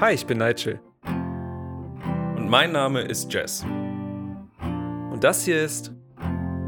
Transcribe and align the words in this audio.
Hi, 0.00 0.12
ich 0.12 0.26
bin 0.26 0.38
Nigel. 0.38 0.80
Und 1.04 2.48
mein 2.50 2.72
Name 2.72 3.02
ist 3.02 3.32
Jess. 3.32 3.62
Und 3.62 5.20
das 5.22 5.44
hier 5.44 5.62
ist 5.62 5.92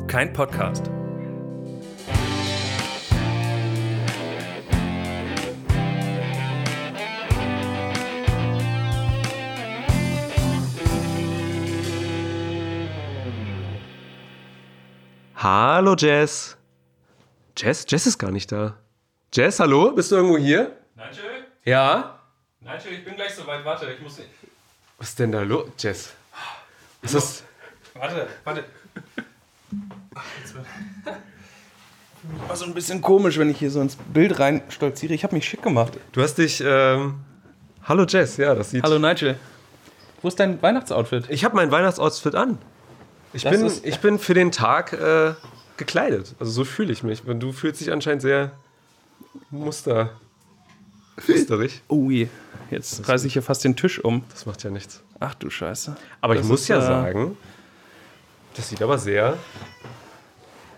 kein 0.07 0.33
Podcast. 0.33 0.89
Hallo 15.35 15.97
Jess. 15.99 16.57
Jess? 17.57 17.85
Jess 17.89 18.07
ist 18.07 18.19
gar 18.19 18.31
nicht 18.31 18.53
da. 18.53 18.79
Jess, 19.35 19.59
hallo? 19.59 19.91
Bist 19.91 20.13
du 20.13 20.17
irgendwo 20.17 20.39
hier? 20.39 20.77
Nigel? 20.95 21.25
Ja? 21.65 22.16
Nigel, 22.67 22.93
ich 22.99 23.05
bin 23.05 23.15
gleich 23.17 23.35
soweit. 23.35 23.65
Warte, 23.65 23.87
ich 23.93 24.01
muss. 24.01 24.19
Was 24.99 25.09
ist 25.11 25.19
denn 25.19 25.33
da 25.33 25.43
los? 25.43 25.69
Jess. 25.79 26.13
Was 27.03 27.15
ist. 27.15 27.45
Warte, 27.95 28.27
warte. 28.45 28.65
War 32.49 32.57
so 32.57 32.65
ein 32.65 32.75
bisschen 32.75 33.01
komisch, 33.01 33.39
wenn 33.39 33.51
ich 33.51 33.59
hier 33.59 33.71
so 33.71 33.81
ins 33.81 33.97
Bild 33.97 34.39
rein 34.41 34.63
stolziere. 34.69 35.15
Ich 35.15 35.23
habe 35.23 35.35
mich 35.35 35.47
schick 35.49 35.63
gemacht. 35.63 35.93
Du 36.13 36.23
hast 36.23 36.37
dich. 36.39 36.61
Ähm, 36.65 37.21
hallo 37.85 38.05
Jess, 38.05 38.37
ja, 38.37 38.55
das 38.55 38.71
sieht. 38.71 38.83
Hallo 38.83 38.99
Nigel. 38.99 39.39
Wo 40.23 40.29
ist 40.29 40.41
dein 40.41 40.61
Weihnachtsoutfit? 40.61 41.27
Ich 41.29 41.45
habe 41.45 41.55
mein 41.55 41.71
Weihnachtsoutfit 41.71 42.35
an. 42.35 42.59
Ich 43.33 43.43
Das 43.45 43.53
bin, 43.53 43.67
ist- 43.67 43.85
ich 43.87 44.01
bin 44.01 44.19
für 44.19 44.35
den 44.35 44.51
Tag 44.51 44.93
äh, 44.95 45.35
gekleidet. 45.77 46.35
Also 46.41 46.51
so 46.51 46.65
fühle 46.65 46.93
ich 46.93 47.03
mich. 47.03 47.25
Und 47.27 47.39
du 47.41 47.53
fühlst 47.53 47.81
dich 47.81 47.93
anscheinend 47.93 48.23
sehr 48.23 48.53
muster. 49.51 50.19
musterig. 51.29 51.83
Ui, 51.91 52.29
jetzt 52.71 53.09
reiße 53.09 53.27
ich 53.27 53.33
hier 53.35 53.43
fast 53.43 53.65
den 53.65 53.77
Tisch 53.77 54.03
um. 54.03 54.25
Das 54.31 54.47
macht 54.47 54.63
ja 54.65 54.71
nichts. 54.71 55.03
Ach 55.21 55.35
du 55.35 55.51
Scheiße. 55.51 55.97
Aber 56.21 56.35
Das 56.35 56.45
ich 56.45 56.49
muss 56.51 56.63
ist, 56.63 56.69
ja 56.69 56.79
äh, 56.79 56.83
sagen, 56.83 57.37
das 58.57 58.69
sieht 58.69 58.83
aber 58.83 58.99
sehr. 58.99 59.37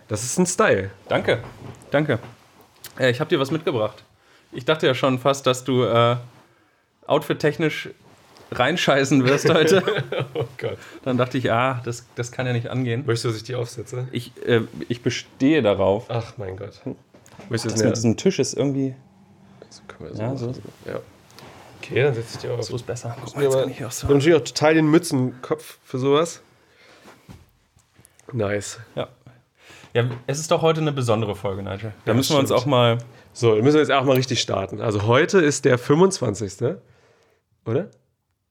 Das 0.08 0.22
ist 0.24 0.38
ein 0.38 0.46
Style. 0.46 0.90
Danke, 1.08 1.42
danke. 1.90 2.18
Äh, 2.98 3.10
ich 3.10 3.20
habe 3.20 3.28
dir 3.30 3.38
was 3.40 3.50
mitgebracht. 3.50 4.02
Ich 4.52 4.64
dachte 4.64 4.86
ja 4.86 4.94
schon 4.94 5.18
fast, 5.18 5.46
dass 5.46 5.64
du 5.64 5.84
äh, 5.84 6.16
outfit-technisch 7.06 7.90
reinscheißen 8.52 9.24
wirst 9.26 9.50
heute. 9.52 9.82
Oh 10.34 10.44
Gott. 10.56 10.78
Dann 11.04 11.18
dachte 11.18 11.36
ich, 11.36 11.52
ah, 11.52 11.80
das, 11.84 12.06
das 12.14 12.32
kann 12.32 12.46
ja 12.46 12.52
nicht 12.52 12.68
angehen. 12.68 13.04
Möchtest 13.06 13.24
du, 13.24 13.28
dass 13.28 13.36
ich 13.38 13.42
die 13.44 13.54
aufsetze? 13.54 14.08
Ich, 14.12 14.32
äh, 14.46 14.62
ich 14.88 15.02
bestehe 15.02 15.60
darauf. 15.62 16.06
Ach 16.08 16.34
mein 16.38 16.56
Gott. 16.56 16.80
Möchtest 17.50 17.64
du 17.64 17.68
Das 17.70 17.74
das 17.74 17.82
mit 17.84 17.96
diesem 17.96 18.16
Tisch 18.16 18.38
ist 18.38 18.54
irgendwie. 18.54 18.94
so 19.68 19.82
können 19.88 20.10
wir 20.10 20.16
so 20.16 20.22
Ja, 20.22 20.28
machen. 20.28 20.38
so, 20.38 20.62
Ja. 20.90 21.00
Okay, 21.90 22.02
dann 22.02 22.14
setze 22.14 22.34
ich 22.34 22.40
die 22.42 22.48
auf. 22.48 22.62
so 22.62 22.76
ist 22.76 22.86
besser. 22.86 23.16
Guck 23.24 23.42
Ja, 23.42 23.48
aber 23.48 23.66
ich 23.66 23.84
auch 23.84 23.90
ich 23.90 24.02
habe 24.02 24.14
natürlich 24.14 24.34
auch 24.34 24.44
total 24.44 24.74
den 24.74 24.86
Mützenkopf 24.90 25.78
für 25.84 25.98
sowas. 25.98 26.42
Nice. 28.32 28.78
Ja. 28.94 29.08
ja, 29.94 30.04
es 30.26 30.38
ist 30.38 30.50
doch 30.50 30.60
heute 30.62 30.80
eine 30.80 30.92
besondere 30.92 31.34
Folge, 31.34 31.62
Nigel. 31.62 31.92
Da 32.04 32.12
Ja, 32.12 32.14
müssen 32.16 32.34
wir 32.34 32.40
uns 32.40 32.50
auch 32.50 32.66
mal. 32.66 32.98
So, 33.32 33.54
dann 33.54 33.64
müssen 33.64 33.74
wir 33.76 33.80
jetzt 33.80 33.92
auch 33.92 34.04
mal 34.04 34.16
richtig 34.16 34.40
starten. 34.40 34.80
Also 34.80 35.04
heute 35.04 35.38
ist 35.38 35.64
der 35.64 35.78
25. 35.78 36.76
Oder? 37.64 37.88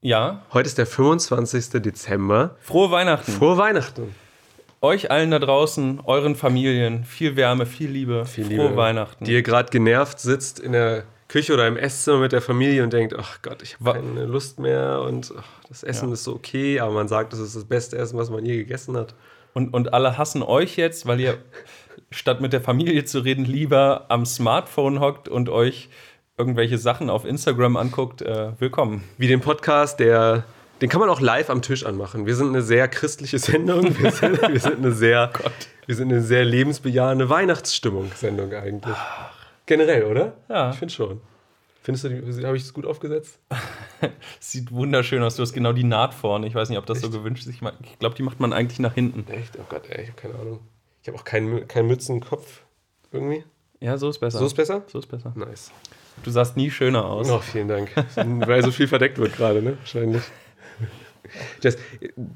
Ja, 0.02 0.44
Heute 0.54 0.68
ist 0.68 0.78
der 0.78 0.86
25. 0.86 1.82
Dezember. 1.82 2.56
frohe 2.62 2.92
Weihnachten. 2.92 3.32
Frohe 3.32 3.58
Weihnachten. 3.58 4.16
Euch 4.80 5.10
allen 5.10 5.32
da 5.32 5.40
draußen, 5.40 6.02
euren 6.06 6.36
Familien, 6.36 7.04
viel 7.04 7.36
Wärme, 7.36 7.66
viel 7.66 7.90
Liebe. 7.90 8.26
Viel 8.26 8.46
frohe 8.46 8.54
Liebe. 8.68 8.76
Weihnachten. 8.76 9.26
Die 9.26 9.34
ihr 9.34 9.42
gerade 9.42 9.70
genervt 9.72 10.20
sitzt 10.20 10.60
in 10.60 10.72
der 10.72 11.04
Küche 11.28 11.54
oder 11.54 11.68
im 11.68 11.76
Esszimmer 11.78 12.20
mit 12.20 12.32
der 12.32 12.42
Familie 12.42 12.84
und 12.84 12.94
denkt, 12.94 13.14
ach 13.18 13.42
Gott, 13.42 13.62
ich 13.62 13.78
habe 13.80 14.00
keine 14.00 14.26
Lust 14.26 14.60
mehr 14.60 15.02
und 15.02 15.34
ach, 15.38 15.44
das 15.68 15.84
Essen 15.84 16.08
Ja. 16.08 16.14
ist 16.14 16.24
so 16.24 16.34
okay, 16.34 16.80
aber 16.80 16.92
man 16.94 17.08
sagt, 17.08 17.34
das 17.34 17.40
ist 17.40 17.56
das 17.56 17.66
beste 17.66 17.98
Essen, 17.98 18.18
was 18.18 18.30
man 18.30 18.46
je 18.46 18.56
gegessen 18.58 18.96
hat. 18.96 19.14
Und, 19.54 19.74
und 19.74 19.94
alle 19.94 20.18
hassen 20.18 20.42
euch 20.44 20.78
jetzt, 20.78 21.06
weil 21.06 21.20
ihr 21.20 21.38
statt 22.12 22.40
mit 22.42 22.54
der 22.54 22.62
Familie 22.62 23.04
zu 23.06 23.20
reden, 23.20 23.44
lieber 23.44 24.06
am 24.10 24.26
Smartphone 24.26 25.00
hockt 25.02 25.28
und 25.28 25.50
euch 25.50 25.90
irgendwelche 26.38 26.78
Sachen 26.78 27.10
auf 27.10 27.26
Instagram 27.26 27.76
anguckt. 27.76 28.22
Äh, 28.22 28.52
willkommen. 28.60 29.04
Wie 29.18 29.28
den 29.28 29.42
Podcast, 29.42 30.00
der, 30.00 30.44
den 30.82 30.90
kann 30.90 31.00
man 31.02 31.10
auch 31.10 31.20
live 31.20 31.50
am 31.50 31.62
Tisch 31.62 31.86
anmachen. 31.86 32.26
Wir 32.28 32.36
sind 32.36 32.50
eine 32.50 32.62
sehr 32.62 32.88
christliche 32.88 33.40
Sendung. 33.40 34.00
Wir 34.00 34.12
sind, 34.14 34.42
wir 34.42 34.60
sind 34.60 34.78
eine 34.78 34.92
sehr, 34.94 35.32
wir 35.88 35.96
sind 35.96 36.12
eine 36.12 36.22
sehr 36.22 36.46
lebensbejahende 36.46 37.28
Weihnachtsstimmung-Sendung 37.30 38.54
eigentlich. 38.54 38.96
Generell, 39.68 40.06
oder? 40.06 40.34
Ja. 40.50 40.72
Ich 40.72 40.78
finde 40.78 40.94
schon. 40.94 41.22
Findest 41.84 42.06
du, 42.06 42.44
habe 42.46 42.58
ich 42.58 42.64
es 42.64 42.74
gut 42.74 42.86
aufgesetzt? 42.86 43.40
Sieht 44.40 44.72
wunderschön 44.72 45.22
aus. 45.22 45.36
Du 45.36 45.44
hast 45.44 45.54
genau 45.54 45.72
die 45.72 45.84
Naht 45.84 46.14
vorne. 46.14 46.48
Ich 46.48 46.56
weiß 46.56 46.70
nicht, 46.70 46.78
ob 46.78 46.86
das 46.86 47.00
so 47.00 47.10
gewünscht 47.10 47.46
ist. 47.48 47.54
Ich, 47.54 48.00
glaube, 48.00 48.16
die 48.16 48.24
macht 48.24 48.40
man 48.40 48.52
eigentlich 48.52 48.80
nach 48.80 48.94
hinten. 48.94 49.26
Echt? 49.32 49.58
Oh 49.58 49.66
Gott, 49.70 49.84
ey, 49.90 50.04
ich 50.04 50.10
habe 50.10 50.20
keine 50.20 50.36
Ahnung. 50.36 50.60
Ich 51.02 51.08
habe 51.08 51.18
auch 51.18 51.24
keinen, 51.24 51.68
keinen 51.68 51.88
Mützenkopf 51.88 52.64
irgendwie. 53.12 53.44
Ja, 53.80 53.98
so 53.98 54.10
ist 54.10 54.20
besser. 54.20 54.40
So 54.40 54.46
ist 54.48 54.56
besser? 54.56 54.84
So 54.88 55.00
ist 55.00 55.08
besser. 55.08 55.32
Nice. 55.36 55.72
Du 56.24 56.32
sahst 56.32 56.58
nie 56.58 56.72
schöner 56.72 57.06
aus. 57.06 57.30
Oh, 57.30 57.40
vielen 57.40 57.68
Dank. 57.68 57.92
Weil 58.16 58.64
so 58.64 58.72
viel 58.72 58.88
verdeckt 58.88 59.18
wird 59.18 59.36
gerade, 59.36 59.62
ne? 59.62 59.78
Wahrscheinlich. 59.78 60.24
Jess, 61.62 61.78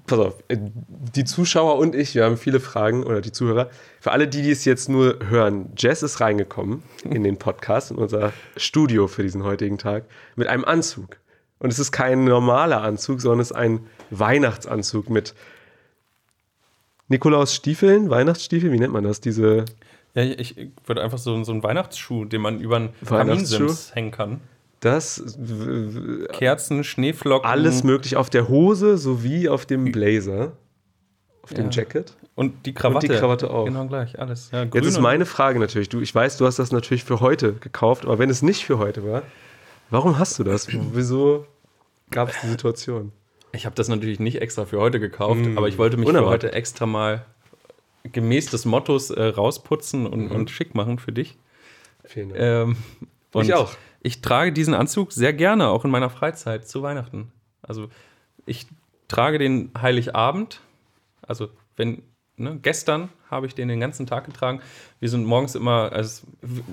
pass 0.07 0.19
auf, 0.19 0.43
die 0.49 1.23
Zuschauer 1.23 1.77
und 1.77 1.95
ich, 1.95 2.15
wir 2.15 2.25
haben 2.25 2.37
viele 2.37 2.59
Fragen 2.59 3.03
oder 3.03 3.21
die 3.21 3.31
Zuhörer. 3.31 3.69
Für 3.99 4.11
alle, 4.11 4.27
die, 4.27 4.41
die 4.41 4.51
es 4.51 4.65
jetzt 4.65 4.89
nur 4.89 5.19
hören, 5.29 5.71
Jess 5.77 6.03
ist 6.03 6.21
reingekommen 6.21 6.83
in 7.03 7.23
den 7.23 7.37
Podcast, 7.37 7.91
in 7.91 7.97
unser 7.97 8.33
Studio 8.57 9.07
für 9.07 9.23
diesen 9.23 9.43
heutigen 9.43 9.77
Tag, 9.77 10.05
mit 10.35 10.47
einem 10.47 10.65
Anzug. 10.65 11.17
Und 11.59 11.71
es 11.71 11.79
ist 11.79 11.91
kein 11.91 12.23
normaler 12.23 12.81
Anzug, 12.81 13.21
sondern 13.21 13.41
es 13.41 13.51
ist 13.51 13.57
ein 13.57 13.81
Weihnachtsanzug 14.09 15.09
mit 15.09 15.35
Nikolaus 17.07 17.53
Stiefeln, 17.53 18.09
Weihnachtsstiefel, 18.09 18.71
wie 18.71 18.79
nennt 18.79 18.93
man 18.93 19.03
das? 19.03 19.21
Diese 19.21 19.65
Ja, 20.13 20.23
ich, 20.23 20.55
würde 20.85 21.03
einfach 21.03 21.17
so, 21.17 21.43
so 21.43 21.51
einen 21.51 21.61
Weihnachtsschuh, 21.61 22.25
den 22.25 22.41
man 22.41 22.59
über 22.61 22.77
einen? 22.77 22.89
Kaminsims 23.05 23.93
hängen 23.93 24.11
kann. 24.11 24.41
Das 24.81 25.23
Kerzen, 26.33 26.83
Schneeflocken. 26.83 27.49
alles 27.49 27.83
möglich 27.83 28.15
auf 28.17 28.29
der 28.29 28.49
Hose 28.49 28.97
sowie 28.97 29.47
auf 29.47 29.65
dem 29.65 29.91
Blazer, 29.91 30.51
auf 31.43 31.53
dem 31.53 31.65
Ja. 31.65 31.71
Jacket. 31.71 32.15
Und 32.35 32.65
die 32.65 32.73
Krawatte. 32.73 33.07
Und 33.07 33.13
die 33.13 33.19
Krawatte 33.19 33.49
auch. 33.51 33.65
Genau 33.65 33.85
gleich, 33.87 34.19
alles. 34.19 34.49
Ja, 34.51 34.63
Jetzt 34.63 34.85
ist 34.87 34.99
meine 34.99 35.25
Frage 35.25 35.59
natürlich, 35.59 35.89
du, 35.89 36.01
ich 36.01 36.13
weiß, 36.13 36.37
du 36.37 36.45
hast 36.45 36.59
das 36.59 36.71
natürlich 36.71 37.03
für 37.03 37.19
heute 37.19 37.53
gekauft, 37.53 38.05
aber 38.05 38.19
wenn 38.19 38.29
es 38.29 38.41
nicht 38.41 38.65
für 38.65 38.77
heute 38.79 39.05
war, 39.05 39.21
warum 39.89 40.17
hast 40.17 40.37
du 40.39 40.43
das? 40.43 40.67
Wieso 40.93 41.45
gab 42.09 42.29
es 42.29 42.41
die 42.41 42.47
Situation? 42.47 43.11
Ich 43.53 43.65
habe 43.65 43.75
das 43.75 43.89
natürlich 43.89 44.19
nicht 44.19 44.41
extra 44.41 44.65
für 44.65 44.79
heute 44.79 44.99
gekauft, 44.99 45.41
Mm, 45.41 45.57
aber 45.57 45.67
ich 45.67 45.77
wollte 45.77 45.97
mich 45.97 46.05
für 46.07 46.11
unerwartet. 46.17 46.49
heute 46.51 46.55
extra 46.55 46.85
mal 46.85 47.25
gemäß 48.11 48.47
des 48.47 48.65
Mottos 48.65 49.09
äh, 49.11 49.21
rausputzen 49.21 50.07
und, 50.07 50.25
Mhm. 50.27 50.31
und 50.31 50.49
schick 50.49 50.73
machen 50.73 50.97
für 50.99 51.11
dich. 51.11 51.37
Vielen 52.05 52.29
Dank. 52.29 52.41
Ähm, 52.41 52.75
und 53.33 53.43
Ich 53.43 53.53
auch. 53.53 53.73
Ich 54.01 54.21
trage 54.21 54.51
diesen 54.51 54.73
Anzug 54.73 55.11
sehr 55.11 55.33
gerne, 55.33 55.67
auch 55.67 55.85
in 55.85 55.91
meiner 55.91 56.09
Freizeit 56.09 56.67
zu 56.67 56.81
Weihnachten. 56.81 57.31
Also 57.61 57.89
ich 58.45 58.67
trage 59.07 59.37
den 59.37 59.71
Heiligabend. 59.79 60.61
Also 61.21 61.49
wenn, 61.77 62.01
ne, 62.35 62.57
gestern 62.61 63.09
habe 63.29 63.45
ich 63.45 63.55
den 63.55 63.67
den 63.69 63.79
ganzen 63.79 64.07
Tag 64.07 64.25
getragen. 64.25 64.61
Wir 64.99 65.09
sind 65.09 65.25
morgens 65.25 65.55
immer, 65.55 65.91
also, 65.93 66.27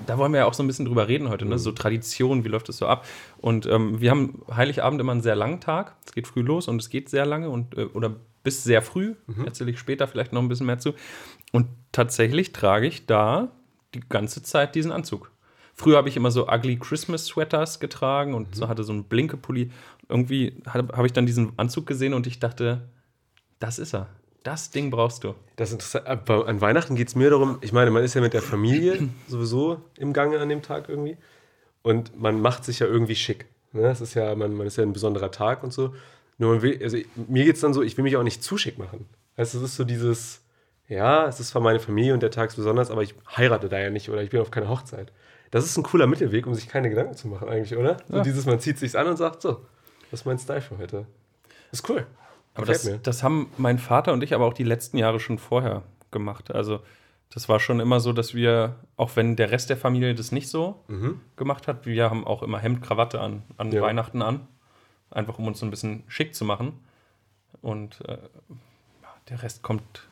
da 0.05 0.17
wollen 0.17 0.33
wir 0.33 0.39
ja 0.39 0.45
auch 0.45 0.53
so 0.53 0.61
ein 0.61 0.67
bisschen 0.67 0.85
drüber 0.85 1.07
reden 1.07 1.29
heute, 1.29 1.45
ne? 1.45 1.57
so 1.57 1.71
Tradition, 1.71 2.43
wie 2.43 2.49
läuft 2.49 2.67
das 2.67 2.77
so 2.77 2.87
ab? 2.87 3.05
Und 3.37 3.65
ähm, 3.67 4.01
wir 4.01 4.11
haben 4.11 4.41
Heiligabend 4.53 4.99
immer 4.99 5.13
einen 5.13 5.21
sehr 5.21 5.35
langen 5.35 5.61
Tag. 5.61 5.95
Es 6.05 6.11
geht 6.11 6.27
früh 6.27 6.41
los 6.41 6.67
und 6.67 6.81
es 6.81 6.89
geht 6.89 7.09
sehr 7.09 7.25
lange 7.25 7.49
und 7.49 7.77
äh, 7.77 7.85
oder 7.85 8.15
bis 8.43 8.63
sehr 8.63 8.81
früh. 8.81 9.15
Erzähle 9.45 9.71
ich 9.71 9.79
später 9.79 10.07
vielleicht 10.07 10.33
noch 10.33 10.41
ein 10.41 10.47
bisschen 10.47 10.65
mehr 10.65 10.79
zu. 10.79 10.93
Und 11.51 11.67
tatsächlich 11.91 12.53
trage 12.53 12.87
ich 12.87 13.05
da 13.05 13.51
die 13.93 14.01
ganze 14.01 14.43
Zeit 14.43 14.75
diesen 14.75 14.91
Anzug. 14.91 15.31
Früher 15.79 15.95
habe 15.95 16.09
ich 16.09 16.17
immer 16.17 16.29
so 16.29 16.49
ugly 16.49 16.75
Christmas 16.75 17.27
Sweaters 17.27 17.79
getragen 17.79 18.33
und 18.33 18.53
so 18.53 18.67
hatte 18.67 18.83
so 18.83 18.91
einen 18.91 19.05
Blinke-Pulli. 19.05 19.71
Irgendwie 20.09 20.61
habe 20.67 20.91
hab 20.91 21.05
ich 21.05 21.13
dann 21.13 21.25
diesen 21.25 21.53
Anzug 21.55 21.87
gesehen 21.87 22.13
und 22.13 22.27
ich 22.27 22.39
dachte, 22.39 22.81
das 23.61 23.79
ist 23.79 23.93
er. 23.93 24.09
Das 24.43 24.71
Ding 24.71 24.91
brauchst 24.91 25.23
du. 25.23 25.35
Das 25.55 25.69
ist 25.69 25.75
interessant. 25.75 26.29
An 26.29 26.59
Weihnachten 26.59 26.97
geht 26.97 27.07
es 27.07 27.15
mir 27.15 27.29
darum, 27.29 27.59
ich 27.61 27.71
meine, 27.71 27.91
man 27.91 28.03
ist 28.03 28.13
ja 28.13 28.19
mit 28.19 28.33
der 28.33 28.41
Familie 28.41 29.07
sowieso 29.29 29.79
im 29.97 30.11
Gange 30.11 30.41
an 30.41 30.49
dem 30.49 30.61
Tag 30.61 30.89
irgendwie. 30.89 31.15
Und 31.81 32.19
man 32.19 32.41
macht 32.41 32.65
sich 32.65 32.79
ja 32.79 32.87
irgendwie 32.87 33.15
schick. 33.15 33.45
Ne? 33.71 33.83
Das 33.83 34.01
ist 34.01 34.15
ja, 34.15 34.35
man, 34.35 34.53
man 34.55 34.67
ist 34.67 34.75
ja 34.75 34.83
ein 34.83 34.91
besonderer 34.91 35.31
Tag 35.31 35.63
und 35.63 35.71
so. 35.71 35.95
Nur 36.39 36.55
man 36.55 36.61
will, 36.61 36.77
also 36.83 36.97
mir 37.15 37.45
geht 37.45 37.55
es 37.55 37.61
dann 37.61 37.73
so, 37.73 37.83
ich 37.83 37.95
will 37.95 38.03
mich 38.03 38.17
auch 38.17 38.23
nicht 38.23 38.43
zu 38.43 38.57
schick 38.57 38.77
machen. 38.77 39.05
Also 39.37 39.59
es 39.59 39.63
ist 39.63 39.77
so 39.77 39.85
dieses, 39.85 40.41
ja, 40.89 41.25
es 41.25 41.39
ist 41.39 41.51
zwar 41.51 41.61
meine 41.61 41.79
Familie 41.79 42.13
und 42.13 42.21
der 42.21 42.31
Tag 42.31 42.49
ist 42.49 42.57
besonders, 42.57 42.91
aber 42.91 43.01
ich 43.01 43.15
heirate 43.37 43.69
da 43.69 43.79
ja 43.79 43.89
nicht 43.89 44.09
oder 44.09 44.21
ich 44.21 44.29
bin 44.29 44.41
auf 44.41 44.51
keiner 44.51 44.67
Hochzeit. 44.67 45.13
Das 45.51 45.65
ist 45.65 45.77
ein 45.77 45.83
cooler 45.83 46.05
Mittelweg, 46.07 46.45
um 46.47 46.53
sich 46.53 46.67
keine 46.67 46.89
Gedanken 46.89 47.15
zu 47.15 47.27
machen 47.27 47.49
eigentlich, 47.49 47.77
oder? 47.77 47.97
So 48.07 48.17
Ja. 48.17 48.23
dieses, 48.23 48.45
man 48.45 48.59
zieht 48.59 48.77
sich's 48.77 48.95
an 48.95 49.07
und 49.07 49.17
sagt, 49.17 49.41
so, 49.41 49.65
das 50.11 50.21
ist 50.21 50.25
mein 50.25 50.37
Style 50.39 50.61
für 50.61 50.77
heute. 50.77 51.05
ist 51.71 51.87
cool. 51.89 52.05
Aber 52.55 52.65
das, 52.65 52.83
mir. 52.85 52.97
das 52.97 53.23
haben 53.23 53.51
mein 53.57 53.77
Vater 53.79 54.11
und 54.13 54.23
ich 54.23 54.33
aber 54.33 54.45
auch 54.45 54.53
die 54.53 54.63
letzten 54.63 54.97
Jahre 54.97 55.19
schon 55.19 55.37
vorher 55.37 55.83
gemacht. 56.11 56.51
Also 56.51 56.81
das 57.31 57.47
war 57.47 57.59
schon 57.59 57.79
immer 57.79 57.99
so, 57.99 58.11
dass 58.11 58.33
wir, 58.33 58.75
auch 58.97 59.15
wenn 59.15 59.35
der 59.35 59.51
Rest 59.51 59.69
der 59.69 59.77
Familie 59.77 60.15
das 60.15 60.31
nicht 60.31 60.49
so 60.49 60.83
gemacht 61.35 61.67
hat, 61.67 61.85
wir 61.85 62.09
haben 62.09 62.25
auch 62.25 62.41
immer 62.43 62.57
Hemd, 62.59 62.81
Krawatte 62.81 63.21
an, 63.21 63.43
an 63.57 63.67
Mhm. 63.67 63.73
Ja. 63.73 63.81
Weihnachten 63.83 64.21
an. 64.21 64.47
einfach 65.11 65.39
um 65.39 65.47
uns 65.47 65.59
so 65.59 65.65
ein 65.65 65.71
bisschen 65.71 66.03
schick 66.07 66.35
zu 66.35 66.43
machen. 66.45 66.79
Und 67.61 68.01
äh, 68.07 68.17
der 69.29 69.41
Rest 69.43 69.61
kommt 69.63 70.07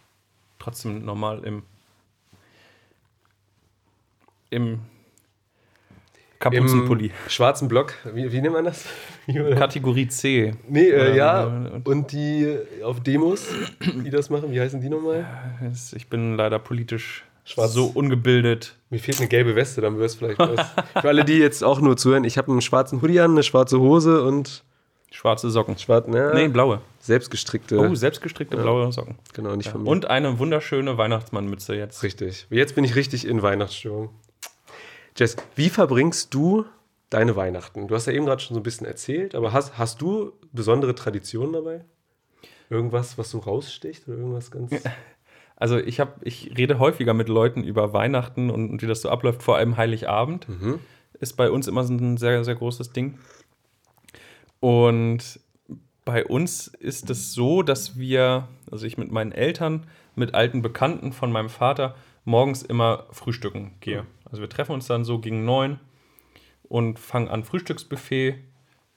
trotzdem 0.60 1.06
normal 1.06 1.44
im, 1.44 1.64
im 4.50 4.80
Kapuzenpulli. 6.40 7.12
Schwarzen 7.28 7.68
Block, 7.68 7.94
wie, 8.14 8.32
wie 8.32 8.42
nennt 8.42 8.54
man 8.54 8.66
das? 8.66 8.86
Kategorie 9.58 10.08
C. 10.08 10.54
Nee, 10.68 10.90
äh, 10.90 11.16
ja. 11.16 11.46
Und 11.84 12.12
die 12.12 12.58
auf 12.84 13.02
Demos, 13.02 13.48
die 13.82 14.10
das 14.10 14.30
machen, 14.30 14.52
wie 14.52 14.60
heißen 14.60 14.80
die 14.80 14.90
nochmal? 14.90 15.26
Ich 15.96 16.08
bin 16.08 16.38
leider 16.38 16.60
politisch 16.60 17.26
Schwarz. 17.44 17.74
so 17.74 17.86
ungebildet. 17.88 18.76
Mir 18.90 19.00
fehlt 19.00 19.20
eine 19.20 19.30
gelbe 19.30 19.56
Weste, 19.56 19.82
dann 19.82 19.98
wirst 19.98 20.18
vielleicht 20.18 20.40
was. 20.40 20.60
Für 21.02 21.08
alle, 21.08 21.24
die 21.24 21.38
jetzt 21.38 21.64
auch 21.64 21.80
nur 21.80 21.98
zuhören, 21.98 22.24
ich 22.24 22.38
habe 22.38 22.52
einen 22.52 22.62
schwarzen 22.62 23.02
Hoodie 23.02 23.20
an, 23.20 23.32
eine 23.32 23.44
schwarze 23.44 23.80
Hose 23.80 24.24
und. 24.24 24.64
Schwarze 25.10 25.50
Socken. 25.50 25.78
Schwarz, 25.78 26.06
ne? 26.08 26.32
Nee, 26.36 26.50
blaue. 26.50 26.82
Selbstgestrickte. 27.00 27.80
Oh, 27.80 27.96
selbstgestrickte 27.96 28.58
ja. 28.58 28.62
blaue 28.62 28.92
Socken. 28.92 29.16
Genau, 29.34 29.56
nicht 29.56 29.68
ja. 29.68 29.72
von 29.72 29.84
mir. 29.84 29.90
Und 29.90 30.10
eine 30.10 30.38
wunderschöne 30.38 30.98
Weihnachtsmannmütze 30.98 31.76
jetzt. 31.76 32.04
Richtig. 32.04 32.46
Jetzt 32.50 32.76
bin 32.76 32.84
ich 32.84 32.96
richtig 32.96 33.26
in 33.26 33.42
Weihnachtsstimmung. 33.42 34.10
Jess, 35.18 35.36
wie 35.56 35.70
verbringst 35.70 36.34
du 36.34 36.66
deine 37.10 37.36
Weihnachten? 37.36 37.88
Du 37.88 37.96
hast 37.96 38.06
ja 38.06 38.14
eben 38.14 38.26
gerade 38.26 38.42
schon 38.42 38.54
so 38.54 38.60
ein 38.60 38.64
bisschen 38.64 38.86
erzählt, 38.86 39.34
aber 39.34 39.52
hast, 39.52 39.78
hast 39.78 40.02
du 40.02 40.34
besondere 40.52 40.94
Traditionen 40.94 41.54
dabei? 41.54 41.86
Irgendwas, 42.70 43.18
was 43.18 43.32
so 43.32 43.40
raussticht 43.40 44.08
oder 44.08 44.18
irgendwas 44.18 44.52
ganz. 44.52 44.72
Also 45.60 45.80
ich 45.80 46.00
habe, 46.00 46.14
ich 46.22 46.56
rede 46.56 46.78
häufiger 46.78 47.16
mit 47.16 47.30
Leuten 47.30 47.64
über 47.64 47.92
Weihnachten 47.92 48.52
und, 48.52 48.70
und 48.70 48.84
wie 48.84 48.86
das 48.86 49.02
so 49.02 49.10
abläuft, 49.10 49.42
vor 49.42 49.58
allem 49.58 49.76
Heiligabend. 49.76 50.48
Mhm. 50.48 50.80
Ist 51.20 51.36
bei 51.36 51.50
uns 51.50 51.68
immer 51.68 51.84
so 51.84 51.96
ein 51.96 52.18
sehr, 52.18 52.44
sehr 52.44 52.54
großes 52.54 52.92
Ding. 52.92 53.18
Und 54.60 55.40
bei 56.06 56.24
uns 56.26 56.68
ist 56.68 57.10
es 57.10 57.34
so, 57.34 57.64
dass 57.64 57.98
wir, 57.98 58.48
also 58.70 58.86
ich 58.86 59.00
mit 59.00 59.12
meinen 59.12 59.32
Eltern, 59.32 59.88
mit 60.14 60.36
alten 60.36 60.62
Bekannten 60.62 61.12
von 61.12 61.32
meinem 61.32 61.50
Vater, 61.50 61.96
morgens 62.24 62.62
immer 62.62 63.08
frühstücken 63.10 63.74
gehe. 63.80 64.06
Also 64.30 64.42
wir 64.42 64.50
treffen 64.50 64.74
uns 64.74 64.88
dann 64.88 65.06
so 65.06 65.20
gegen 65.20 65.46
neun 65.46 65.80
und 66.64 67.00
fangen 67.00 67.28
an 67.30 67.44
Frühstücksbuffet. 67.44 68.36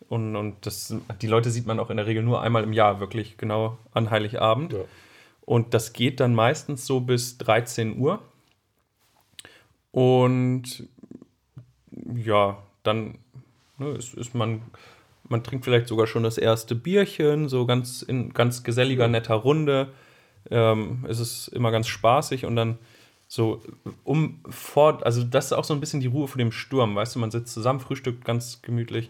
Und, 0.09 0.35
und 0.35 0.67
das, 0.67 0.95
die 1.23 1.27
Leute 1.27 1.51
sieht 1.51 1.67
man 1.67 1.79
auch 1.79 1.91
in 1.91 1.97
der 1.97 2.07
Regel 2.07 2.23
nur 2.23 2.43
einmal 2.43 2.65
im 2.65 2.73
Jahr, 2.73 2.99
wirklich 3.01 3.39
genau 3.39 3.79
an 3.93 4.11
Heiligabend. 4.11 4.73
Ja. 4.73 4.81
Und 5.43 5.75
das 5.75 5.93
geht 5.93 6.21
dann 6.21 6.35
meistens 6.35 6.87
so 6.87 7.01
bis 7.01 7.39
13 7.39 7.99
Uhr. 7.99 8.21
Und 9.93 10.89
ja, 12.15 12.59
dann 12.83 13.19
ne, 13.79 13.91
ist, 13.91 14.15
ist 14.15 14.35
man, 14.35 14.63
man 15.29 15.43
trinkt 15.43 15.65
vielleicht 15.65 15.89
sogar 15.89 16.07
schon 16.07 16.23
das 16.23 16.39
erste 16.39 16.75
Bierchen, 16.75 17.49
so 17.49 17.67
ganz 17.67 18.03
in 18.03 18.33
ganz 18.33 18.63
geselliger, 18.63 19.09
netter 19.09 19.35
Runde. 19.35 19.93
Ähm, 20.51 21.05
es 21.09 21.19
ist 21.21 21.49
immer 21.49 21.71
ganz 21.71 21.89
spaßig 21.89 22.47
und 22.47 22.57
dann 22.57 22.79
so 23.33 23.63
um 24.03 24.41
vor, 24.49 25.07
also 25.07 25.23
das 25.23 25.47
ist 25.47 25.53
auch 25.53 25.65
so 25.65 25.73
ein 25.73 25.81
bisschen 25.81 26.01
die 26.01 26.09
Ruhe 26.09 26.27
vor 26.27 26.39
dem 26.39 26.51
Sturm, 26.51 26.97
weißt 26.97 27.15
du, 27.15 27.21
man 27.21 27.31
sitzt 27.31 27.55
zusammen, 27.55 27.81
frühstückt 27.81 28.25
ganz 28.25 28.61
gemütlich 28.61 29.09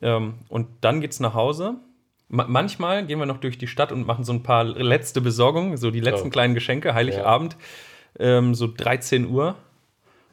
ähm, 0.00 0.34
und 0.48 0.68
dann 0.80 1.00
geht's 1.00 1.18
nach 1.20 1.34
Hause 1.34 1.76
manchmal 2.28 3.06
gehen 3.06 3.18
wir 3.18 3.26
noch 3.26 3.38
durch 3.38 3.58
die 3.58 3.66
Stadt 3.66 3.92
und 3.92 4.06
machen 4.06 4.24
so 4.24 4.32
ein 4.32 4.42
paar 4.42 4.64
letzte 4.64 5.20
Besorgungen, 5.20 5.76
so 5.76 5.90
die 5.90 6.00
letzten 6.00 6.28
oh. 6.28 6.30
kleinen 6.30 6.54
Geschenke, 6.54 6.94
Heiligabend, 6.94 7.56
ja. 8.18 8.38
ähm, 8.38 8.54
so 8.54 8.66
13 8.66 9.28
Uhr. 9.28 9.56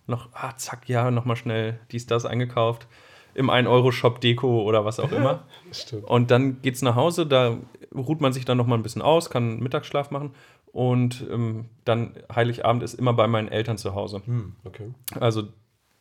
Noch, 0.06 0.30
ah, 0.34 0.54
zack, 0.58 0.90
ja, 0.90 1.12
nochmal 1.12 1.38
schnell 1.38 1.80
dies, 1.92 2.06
das 2.06 2.26
eingekauft. 2.26 2.88
Im 3.36 3.50
1-Euro-Shop 3.50 4.20
Deko 4.22 4.64
oder 4.64 4.86
was 4.86 5.00
auch 5.00 5.12
immer. 5.12 5.44
Stimmt. 5.72 6.04
Und 6.04 6.30
dann 6.30 6.62
geht's 6.62 6.82
nach 6.82 6.96
Hause, 6.96 7.26
da 7.26 7.58
ruht 7.96 8.22
man 8.22 8.34
sich 8.34 8.46
dann 8.46 8.58
nochmal 8.58 8.78
ein 8.78 8.84
bisschen 8.84 9.02
aus, 9.02 9.30
kann 9.30 9.60
Mittagsschlaf 9.60 10.12
machen. 10.12 10.34
Und 10.74 11.24
ähm, 11.31 11.66
dann 11.86 12.16
Heiligabend 12.34 12.81
ist 12.81 12.96
immer 12.96 13.14
bei 13.14 13.28
meinen 13.28 13.48
Eltern 13.48 13.78
zu 13.78 13.94
Hause. 13.94 14.24
Hm, 14.25 14.56
okay. 14.66 14.92
Also 15.20 15.44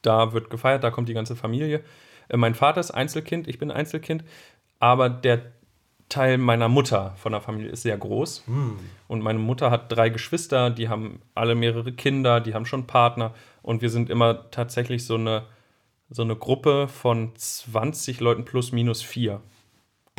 da 0.01 0.33
wird 0.33 0.49
gefeiert, 0.49 0.83
da 0.83 0.91
kommt 0.91 1.11
die 1.11 1.15
ganze 1.15 1.37
Familie. 1.37 1.85
Äh, 2.29 2.39
mein 2.39 2.55
Vater 2.55 2.81
ist 2.81 2.91
Einzelkind, 2.91 3.47
ich 3.47 3.59
bin 3.59 3.71
Einzelkind. 3.71 4.25
Aber 4.81 5.11
der 5.11 5.43
Teil 6.09 6.39
meiner 6.39 6.69
Mutter 6.69 7.15
von 7.17 7.33
der 7.33 7.43
Familie 7.43 7.71
ist 7.71 7.83
sehr 7.83 7.97
groß. 7.97 8.45
Mm. 8.47 8.71
Und 9.09 9.23
meine 9.23 9.39
Mutter 9.39 9.71
hat 9.71 9.93
drei 9.93 10.09
Geschwister, 10.09 10.71
die 10.71 10.89
haben 10.89 11.21
alle 11.35 11.55
mehrere 11.55 11.93
Kinder, 11.93 12.41
die 12.41 12.55
haben 12.55 12.67
schon 12.67 12.87
Partner. 12.87 13.35
Und 13.63 13.83
wir 13.83 13.91
sind 13.91 14.11
immer 14.11 14.51
tatsächlich 14.51 15.05
so 15.07 15.15
eine, 15.15 15.45
so 16.09 16.23
eine 16.23 16.35
Gruppe 16.35 16.89
von 16.89 17.33
20 17.37 18.21
Leuten 18.21 18.45
plus 18.45 18.73
minus 18.73 19.03
vier. 19.03 19.43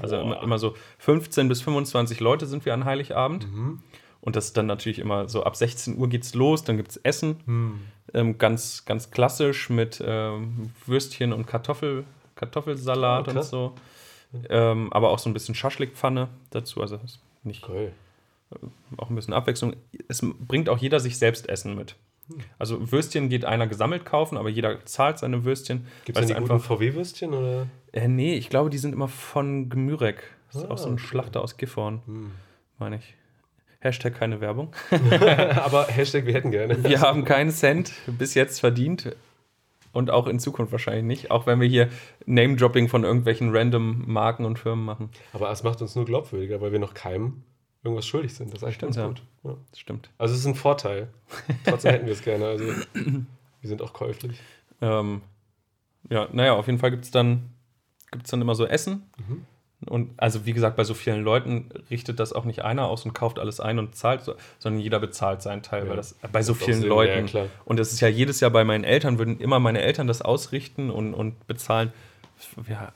Also 0.01 0.19
immer, 0.19 0.41
immer, 0.41 0.57
so 0.57 0.75
15 0.99 1.47
bis 1.47 1.61
25 1.61 2.19
Leute 2.19 2.45
sind 2.45 2.65
wir 2.65 2.73
an 2.73 2.85
Heiligabend. 2.85 3.51
Mhm. 3.51 3.79
Und 4.23 4.37
das 4.37 4.45
ist 4.45 4.57
dann 4.57 4.67
natürlich 4.67 4.99
immer 4.99 5.27
so 5.27 5.43
ab 5.43 5.57
16 5.57 5.97
Uhr 5.97 6.07
geht's 6.07 6.33
los, 6.33 6.63
dann 6.63 6.77
gibt 6.77 6.91
es 6.91 6.97
Essen. 6.97 7.41
Mhm. 7.45 7.79
Ähm, 8.13 8.37
ganz, 8.37 8.85
ganz 8.85 9.11
klassisch 9.11 9.69
mit 9.69 10.01
ähm, 10.05 10.71
Würstchen 10.85 11.33
und 11.33 11.45
Kartoffel, 11.45 12.05
Kartoffelsalat 12.35 13.27
oh, 13.27 13.31
und 13.31 13.43
so. 13.43 13.73
Ähm, 14.49 14.93
aber 14.93 15.09
auch 15.09 15.19
so 15.19 15.29
ein 15.29 15.33
bisschen 15.33 15.55
Schaschlikpfanne 15.55 16.29
dazu. 16.51 16.79
Also 16.79 17.01
nicht 17.43 17.67
Geil. 17.67 17.91
Äh, 18.51 18.65
auch 18.95 19.09
ein 19.09 19.15
bisschen 19.15 19.33
Abwechslung. 19.33 19.75
Es 20.07 20.21
bringt 20.21 20.69
auch 20.69 20.77
jeder 20.77 21.01
sich 21.01 21.17
selbst 21.17 21.49
Essen 21.49 21.75
mit. 21.75 21.97
Also 22.57 22.93
Würstchen 22.93 23.27
geht 23.27 23.43
einer 23.43 23.67
gesammelt 23.67 24.05
kaufen, 24.05 24.37
aber 24.37 24.47
jeder 24.47 24.85
zahlt 24.85 25.19
seine 25.19 25.43
Würstchen. 25.43 25.85
Gibt 26.05 26.17
es 26.17 26.31
einfach 26.31 26.61
VW-Würstchen 26.61 27.33
oder? 27.33 27.67
Äh, 27.91 28.07
nee, 28.07 28.35
ich 28.35 28.49
glaube, 28.49 28.69
die 28.69 28.77
sind 28.77 28.93
immer 28.93 29.09
von 29.09 29.69
Gemürek. 29.69 30.23
Das 30.47 30.63
ist 30.63 30.69
ah, 30.69 30.73
auch 30.73 30.77
so 30.77 30.87
ein 30.87 30.93
okay. 30.93 31.03
Schlachter 31.03 31.41
aus 31.41 31.57
Gifhorn, 31.57 32.01
hm. 32.05 32.31
meine 32.79 32.95
ich. 32.95 33.15
Hashtag 33.83 34.15
keine 34.15 34.41
Werbung. 34.41 34.73
aber 35.57 35.87
Hashtag 35.87 36.25
wir 36.25 36.33
hätten 36.33 36.51
gerne. 36.51 36.83
Wir 36.83 37.01
haben 37.01 37.25
keinen 37.25 37.51
Cent 37.51 37.91
bis 38.07 38.33
jetzt 38.33 38.59
verdient 38.59 39.15
und 39.91 40.09
auch 40.09 40.27
in 40.27 40.39
Zukunft 40.39 40.71
wahrscheinlich 40.71 41.03
nicht, 41.03 41.31
auch 41.31 41.45
wenn 41.45 41.59
wir 41.59 41.67
hier 41.67 41.89
Name-Dropping 42.25 42.87
von 42.87 43.03
irgendwelchen 43.03 43.55
random 43.55 44.03
Marken 44.07 44.45
und 44.45 44.57
Firmen 44.57 44.85
machen. 44.85 45.09
Aber 45.33 45.51
es 45.51 45.63
macht 45.63 45.81
uns 45.81 45.95
nur 45.95 46.05
glaubwürdiger, 46.05 46.61
weil 46.61 46.71
wir 46.71 46.79
noch 46.79 46.93
keinem 46.93 47.43
irgendwas 47.83 48.07
schuldig 48.07 48.33
sind. 48.33 48.51
Das 48.51 48.59
ist 48.59 48.63
eigentlich 48.63 48.75
Stimmt, 48.75 48.95
ganz 48.95 49.07
gut. 49.19 49.23
Ja. 49.43 49.57
Das 49.69 49.79
stimmt. 49.79 50.09
Also 50.17 50.33
es 50.33 50.39
ist 50.39 50.47
ein 50.47 50.55
Vorteil. 50.55 51.09
Trotzdem 51.65 51.91
hätten 51.91 52.05
wir 52.05 52.13
es 52.13 52.21
gerne. 52.21 52.45
Also 52.45 52.65
wir 52.95 53.69
sind 53.69 53.81
auch 53.81 53.93
käuflich. 53.93 54.39
Ähm, 54.81 55.21
ja, 56.09 56.27
naja, 56.31 56.53
auf 56.53 56.67
jeden 56.67 56.79
Fall 56.79 56.91
gibt 56.91 57.05
es 57.05 57.11
dann, 57.11 57.49
gibt's 58.11 58.31
dann 58.31 58.41
immer 58.41 58.55
so 58.55 58.65
Essen. 58.65 59.03
Mhm. 59.17 59.45
Und 59.85 60.11
also 60.17 60.45
wie 60.45 60.53
gesagt, 60.53 60.75
bei 60.75 60.83
so 60.83 60.93
vielen 60.93 61.23
Leuten 61.23 61.69
richtet 61.89 62.19
das 62.19 62.33
auch 62.33 62.45
nicht 62.45 62.63
einer 62.63 62.87
aus 62.87 63.05
und 63.05 63.13
kauft 63.13 63.39
alles 63.39 63.59
ein 63.59 63.79
und 63.79 63.95
zahlt, 63.95 64.21
sondern 64.59 64.81
jeder 64.81 64.99
bezahlt 64.99 65.41
seinen 65.41 65.61
Teil, 65.61 65.83
ja. 65.83 65.89
weil 65.89 65.97
das 65.97 66.15
bei 66.31 66.41
so 66.41 66.53
vielen 66.53 66.81
Sinn, 66.81 66.89
Leuten. 66.89 67.27
Ja, 67.27 67.45
und 67.65 67.79
das 67.79 67.93
ist 67.93 67.99
ja 67.99 68.07
jedes 68.07 68.39
Jahr 68.39 68.51
bei 68.51 68.63
meinen 68.63 68.83
Eltern, 68.83 69.17
würden 69.17 69.39
immer 69.39 69.59
meine 69.59 69.81
Eltern 69.81 70.07
das 70.07 70.21
ausrichten 70.21 70.89
und, 70.89 71.13
und 71.13 71.47
bezahlen. 71.47 71.93
Ja, 72.67 72.91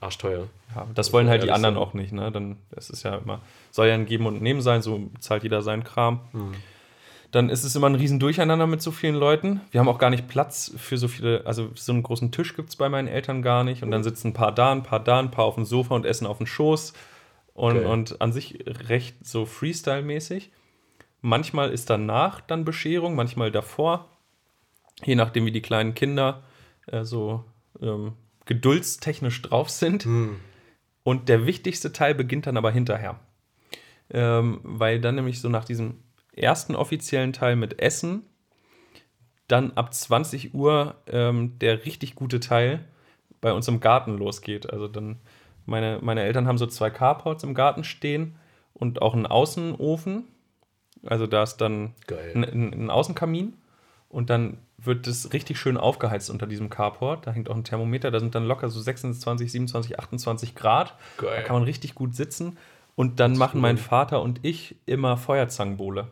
Arschteuer. 0.00 0.48
Ja, 0.74 0.86
das 0.94 1.12
wollen 1.12 1.28
halt 1.28 1.42
die 1.42 1.50
anderen 1.50 1.74
sein. 1.74 1.82
auch 1.82 1.94
nicht, 1.94 2.12
ne? 2.12 2.32
Dann 2.32 2.56
das 2.70 2.90
ist 2.90 3.02
ja 3.02 3.16
immer, 3.16 3.40
soll 3.70 3.88
ja 3.88 3.94
ein 3.94 4.06
Geben 4.06 4.26
und 4.26 4.42
Nehmen 4.42 4.60
sein, 4.60 4.82
so 4.82 5.10
zahlt 5.20 5.42
jeder 5.42 5.62
seinen 5.62 5.84
Kram. 5.84 6.20
Mhm 6.32 6.54
dann 7.32 7.48
ist 7.48 7.64
es 7.64 7.74
immer 7.74 7.88
ein 7.88 7.94
riesen 7.94 8.20
Durcheinander 8.20 8.66
mit 8.66 8.82
so 8.82 8.90
vielen 8.90 9.14
Leuten. 9.14 9.62
Wir 9.70 9.80
haben 9.80 9.88
auch 9.88 9.98
gar 9.98 10.10
nicht 10.10 10.28
Platz 10.28 10.70
für 10.76 10.98
so 10.98 11.08
viele, 11.08 11.46
also 11.46 11.70
so 11.74 11.92
einen 11.92 12.02
großen 12.02 12.30
Tisch 12.30 12.54
gibt 12.54 12.68
es 12.68 12.76
bei 12.76 12.90
meinen 12.90 13.08
Eltern 13.08 13.40
gar 13.40 13.64
nicht. 13.64 13.82
Und 13.82 13.90
dann 13.90 14.04
sitzen 14.04 14.28
ein 14.28 14.32
paar 14.34 14.52
da, 14.52 14.70
ein 14.70 14.82
paar 14.82 15.00
da, 15.00 15.18
ein 15.18 15.30
paar 15.30 15.46
auf 15.46 15.54
dem 15.54 15.64
Sofa 15.64 15.94
und 15.94 16.04
essen 16.04 16.26
auf 16.26 16.36
dem 16.36 16.46
Schoß. 16.46 16.92
Und, 17.54 17.78
okay. 17.78 17.86
und 17.86 18.20
an 18.20 18.34
sich 18.34 18.62
recht 18.66 19.16
so 19.26 19.46
Freestyle-mäßig. 19.46 20.50
Manchmal 21.22 21.70
ist 21.70 21.88
danach 21.88 22.42
dann 22.42 22.66
Bescherung, 22.66 23.14
manchmal 23.14 23.50
davor. 23.50 24.10
Je 25.02 25.14
nachdem, 25.14 25.46
wie 25.46 25.52
die 25.52 25.62
kleinen 25.62 25.94
Kinder 25.94 26.42
äh, 26.86 27.02
so 27.02 27.44
ähm, 27.80 28.12
geduldstechnisch 28.44 29.40
drauf 29.40 29.70
sind. 29.70 30.04
Hm. 30.04 30.36
Und 31.02 31.30
der 31.30 31.46
wichtigste 31.46 31.94
Teil 31.94 32.14
beginnt 32.14 32.46
dann 32.46 32.58
aber 32.58 32.72
hinterher. 32.72 33.18
Ähm, 34.10 34.60
weil 34.64 35.00
dann 35.00 35.14
nämlich 35.14 35.40
so 35.40 35.48
nach 35.48 35.64
diesem 35.64 35.94
ersten 36.34 36.74
offiziellen 36.74 37.32
Teil 37.32 37.56
mit 37.56 37.80
Essen. 37.80 38.24
Dann 39.48 39.72
ab 39.72 39.92
20 39.92 40.54
Uhr 40.54 40.94
ähm, 41.06 41.58
der 41.58 41.84
richtig 41.84 42.14
gute 42.14 42.40
Teil 42.40 42.84
bei 43.40 43.52
uns 43.52 43.68
im 43.68 43.80
Garten 43.80 44.16
losgeht. 44.16 44.70
Also 44.72 44.88
dann, 44.88 45.20
meine, 45.66 45.98
meine 46.00 46.22
Eltern 46.22 46.46
haben 46.46 46.58
so 46.58 46.66
zwei 46.66 46.90
Carports 46.90 47.44
im 47.44 47.54
Garten 47.54 47.84
stehen 47.84 48.36
und 48.72 49.02
auch 49.02 49.14
einen 49.14 49.26
Außenofen. 49.26 50.24
Also 51.04 51.26
da 51.26 51.42
ist 51.42 51.58
dann 51.58 51.94
ein, 52.34 52.44
ein, 52.44 52.90
Außenkamin 52.90 53.54
und 54.08 54.30
dann 54.30 54.58
wird 54.78 55.06
es 55.06 55.32
richtig 55.32 55.58
schön 55.58 55.76
aufgeheizt 55.76 56.30
unter 56.30 56.46
diesem 56.46 56.70
Carport. 56.70 57.26
Da 57.26 57.32
hängt 57.32 57.50
auch 57.50 57.56
ein 57.56 57.64
Thermometer, 57.64 58.10
da 58.10 58.20
sind 58.20 58.34
dann 58.34 58.46
locker 58.46 58.70
so 58.70 58.80
26, 58.80 59.50
27, 59.50 59.98
28 59.98 60.54
Grad. 60.54 60.94
Geil. 61.18 61.36
Da 61.36 61.42
kann 61.42 61.56
man 61.56 61.64
richtig 61.64 61.94
gut 61.94 62.14
sitzen. 62.14 62.56
Und 62.94 63.20
dann 63.20 63.36
machen 63.36 63.60
mein 63.60 63.78
Vater 63.78 64.22
und 64.22 64.40
ich 64.42 64.76
immer 64.86 65.16
Feuerzangenbowle 65.16 66.08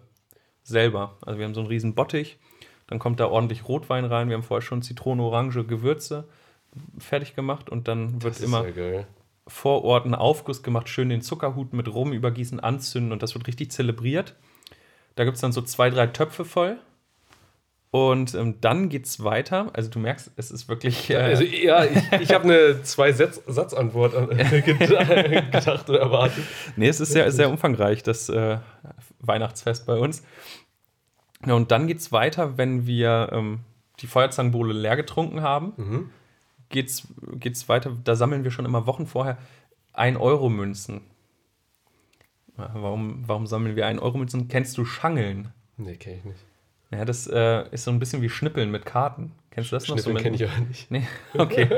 selber. 0.70 1.16
Also 1.26 1.38
wir 1.38 1.44
haben 1.46 1.54
so 1.54 1.60
einen 1.60 1.68
riesen 1.68 1.94
Bottich, 1.94 2.38
dann 2.86 2.98
kommt 2.98 3.20
da 3.20 3.26
ordentlich 3.26 3.68
Rotwein 3.68 4.04
rein, 4.06 4.28
wir 4.28 4.36
haben 4.36 4.42
vorher 4.42 4.62
schon 4.66 4.80
Zitrone, 4.82 5.22
Orange, 5.22 5.64
Gewürze 5.64 6.24
fertig 6.98 7.34
gemacht 7.36 7.68
und 7.68 7.86
dann 7.88 8.22
wird 8.22 8.34
immer 8.40 8.62
vor 9.46 9.84
Ort 9.84 10.04
einen 10.04 10.14
Aufguss 10.14 10.62
gemacht, 10.62 10.88
schön 10.88 11.08
den 11.08 11.20
Zuckerhut 11.22 11.72
mit 11.72 11.92
Rum 11.92 12.12
übergießen, 12.12 12.60
anzünden 12.60 13.12
und 13.12 13.22
das 13.22 13.34
wird 13.34 13.46
richtig 13.48 13.72
zelebriert. 13.72 14.36
Da 15.16 15.24
gibt 15.24 15.34
es 15.34 15.40
dann 15.40 15.52
so 15.52 15.60
zwei, 15.62 15.90
drei 15.90 16.06
Töpfe 16.06 16.44
voll. 16.44 16.78
Und 17.92 18.36
ähm, 18.36 18.60
dann 18.60 18.88
geht's 18.88 19.24
weiter. 19.24 19.70
Also 19.72 19.90
du 19.90 19.98
merkst, 19.98 20.30
es 20.36 20.52
ist 20.52 20.68
wirklich. 20.68 21.10
Äh, 21.10 21.16
Also, 21.16 21.42
ja, 21.42 21.84
ich, 21.84 22.20
ich 22.20 22.32
habe 22.32 22.44
eine 22.44 22.82
Zwei-Satz-Antwort 22.84 24.14
an- 24.14 24.28
gedacht 24.64 25.90
oder 25.90 25.98
erwartet. 25.98 26.44
Nee, 26.76 26.86
es 26.86 27.00
ist 27.00 27.10
sehr, 27.12 27.32
sehr 27.32 27.50
umfangreich, 27.50 28.04
das 28.04 28.28
äh, 28.28 28.58
Weihnachtsfest 29.20 29.86
bei 29.86 29.96
uns. 29.96 30.22
Ja, 31.46 31.54
und 31.54 31.70
dann 31.70 31.86
geht's 31.86 32.12
weiter, 32.12 32.58
wenn 32.58 32.86
wir 32.86 33.30
ähm, 33.32 33.60
die 34.00 34.06
Feuerzangenbowle 34.06 34.72
leer 34.72 34.96
getrunken 34.96 35.42
haben. 35.42 36.10
Geht's, 36.68 37.08
geht's 37.34 37.68
weiter, 37.68 37.96
da 38.04 38.14
sammeln 38.14 38.44
wir 38.44 38.50
schon 38.50 38.64
immer 38.64 38.86
Wochen 38.86 39.06
vorher 39.06 39.38
1-Euro-Münzen. 39.94 41.00
Ja, 42.58 42.70
Warum, 42.74 43.24
warum 43.26 43.46
sammeln 43.46 43.76
wir 43.76 43.86
1-Euro-Münzen? 43.88 44.48
Kennst 44.48 44.76
du 44.78 44.84
Schangeln? 44.84 45.48
Nee, 45.76 45.96
kenne 45.96 46.16
ich 46.18 46.24
nicht. 46.24 46.44
Ja, 46.92 47.04
das 47.04 47.26
äh, 47.26 47.68
ist 47.70 47.84
so 47.84 47.90
ein 47.90 47.98
bisschen 47.98 48.20
wie 48.22 48.28
Schnippeln 48.28 48.70
mit 48.70 48.84
Karten. 48.84 49.32
Kennst 49.50 49.70
du 49.72 49.76
das 49.76 49.88
noch? 49.88 49.94
Schnippeln 49.96 50.14
mit- 50.14 50.22
kenne 50.22 50.36
ich 50.36 50.46
auch 50.46 50.58
nicht. 50.68 50.90
Nee, 50.90 51.06
okay. 51.34 51.68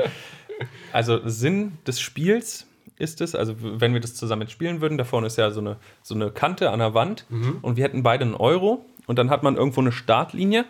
Also 0.91 1.27
Sinn 1.27 1.77
des 1.87 1.99
Spiels 1.99 2.67
ist 2.97 3.21
es, 3.21 3.35
also 3.35 3.55
wenn 3.59 3.93
wir 3.93 3.99
das 3.99 4.15
zusammen 4.15 4.47
spielen 4.47 4.81
würden, 4.81 4.97
da 4.97 5.03
vorne 5.03 5.27
ist 5.27 5.37
ja 5.37 5.51
so 5.51 5.59
eine, 5.59 5.77
so 6.01 6.15
eine 6.15 6.31
Kante 6.31 6.69
an 6.69 6.79
der 6.79 6.93
Wand 6.93 7.25
und 7.61 7.77
wir 7.77 7.83
hätten 7.83 8.03
beide 8.03 8.23
einen 8.23 8.35
Euro 8.35 8.85
und 9.07 9.19
dann 9.19 9.29
hat 9.29 9.43
man 9.43 9.55
irgendwo 9.55 9.81
eine 9.81 9.91
Startlinie 9.91 10.65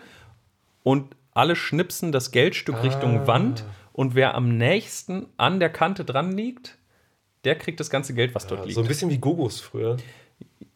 und 0.82 1.14
alle 1.32 1.56
schnipsen 1.56 2.12
das 2.12 2.30
Geldstück 2.30 2.82
Richtung 2.82 3.26
Wand 3.26 3.64
und 3.92 4.14
wer 4.14 4.34
am 4.34 4.56
nächsten 4.56 5.26
an 5.36 5.60
der 5.60 5.70
Kante 5.70 6.04
dran 6.04 6.32
liegt, 6.32 6.78
der 7.44 7.56
kriegt 7.56 7.78
das 7.78 7.90
ganze 7.90 8.14
Geld, 8.14 8.34
was 8.34 8.46
dort 8.46 8.64
liegt. 8.64 8.74
So 8.74 8.80
ein 8.80 8.88
bisschen 8.88 9.10
wie 9.10 9.18
Gogos 9.18 9.60
früher. 9.60 9.96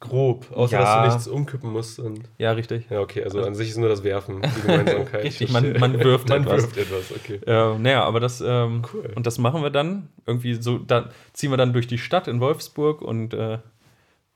Grob, 0.00 0.47
außer 0.55 0.79
Ja. 0.79 0.85
dass 0.85 0.95
du 1.03 1.09
nichts 1.17 1.29
umkippen 1.29 1.73
musst. 1.73 1.99
Und 1.99 2.21
ja, 2.38 2.53
richtig. 2.53 2.88
ja, 2.88 3.00
okay, 3.00 3.25
also 3.25 3.43
an 3.43 3.57
sich 3.57 3.71
ist 3.71 3.79
nur 3.79 3.88
das 3.88 4.05
Werfen 4.05 4.43
die 4.43 4.61
Gemeinsamkeit. 4.62 5.25
Richtig, 5.25 5.49
Ich 5.49 5.53
man, 5.53 5.73
man 5.81 5.99
wirft 5.99 6.29
Man 6.29 6.43
etwas. 6.45 6.62
wirft 6.62 6.77
etwas, 6.77 7.11
okay. 7.11 7.41
Äh, 7.47 7.79
naja, 7.79 8.05
aber 8.05 8.21
das, 8.21 8.41
ähm, 8.41 8.83
Cool. 8.93 9.11
und 9.17 9.27
das 9.27 9.38
machen 9.38 9.61
wir 9.62 9.71
dann 9.71 10.09
irgendwie 10.25 10.55
so, 10.55 10.79
da 10.79 11.11
ziehen 11.33 11.50
wir 11.50 11.57
dann 11.57 11.73
durch 11.73 11.88
die 11.88 11.99
Stadt 11.99 12.29
in 12.29 12.38
Wolfsburg 12.41 13.03
und 13.03 13.35
äh, 13.35 13.59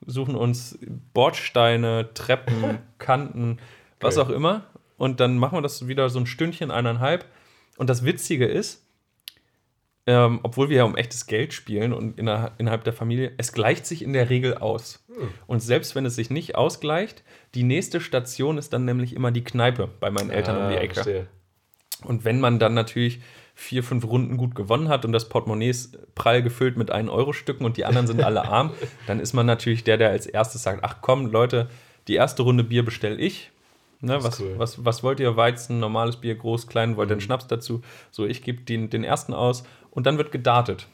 suchen 0.04 0.34
uns 0.34 0.76
Bordsteine, 1.14 2.10
Treppen, 2.14 2.78
Kanten, 2.98 3.58
was 4.00 4.16
Geil. 4.16 4.24
auch 4.24 4.30
immer. 4.30 4.64
Und 4.98 5.20
dann 5.20 5.38
machen 5.38 5.58
wir 5.58 5.62
das 5.62 5.86
wieder 5.86 6.08
so 6.10 6.18
ein 6.18 6.26
Stündchen, 6.26 6.72
eineinhalb. 6.72 7.24
Und 7.76 7.88
das 7.88 8.04
Witzige 8.04 8.46
ist, 8.46 8.81
ähm, 10.06 10.40
obwohl 10.42 10.68
wir 10.68 10.78
ja 10.78 10.84
um 10.84 10.96
echtes 10.96 11.26
Geld 11.26 11.52
spielen 11.52 11.92
und 11.92 12.18
inner, 12.18 12.52
innerhalb 12.58 12.84
der 12.84 12.92
Familie, 12.92 13.32
es 13.38 13.52
gleicht 13.52 13.86
sich 13.86 14.02
in 14.02 14.12
der 14.12 14.30
Regel 14.30 14.56
aus. 14.58 15.04
Und 15.46 15.60
selbst 15.60 15.94
wenn 15.94 16.06
es 16.06 16.16
sich 16.16 16.30
nicht 16.30 16.54
ausgleicht, 16.56 17.22
die 17.54 17.62
nächste 17.62 18.00
Station 18.00 18.58
ist 18.58 18.72
dann 18.72 18.84
nämlich 18.84 19.14
immer 19.14 19.30
die 19.30 19.44
Kneipe 19.44 19.88
bei 20.00 20.10
meinen 20.10 20.30
Eltern 20.30 20.56
um 20.56 20.68
die 20.70 20.76
Ah, 20.76 20.80
Ecke. 20.80 20.94
verstehe. 20.94 21.26
Und 22.04 22.24
wenn 22.24 22.40
man 22.40 22.58
dann 22.58 22.74
natürlich 22.74 23.20
vier, 23.54 23.84
fünf 23.84 24.04
Runden 24.06 24.38
gut 24.38 24.54
gewonnen 24.54 24.88
hat 24.88 25.04
und 25.04 25.12
das 25.12 25.28
Portemonnaie 25.28 25.68
ist 25.68 25.98
prall 26.14 26.42
gefüllt 26.42 26.76
mit 26.76 26.90
1-Euro-Stücken 26.92 27.64
und 27.64 27.76
die 27.76 27.84
anderen 27.84 28.06
sind 28.08 28.22
alle 28.22 28.44
arm, 28.48 28.72
dann 29.06 29.20
ist 29.20 29.34
man 29.34 29.46
natürlich 29.46 29.84
der, 29.84 29.98
der 29.98 30.08
als 30.10 30.26
erstes 30.26 30.62
sagt, 30.64 30.82
ach 30.82 30.96
komm, 31.02 31.26
Leute, 31.26 31.68
die 32.08 32.14
erste 32.14 32.42
Runde 32.42 32.64
Bier 32.64 32.84
bestelle 32.84 33.16
ich. 33.16 33.50
Ne, 34.00 34.20
was, 34.24 34.40
cool. 34.40 34.54
was, 34.56 34.84
was 34.84 35.04
wollt 35.04 35.20
ihr? 35.20 35.36
Weizen, 35.36 35.78
normales 35.78 36.16
Bier, 36.16 36.34
groß, 36.34 36.66
klein, 36.66 36.96
wollt 36.96 37.10
ihr 37.10 37.12
einen 37.12 37.18
Mhm. 37.20 37.24
Schnaps 37.26 37.46
dazu? 37.46 37.82
So, 38.10 38.26
ich 38.26 38.42
gebe 38.42 38.62
den, 38.62 38.90
den 38.90 39.04
ersten 39.04 39.32
aus 39.32 39.62
und 39.92 40.04
dann 40.06 40.18
wird 40.18 40.32
gedartet. 40.32 40.88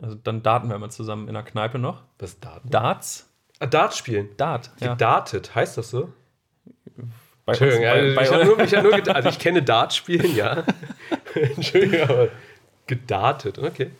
Also 0.00 0.14
dann 0.14 0.42
daten 0.44 0.68
wir 0.68 0.76
immer 0.76 0.90
zusammen 0.90 1.26
in 1.26 1.34
der 1.34 1.42
Kneipe 1.42 1.78
noch. 1.80 2.02
Was 2.20 2.30
ist 2.34 2.44
Daten? 2.44 2.70
Darts? 2.70 3.28
Ah, 3.58 3.66
Dart 3.66 3.96
spielen. 3.96 4.28
Dart. 4.36 4.70
Ja. 4.78 4.92
Gedartet, 4.92 5.54
heißt 5.56 5.76
das 5.76 5.90
so? 5.90 6.12
Bei 7.44 7.52
uns- 7.54 7.60
Entschuldigung, 7.60 7.82
bei- 7.82 7.90
also 7.90 8.14
bei 8.14 8.22
ich 8.22 8.30
uns- 8.30 8.32
habe 8.32 8.44
nur, 8.44 8.60
ich 8.60 8.74
hab 8.74 8.82
nur 9.08 9.16
also 9.16 9.28
ich 9.30 9.38
kenne 9.40 9.62
Dart 9.64 9.92
spielen, 9.94 10.36
ja. 10.36 10.62
Entschuldigung, 11.34 12.08
aber 12.08 12.28
gedartet, 12.86 13.58
okay. 13.58 13.90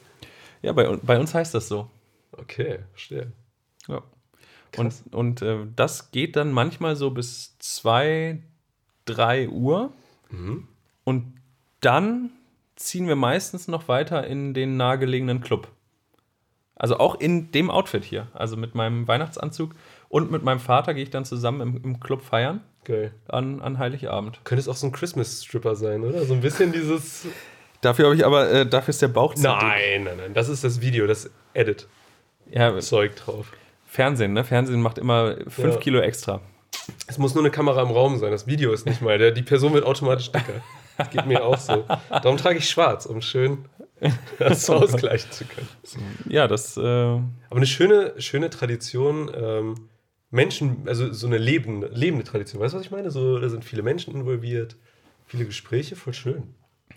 ja, 0.62 0.72
bei, 0.72 0.86
bei 1.02 1.18
uns 1.18 1.34
heißt 1.34 1.54
das 1.54 1.66
so. 1.68 1.90
Okay, 2.32 2.80
verstehe. 2.92 3.32
Ja. 3.88 4.02
Und, 4.76 4.94
und 5.12 5.42
äh, 5.42 5.66
das 5.74 6.10
geht 6.12 6.36
dann 6.36 6.52
manchmal 6.52 6.94
so 6.94 7.10
bis 7.10 7.58
2, 7.58 8.38
3 9.06 9.48
Uhr. 9.48 9.92
Mhm. 10.30 10.68
Und 11.04 11.34
dann 11.80 12.30
ziehen 12.78 13.08
wir 13.08 13.16
meistens 13.16 13.68
noch 13.68 13.88
weiter 13.88 14.26
in 14.26 14.54
den 14.54 14.76
nahegelegenen 14.76 15.40
Club. 15.40 15.68
Also 16.76 16.98
auch 16.98 17.16
in 17.16 17.50
dem 17.50 17.70
Outfit 17.70 18.04
hier. 18.04 18.28
Also 18.34 18.56
mit 18.56 18.74
meinem 18.74 19.08
Weihnachtsanzug 19.08 19.72
und 20.08 20.30
mit 20.30 20.44
meinem 20.44 20.60
Vater 20.60 20.94
gehe 20.94 21.02
ich 21.02 21.10
dann 21.10 21.24
zusammen 21.24 21.60
im, 21.60 21.82
im 21.84 22.00
Club 22.00 22.22
feiern 22.22 22.60
Geil. 22.84 23.12
an, 23.26 23.60
an 23.60 23.78
Heiligabend. 23.78 24.40
Könnte 24.44 24.60
es 24.60 24.68
auch 24.68 24.76
so 24.76 24.86
ein 24.86 24.92
Christmas-Stripper 24.92 25.74
sein, 25.74 26.04
oder? 26.04 26.24
So 26.24 26.34
ein 26.34 26.40
bisschen 26.40 26.72
dieses. 26.72 27.26
Dafür 27.80 28.06
habe 28.06 28.14
ich 28.14 28.24
aber, 28.24 28.48
äh, 28.50 28.66
dafür 28.66 28.90
ist 28.90 29.02
der 29.02 29.08
Bauch 29.08 29.34
zu. 29.34 29.42
Nein, 29.42 30.04
nein, 30.04 30.16
nein. 30.18 30.34
Das 30.34 30.48
ist 30.48 30.62
das 30.62 30.80
Video, 30.80 31.06
das 31.08 31.30
Ja, 31.54 31.62
Edit-Zeug 31.62 33.16
drauf. 33.16 33.52
Fernsehen, 33.86 34.32
ne? 34.32 34.44
Fernsehen 34.44 34.80
macht 34.80 34.98
immer 34.98 35.36
5 35.48 35.58
Ja. 35.74 35.76
Kilo 35.80 35.98
extra. 35.98 36.40
Es 37.08 37.18
muss 37.18 37.34
nur 37.34 37.42
eine 37.42 37.50
Kamera 37.50 37.82
im 37.82 37.90
Raum 37.90 38.18
sein. 38.18 38.30
Das 38.30 38.46
Video 38.46 38.72
ist 38.72 38.86
nicht 38.86 39.02
mal. 39.02 39.18
Der, 39.18 39.32
die 39.32 39.42
Person 39.42 39.72
wird 39.74 39.84
automatisch 39.84 40.30
dicker. 40.30 40.52
Das 40.98 41.10
geht 41.10 41.26
mir 41.26 41.44
auch 41.44 41.58
so. 41.58 41.84
Darum 42.10 42.36
trage 42.36 42.58
ich 42.58 42.68
schwarz, 42.68 43.06
um 43.06 43.22
schön 43.22 43.64
das 44.38 44.68
ausgleichen 44.68 45.30
zu 45.30 45.44
können. 45.44 45.68
Ja, 46.28 46.46
das, 46.46 46.76
äh, 46.76 46.80
Aber 46.80 47.24
eine 47.50 47.66
schöne, 47.66 48.14
schöne 48.20 48.50
Tradition, 48.50 49.30
ähm, 49.34 49.88
Menschen, 50.30 50.86
also 50.86 51.10
so 51.12 51.26
eine 51.26 51.38
lebende, 51.38 51.88
lebende 51.88 52.24
Tradition. 52.24 52.60
Weißt 52.60 52.74
du, 52.74 52.78
was 52.78 52.84
ich 52.84 52.90
meine? 52.90 53.10
So, 53.10 53.38
da 53.38 53.48
sind 53.48 53.64
viele 53.64 53.82
Menschen 53.82 54.14
involviert, 54.14 54.76
viele 55.26 55.46
Gespräche, 55.46 55.96
voll 55.96 56.12
schön. 56.12 56.54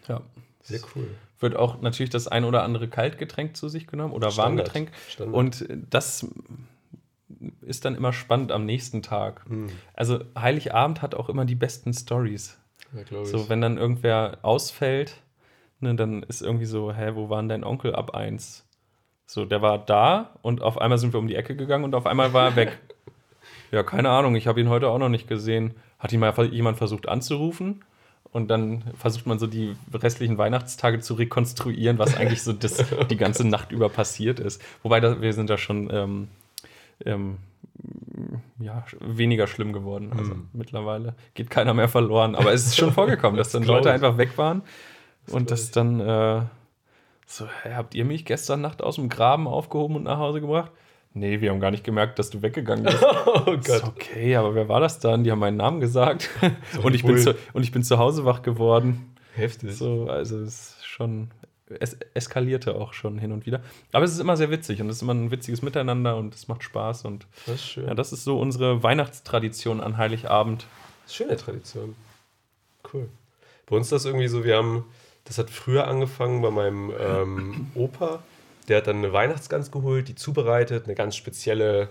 ja. 0.08 0.22
Sehr 0.64 0.80
cool. 0.96 1.08
wird 1.40 1.56
auch 1.56 1.82
natürlich 1.82 2.12
das 2.12 2.28
ein 2.28 2.44
oder 2.44 2.62
andere 2.62 2.88
Kaltgetränk 2.88 3.58
zu 3.58 3.68
sich 3.68 3.88
genommen 3.88 4.14
oder 4.14 4.30
Standard. 4.30 4.68
Warmgetränk. 4.68 4.92
Standard. 5.10 5.36
Und 5.36 5.66
das 5.90 6.28
ist 7.62 7.86
dann 7.86 7.96
immer 7.96 8.14
spannend 8.14 8.52
am 8.52 8.66
nächsten 8.66 9.02
Tag. 9.02 9.44
Hm. 9.48 9.70
Also 9.96 10.20
Heiligabend 10.38 11.02
hat 11.02 11.16
auch 11.16 11.30
immer 11.30 11.46
die 11.46 11.56
besten 11.56 11.94
Stories. 11.94 12.60
Ja. 12.94 13.26
So, 13.26 13.50
wenn 13.50 13.62
dann 13.62 13.78
irgendwer 13.78 14.40
ausfällt, 14.42 15.16
ne, 15.80 15.96
dann 15.96 16.24
ist 16.24 16.42
irgendwie 16.42 16.66
so, 16.66 16.94
hä, 16.94 17.12
wo 17.14 17.30
war 17.30 17.42
denn 17.42 17.50
dein 17.50 17.64
Onkel 17.64 17.96
ab 17.96 18.16
eins? 18.16 18.66
So, 19.26 19.46
der 19.46 19.62
war 19.62 19.78
da 19.78 20.32
und 20.42 20.62
auf 20.62 20.80
einmal 20.80 20.98
sind 20.98 21.14
wir 21.14 21.20
um 21.20 21.28
die 21.28 21.36
Ecke 21.36 21.56
gegangen 21.56 21.86
und 21.86 21.96
auf 21.96 22.06
einmal 22.06 22.34
war 22.34 22.50
er 22.50 22.56
weg. 22.56 22.80
ja, 23.72 23.84
keine 23.84 24.10
Ahnung, 24.10 24.36
ich 24.36 24.48
habe 24.48 24.60
ihn 24.60 24.70
heute 24.70 24.90
auch 24.90 24.98
noch 24.98 25.10
nicht 25.10 25.28
gesehen. 25.28 25.74
Hat 26.00 26.12
ihn 26.12 26.20
mal 26.20 26.34
jemand 26.48 26.78
versucht 26.78 27.08
anzurufen? 27.08 27.84
Und 28.32 28.48
dann 28.50 28.84
versucht 28.96 29.26
man 29.26 29.40
so 29.40 29.48
die 29.48 29.76
restlichen 29.94 30.38
Weihnachtstage 30.38 31.02
zu 31.02 31.16
rekonstruieren, 31.16 31.98
was 31.98 32.16
eigentlich 32.16 32.44
so 32.44 32.54
das, 32.54 32.84
die 33.10 33.18
ganze 33.18 33.46
Nacht 33.48 33.72
über 33.72 33.90
passiert 33.90 34.40
ist. 34.40 34.62
Wobei 34.84 35.02
da, 35.02 35.22
wir 35.22 35.34
sind 35.34 35.50
da 35.50 35.58
schon 35.58 35.90
ähm, 35.92 36.28
ähm, 37.06 37.38
ja, 38.60 38.84
weniger 39.00 39.48
schlimm 39.48 39.74
geworden. 39.74 40.12
Also 40.18 40.32
Hm. 40.34 40.50
mittlerweile 40.54 41.16
geht 41.34 41.50
keiner 41.50 41.74
mehr 41.74 41.88
verloren. 41.88 42.36
Aber 42.36 42.54
es 42.54 42.66
ist 42.66 42.78
schon 42.78 42.92
vorgekommen, 42.94 43.38
dass 43.38 43.52
dann 43.52 43.64
Leute 43.64 43.90
ich. 43.90 43.96
einfach 43.96 44.18
weg 44.18 44.38
waren 44.38 44.62
und 45.32 45.52
das 45.52 45.66
ich. 45.66 45.72
dann 45.72 46.00
äh, 46.00 46.42
so, 47.26 47.46
hä, 47.64 47.74
habt 47.76 47.96
ihr 47.96 48.06
mich 48.06 48.26
gestern 48.26 48.62
Nacht 48.62 48.84
aus 48.84 48.96
dem 48.96 49.10
Graben 49.10 49.48
aufgehoben 49.48 49.96
und 49.96 50.04
nach 50.04 50.18
Hause 50.18 50.42
gebracht? 50.42 50.72
Nee, 51.14 51.42
wir 51.42 51.50
haben 51.50 51.60
gar 51.60 51.72
nicht 51.72 51.84
gemerkt, 51.84 52.20
dass 52.20 52.30
du 52.30 52.42
weggegangen 52.42 52.86
bist. 52.86 53.04
oh 53.26 53.44
Gott. 53.46 53.84
okay, 53.86 54.36
aber 54.38 54.56
wer 54.56 54.70
war 54.70 54.80
das 54.80 55.00
dann? 55.00 55.24
Die 55.24 55.32
haben 55.32 55.40
meinen 55.40 55.58
Namen 55.58 55.80
gesagt. 55.82 56.30
und, 56.84 56.94
ich 56.96 57.04
bin 57.04 57.18
zu, 57.18 57.36
und 57.54 57.64
ich 57.64 57.72
bin 57.72 57.84
zu 57.84 57.98
Hause 57.98 58.24
wach 58.26 58.42
geworden. 58.44 59.14
Heftig. 59.36 59.76
So, 59.76 60.08
also 60.10 60.40
es 60.40 60.76
ist 60.78 60.86
schon. 60.86 61.30
Es 61.80 61.98
eskalierte 62.14 62.76
auch 62.76 62.94
schon 62.94 63.18
hin 63.18 63.32
und 63.32 63.46
wieder. 63.46 63.62
Aber 63.92 64.04
es 64.06 64.12
ist 64.12 64.20
immer 64.20 64.38
sehr 64.38 64.52
witzig 64.52 64.82
und 64.82 64.90
es 64.90 64.98
ist 64.98 65.02
immer 65.02 65.14
ein 65.14 65.32
witziges 65.32 65.62
Miteinander 65.62 66.18
und 66.18 66.34
es 66.36 66.48
macht 66.48 66.64
Spaß. 66.64 67.06
Und 67.06 67.26
Das 67.46 67.56
ist 67.56 67.66
schön. 67.68 67.88
ja, 67.88 67.94
das 67.94 68.12
ist 68.14 68.24
so 68.24 68.40
unsere 68.40 68.84
Weihnachtstradition 68.84 69.82
an 69.82 69.98
Heiligabend. 69.98 70.66
Das 71.04 71.12
ist 71.12 71.16
schöne 71.18 71.38
Tradition. 71.38 71.96
Cool. 72.94 73.10
Bei 73.68 73.76
uns 73.78 73.88
ist 73.88 73.92
das 73.92 74.06
irgendwie 74.06 74.28
so, 74.28 74.44
wir 74.44 74.58
haben, 74.58 74.86
das 75.24 75.38
hat 75.38 75.50
früher 75.50 75.88
angefangen 75.88 76.42
bei 76.42 76.52
meinem 76.52 76.92
ähm, 77.00 77.68
Opa. 77.76 78.22
Der 78.68 78.78
hat 78.78 78.88
dann 78.88 78.98
eine 78.98 79.14
Weihnachtsgans 79.14 79.72
geholt, 79.72 80.08
die 80.08 80.16
zubereitet, 80.16 80.86
eine 80.86 80.96
ganz 80.96 81.16
spezielle, 81.16 81.90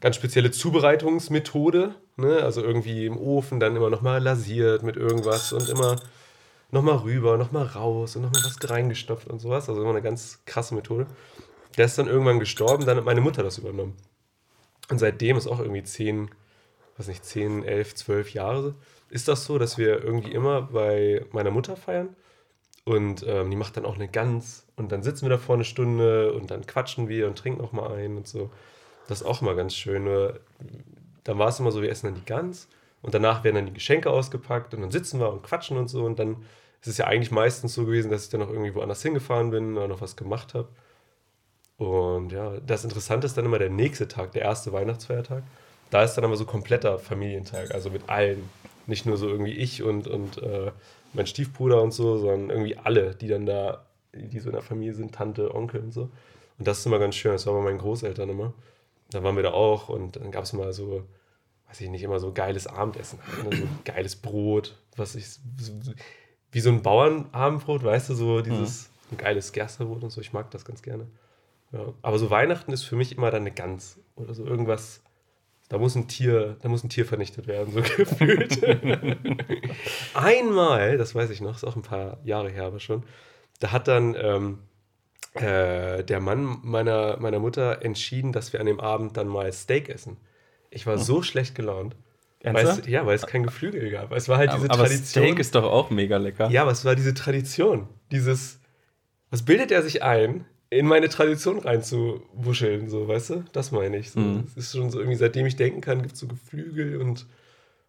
ganz 0.00 0.16
spezielle 0.16 0.50
Zubereitungsmethode. 0.50 1.94
Ne? 2.16 2.38
Also 2.42 2.62
irgendwie 2.62 3.06
im 3.06 3.16
Ofen 3.18 3.60
dann 3.60 3.76
immer 3.76 3.90
nochmal 3.90 4.22
lasiert 4.22 4.82
mit 4.82 4.96
irgendwas 4.96 5.52
und 5.52 5.68
immer 5.68 5.96
nochmal 6.72 6.96
rüber, 6.96 7.36
nochmal 7.36 7.66
raus 7.66 8.16
und 8.16 8.22
nochmal 8.22 8.42
was 8.44 8.58
reingestopft 8.68 9.28
und 9.28 9.38
sowas. 9.38 9.68
Also 9.68 9.80
immer 9.80 9.90
eine 9.90 10.02
ganz 10.02 10.40
krasse 10.46 10.74
Methode. 10.74 11.06
Der 11.76 11.84
ist 11.86 11.96
dann 11.98 12.08
irgendwann 12.08 12.40
gestorben, 12.40 12.84
dann 12.84 12.96
hat 12.96 13.04
meine 13.04 13.20
Mutter 13.20 13.42
das 13.42 13.58
übernommen. 13.58 13.96
Und 14.90 14.98
seitdem 14.98 15.36
ist 15.36 15.46
auch 15.46 15.60
irgendwie 15.60 15.84
zehn, 15.84 16.30
weiß 16.96 17.08
nicht, 17.08 17.24
10, 17.24 17.64
11, 17.64 17.94
12 17.94 18.34
Jahre, 18.34 18.74
ist 19.10 19.28
das 19.28 19.44
so, 19.44 19.58
dass 19.58 19.78
wir 19.78 20.02
irgendwie 20.02 20.32
immer 20.32 20.62
bei 20.62 21.24
meiner 21.32 21.50
Mutter 21.50 21.76
feiern 21.76 22.16
Und 22.84 23.24
ähm, 23.28 23.50
die 23.50 23.56
macht 23.56 23.76
dann 23.76 23.84
auch 23.86 23.94
eine 23.96 24.08
Gans. 24.08 24.66
Und 24.76 24.92
dann 24.92 25.02
sitzen 25.02 25.26
wir 25.26 25.30
da 25.30 25.38
vor 25.38 25.54
eine 25.54 25.64
Stunde 25.64 26.32
und 26.32 26.50
dann 26.50 26.66
quatschen 26.66 27.08
wir 27.08 27.28
und 27.28 27.38
trinken 27.38 27.60
auch 27.62 27.72
mal 27.72 27.92
ein 27.94 28.16
und 28.16 28.26
so. 28.26 28.50
Das 29.08 29.20
ist 29.20 29.26
auch 29.26 29.42
immer 29.42 29.54
ganz 29.54 29.74
schön. 29.74 30.04
Nur, 30.04 30.40
dann 31.24 31.38
war 31.38 31.48
es 31.48 31.60
immer 31.60 31.72
so, 31.72 31.82
wir 31.82 31.90
essen 31.90 32.06
dann 32.06 32.14
die 32.16 32.24
Gans 32.24 32.68
und 33.02 33.14
danach 33.14 33.44
werden 33.44 33.56
dann 33.56 33.66
die 33.66 33.74
Geschenke 33.74 34.10
ausgepackt 34.10 34.74
und 34.74 34.80
dann 34.82 34.90
sitzen 34.90 35.20
wir 35.20 35.32
und 35.32 35.42
quatschen 35.42 35.76
und 35.76 35.88
so. 35.88 36.04
Und 36.04 36.18
dann 36.18 36.44
ist 36.82 36.88
es 36.88 36.98
ja 36.98 37.06
eigentlich 37.06 37.30
meistens 37.30 37.74
so 37.74 37.86
gewesen, 37.86 38.10
dass 38.10 38.24
ich 38.24 38.30
dann 38.30 38.40
noch 38.40 38.50
irgendwie 38.50 38.74
woanders 38.74 39.02
hingefahren 39.02 39.50
bin 39.50 39.76
oder 39.76 39.88
noch 39.88 40.00
was 40.00 40.16
gemacht 40.16 40.52
habe. 40.54 40.68
Und 41.76 42.32
ja, 42.32 42.58
das 42.66 42.84
Interessante 42.84 43.26
ist 43.26 43.36
dann 43.38 43.44
immer 43.44 43.58
der 43.58 43.70
nächste 43.70 44.08
Tag, 44.08 44.32
der 44.32 44.42
erste 44.42 44.72
Weihnachtsfeiertag. 44.72 45.44
Da 45.90 46.02
ist 46.02 46.14
dann 46.14 46.24
aber 46.24 46.36
so 46.36 46.44
kompletter 46.44 46.98
Familientag, 46.98 47.72
also 47.72 47.90
mit 47.90 48.08
allen. 48.08 48.48
Nicht 48.86 49.06
nur 49.06 49.16
so 49.16 49.28
irgendwie 49.28 49.52
ich 49.52 49.82
und, 49.82 50.08
und 50.08 50.42
äh, 50.42 50.72
mein 51.12 51.26
Stiefbruder 51.26 51.80
und 51.82 51.92
so, 51.92 52.18
sondern 52.18 52.50
irgendwie 52.50 52.76
alle, 52.76 53.14
die 53.14 53.28
dann 53.28 53.46
da, 53.46 53.86
die 54.12 54.40
so 54.40 54.48
in 54.48 54.54
der 54.54 54.62
Familie 54.62 54.94
sind, 54.94 55.14
Tante, 55.14 55.54
Onkel 55.54 55.80
und 55.80 55.92
so. 55.92 56.10
Und 56.58 56.66
das 56.66 56.80
ist 56.80 56.86
immer 56.86 56.98
ganz 56.98 57.14
schön. 57.14 57.32
Das 57.32 57.46
war 57.46 57.54
bei 57.54 57.62
meinen 57.62 57.78
Großeltern 57.78 58.28
immer. 58.28 58.54
Da 59.10 59.22
waren 59.22 59.36
wir 59.36 59.42
da 59.44 59.52
auch 59.52 59.88
und 59.88 60.16
dann 60.16 60.32
gab 60.32 60.44
es 60.44 60.52
mal 60.52 60.72
so, 60.72 61.04
weiß 61.68 61.80
ich 61.80 61.90
nicht, 61.90 62.02
immer 62.02 62.18
so 62.18 62.32
geiles 62.32 62.66
Abendessen. 62.66 63.20
Ne? 63.48 63.56
So 63.56 63.64
geiles 63.84 64.16
Brot, 64.16 64.76
was 64.96 65.14
ich, 65.14 65.28
so, 65.28 65.72
wie 66.52 66.60
so 66.60 66.70
ein 66.70 66.82
Bauernabendbrot, 66.82 67.82
weißt 67.82 68.10
du, 68.10 68.14
so 68.14 68.40
dieses 68.42 68.90
ein 69.10 69.16
geiles 69.16 69.52
Gersterbrot 69.52 70.02
und 70.02 70.10
so. 70.10 70.20
Ich 70.20 70.32
mag 70.32 70.50
das 70.50 70.64
ganz 70.64 70.82
gerne. 70.82 71.06
Ja. 71.72 71.92
Aber 72.02 72.18
so 72.18 72.30
Weihnachten 72.30 72.72
ist 72.72 72.82
für 72.82 72.96
mich 72.96 73.16
immer 73.16 73.30
dann 73.30 73.42
eine 73.42 73.50
Gans 73.50 73.98
oder 74.16 74.34
so 74.34 74.44
irgendwas. 74.44 75.02
Da 75.68 75.78
muss 75.78 75.94
ein 75.94 76.06
Tier, 76.06 76.58
da 76.60 76.68
muss 76.68 76.84
ein 76.84 76.90
Tier 76.90 77.06
vernichtet 77.06 77.46
werden, 77.46 77.72
so 77.72 77.80
gefühlt. 77.96 78.62
Einmal, 80.14 80.98
das 80.98 81.14
weiß 81.14 81.30
ich 81.30 81.40
noch, 81.40 81.56
ist 81.56 81.64
auch 81.64 81.76
ein 81.76 81.82
paar 81.82 82.18
Jahre 82.24 82.50
her, 82.50 82.64
aber 82.64 82.78
schon. 82.78 83.04
Da 83.58 83.72
hat 83.72 83.88
dann 83.88 84.14
ähm, 84.14 84.58
äh, 85.34 86.04
der 86.04 86.20
Mann 86.20 86.58
meiner, 86.62 87.16
meiner 87.18 87.38
Mutter 87.38 87.82
entschieden, 87.82 88.32
dass 88.32 88.52
wir 88.52 88.60
an 88.60 88.66
dem 88.66 88.80
Abend 88.80 89.16
dann 89.16 89.28
mal 89.28 89.50
Steak 89.50 89.88
essen. 89.88 90.18
Ich 90.68 90.86
war 90.86 90.98
so 90.98 91.22
schlecht 91.22 91.54
gelaunt. 91.54 91.96
Weil 92.42 92.56
es, 92.56 92.62
Ernsthaft? 92.62 92.88
ja, 92.88 93.06
weil 93.06 93.14
es 93.14 93.26
kein 93.26 93.44
Geflügel 93.44 93.90
gab. 93.90 94.12
Es 94.12 94.28
war 94.28 94.38
halt 94.38 94.52
diese 94.52 94.64
aber 94.64 94.84
Tradition. 94.84 95.24
Steak 95.24 95.38
ist 95.38 95.54
doch 95.54 95.64
auch 95.64 95.90
mega 95.90 96.16
lecker. 96.16 96.50
Ja, 96.50 96.62
aber 96.62 96.72
es 96.72 96.84
war 96.84 96.96
diese 96.96 97.14
Tradition. 97.14 97.88
Dieses, 98.10 98.58
was 99.30 99.42
bildet 99.42 99.70
er 99.70 99.82
sich 99.82 100.02
ein, 100.02 100.44
in 100.68 100.86
meine 100.86 101.08
Tradition 101.08 101.58
reinzuwuscheln, 101.58 102.88
so, 102.88 103.06
weißt 103.06 103.30
du? 103.30 103.44
Das 103.52 103.72
meine 103.72 103.98
ich. 103.98 104.10
So. 104.10 104.20
Mhm. 104.20 104.44
Es 104.46 104.56
ist 104.56 104.76
schon 104.76 104.90
so 104.90 104.98
irgendwie, 104.98 105.18
seitdem 105.18 105.46
ich 105.46 105.56
denken 105.56 105.82
kann, 105.82 106.02
gibt 106.02 106.14
es 106.14 106.20
so 106.20 106.26
Geflügel 106.26 106.96
und 106.96 107.26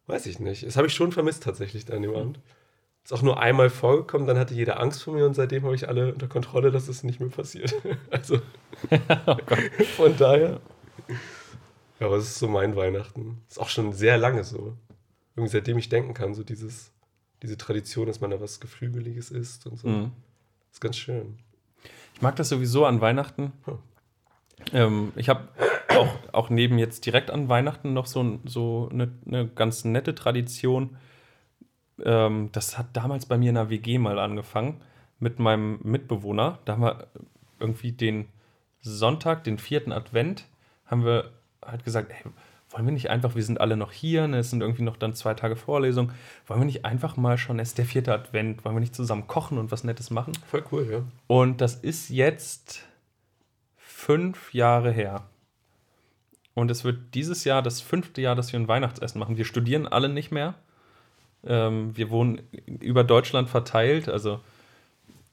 weiß 0.08 0.26
ich 0.26 0.40
nicht. 0.40 0.66
Das 0.66 0.76
habe 0.76 0.88
ich 0.88 0.94
schon 0.94 1.12
vermisst 1.12 1.44
tatsächlich 1.44 1.92
an 1.92 2.02
dem 2.02 2.14
Abend. 2.14 2.40
Ist 3.04 3.14
auch 3.14 3.22
nur 3.22 3.40
einmal 3.40 3.70
vorgekommen, 3.70 4.28
dann 4.28 4.38
hatte 4.38 4.54
jeder 4.54 4.80
Angst 4.80 5.04
vor 5.04 5.14
mir 5.14 5.26
und 5.26 5.34
seitdem 5.34 5.64
habe 5.64 5.76
ich 5.76 5.90
alle 5.90 6.14
unter 6.14 6.28
Kontrolle, 6.28 6.72
dass 6.72 6.88
es 6.88 7.04
nicht 7.04 7.20
mehr 7.20 7.30
passiert. 7.30 7.74
also 8.12 8.40
von 9.98 10.16
daher. 10.18 10.62
Aber 12.04 12.18
es 12.18 12.26
ist 12.26 12.40
so 12.40 12.48
mein 12.48 12.76
Weihnachten. 12.76 13.42
Ist 13.50 13.60
auch 13.60 13.70
schon 13.70 13.94
sehr 13.94 14.18
lange 14.18 14.44
so. 14.44 14.78
Irgendwie 15.36 15.52
seitdem 15.52 15.78
ich 15.78 15.90
denken 15.90 16.14
kann, 16.14 16.34
so 16.34 16.44
dieses, 16.44 16.92
diese 17.42 17.58
Tradition, 17.58 18.08
dass 18.08 18.22
man 18.22 18.32
da 18.32 18.42
was 18.42 18.60
Geflügeliges 18.60 19.32
isst 19.32 19.66
und 19.68 19.78
so. 19.78 19.88
Mhm. 19.88 20.12
Ist 20.72 20.82
ganz 20.82 20.98
schön. 20.98 21.38
Ich 22.14 22.22
mag 22.22 22.36
das 22.36 22.50
sowieso 22.50 22.86
an 22.86 23.02
Weihnachten. 23.02 23.54
Hm. 23.66 23.78
Ähm, 24.72 25.14
ich 25.16 25.30
habe 25.30 25.48
auch, 25.90 26.16
auch 26.32 26.50
neben 26.50 26.78
jetzt 26.78 27.06
direkt 27.06 27.32
an 27.32 27.50
Weihnachten 27.50 27.94
noch 27.94 28.06
so, 28.06 28.40
so 28.46 28.90
eine, 28.92 29.12
eine 29.26 29.48
ganz 29.48 29.84
nette 29.84 30.16
Tradition. 30.16 30.98
Ähm, 32.04 32.50
das 32.52 32.78
hat 32.78 32.88
damals 32.94 33.26
bei 33.26 33.38
mir 33.38 33.50
in 33.50 33.56
der 33.56 33.70
WG 33.70 33.98
mal 33.98 34.20
angefangen 34.20 34.82
mit 35.20 35.40
meinem 35.40 35.80
Mitbewohner. 35.84 36.60
Da 36.66 36.74
haben 36.74 36.84
wir 36.84 37.08
irgendwie 37.60 37.92
den 37.92 38.28
Sonntag, 38.82 39.44
den 39.44 39.58
vierten 39.58 39.92
Advent, 39.92 40.46
haben 40.86 41.06
wir 41.06 41.32
halt 41.65 41.84
gesagt, 41.84 42.12
ey, 42.12 42.32
wollen 42.69 42.86
wir 42.86 42.91
nicht 42.93 43.10
einfach, 43.10 43.36
wir 43.36 43.43
sind 43.43 43.62
alle 43.62 43.78
noch 43.78 43.91
hier, 43.91 44.28
ne, 44.28 44.39
es 44.39 44.49
sind 44.49 44.62
irgendwie 44.62 44.84
noch 44.84 44.97
dann 44.97 45.13
zwei 45.13 45.34
Tage 45.34 45.56
Vorlesung, 45.56 46.12
wollen 46.47 46.62
wir 46.62 46.65
nicht 46.65 46.86
einfach 46.86 47.17
mal 47.17 47.38
schon, 47.38 47.60
es 47.60 47.69
ist 47.69 47.78
der 47.78 47.86
vierte 47.86 48.13
Advent, 48.13 48.65
wollen 48.65 48.76
wir 48.76 48.80
nicht 48.80 48.95
zusammen 48.95 49.28
kochen 49.28 49.58
und 49.58 49.71
was 49.71 49.84
Nettes 49.84 50.10
machen? 50.10 50.34
Voll 50.47 50.63
cool, 50.71 50.88
ja. 50.91 51.04
Und 51.28 51.62
das 51.62 51.76
ist 51.76 52.10
jetzt 52.10 52.84
fünf 53.78 54.54
Jahre 54.54 54.91
her. 54.91 55.28
Und 56.56 56.69
es 56.69 56.84
wird 56.84 57.15
dieses 57.15 57.45
Jahr 57.45 57.62
das 57.62 57.82
fünfte 57.82 58.21
Jahr, 58.21 58.36
dass 58.36 58.52
wir 58.52 58.60
ein 58.60 58.67
Weihnachtsessen 58.67 59.19
machen. 59.19 59.38
Wir 59.38 59.45
studieren 59.45 59.88
alle 59.88 60.10
nicht 60.10 60.32
mehr. 60.32 60.56
Ähm, 61.45 61.95
wir 61.97 62.10
wohnen 62.10 62.41
über 62.80 63.04
Deutschland 63.04 63.49
verteilt. 63.49 64.08
Also 64.08 64.39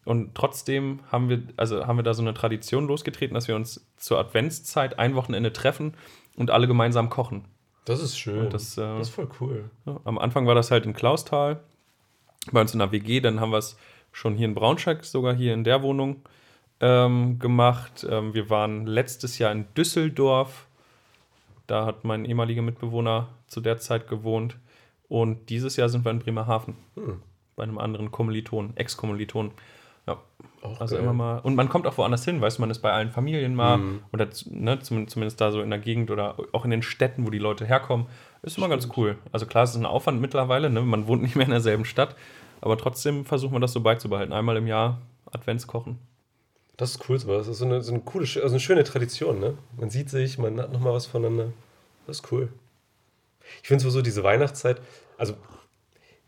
und 0.04 0.34
trotzdem 0.34 1.00
haben 1.10 1.28
wir, 1.28 1.42
also 1.56 1.86
haben 1.86 1.98
wir 1.98 2.02
da 2.02 2.14
so 2.14 2.22
eine 2.22 2.34
Tradition 2.34 2.86
losgetreten, 2.86 3.34
dass 3.34 3.48
wir 3.48 3.56
uns 3.56 3.86
zur 3.96 4.18
Adventszeit 4.18 4.98
ein 4.98 5.14
Wochenende 5.14 5.52
treffen 5.52 5.94
und 6.36 6.50
alle 6.50 6.66
gemeinsam 6.66 7.10
kochen. 7.10 7.44
Das 7.84 8.00
ist 8.02 8.18
schön. 8.18 8.50
Das, 8.50 8.76
äh, 8.78 8.80
das 8.82 9.08
ist 9.08 9.14
voll 9.14 9.28
cool. 9.40 9.70
ja, 9.86 10.00
am 10.04 10.18
Anfang 10.18 10.46
war 10.46 10.54
das 10.54 10.70
halt 10.70 10.86
in 10.86 10.92
Klausthal, 10.92 11.60
bei 12.52 12.60
uns 12.60 12.72
in 12.72 12.78
der 12.78 12.92
WG, 12.92 13.20
dann 13.20 13.40
haben 13.40 13.50
wir 13.52 13.58
es 13.58 13.76
schon 14.12 14.34
hier 14.34 14.46
in 14.46 14.54
Braunschweig, 14.54 15.04
sogar 15.04 15.34
hier 15.34 15.52
in 15.54 15.64
der 15.64 15.82
Wohnung 15.82 16.22
ähm, 16.80 17.38
gemacht. 17.38 18.06
Ähm, 18.08 18.32
wir 18.34 18.48
waren 18.50 18.86
letztes 18.86 19.38
Jahr 19.38 19.52
in 19.52 19.66
Düsseldorf, 19.74 20.66
da 21.66 21.84
hat 21.86 22.04
mein 22.04 22.24
ehemaliger 22.24 22.62
Mitbewohner 22.62 23.28
zu 23.46 23.60
der 23.60 23.78
Zeit 23.78 24.08
gewohnt. 24.08 24.56
Und 25.08 25.50
dieses 25.50 25.76
Jahr 25.76 25.88
sind 25.88 26.04
wir 26.04 26.10
in 26.10 26.20
Bremerhaven, 26.20 26.76
Hm. 26.94 27.20
bei 27.56 27.62
einem 27.64 27.78
anderen 27.78 28.10
Kommiliton, 28.10 28.76
Ex-Kommiliton. 28.76 29.50
Ja, 30.12 30.68
Auch 30.68 30.80
also 30.80 30.94
geil. 30.96 31.04
immer 31.04 31.12
mal. 31.12 31.38
Und 31.38 31.54
man 31.54 31.68
kommt 31.68 31.86
auch 31.86 31.96
woanders 31.98 32.24
hin, 32.24 32.40
weißt 32.40 32.58
du, 32.58 32.62
man 32.62 32.70
ist 32.70 32.80
bei 32.80 32.92
allen 32.92 33.10
Familien 33.10 33.54
mal 33.54 33.78
Mhm. 33.78 34.00
oder 34.12 34.28
ne, 34.50 34.78
zum, 34.80 35.08
zumindest 35.08 35.40
da 35.40 35.50
so 35.52 35.62
in 35.62 35.70
der 35.70 35.78
Gegend 35.78 36.10
oder 36.10 36.36
auch 36.52 36.64
in 36.64 36.70
den 36.70 36.82
Städten, 36.82 37.26
wo 37.26 37.30
die 37.30 37.38
Leute 37.38 37.64
herkommen. 37.66 38.06
Ist 38.42 38.58
immer 38.58 38.68
ganz 38.68 38.88
cool. 38.96 39.16
Also 39.32 39.46
klar, 39.46 39.64
es 39.64 39.70
ist 39.70 39.76
ein 39.76 39.86
Aufwand 39.86 40.20
mittlerweile, 40.20 40.70
ne? 40.70 40.80
man 40.82 41.06
wohnt 41.06 41.22
nicht 41.22 41.36
mehr 41.36 41.44
in 41.46 41.50
derselben 41.52 41.84
Stadt, 41.84 42.14
aber 42.60 42.76
trotzdem 42.76 43.24
versucht 43.24 43.52
man 43.52 43.62
das 43.62 43.72
so 43.72 43.80
beizubehalten. 43.80 44.32
Einmal 44.32 44.56
im 44.56 44.66
Jahr 44.66 44.98
Adventskochen. 45.32 45.98
Das 46.76 46.92
ist 46.92 47.08
cool, 47.08 47.18
so. 47.18 47.28
Das 47.36 47.46
ist 47.48 47.58
so 47.58 47.64
eine, 47.66 47.82
so 47.82 47.92
eine 47.92 48.00
coole, 48.00 48.24
also 48.24 48.46
eine 48.48 48.60
schöne 48.60 48.84
Tradition, 48.84 49.38
ne? 49.38 49.58
Man 49.78 49.90
sieht 49.90 50.08
sich, 50.08 50.38
man 50.38 50.58
hat 50.60 50.72
nochmal 50.72 50.94
was 50.94 51.04
voneinander. 51.06 51.52
Das 52.06 52.20
ist 52.20 52.32
cool. 52.32 52.48
Ich 53.62 53.68
finde 53.68 53.82
sowieso 53.82 54.00
diese 54.02 54.22
Weihnachtszeit, 54.24 54.80
also 55.18 55.34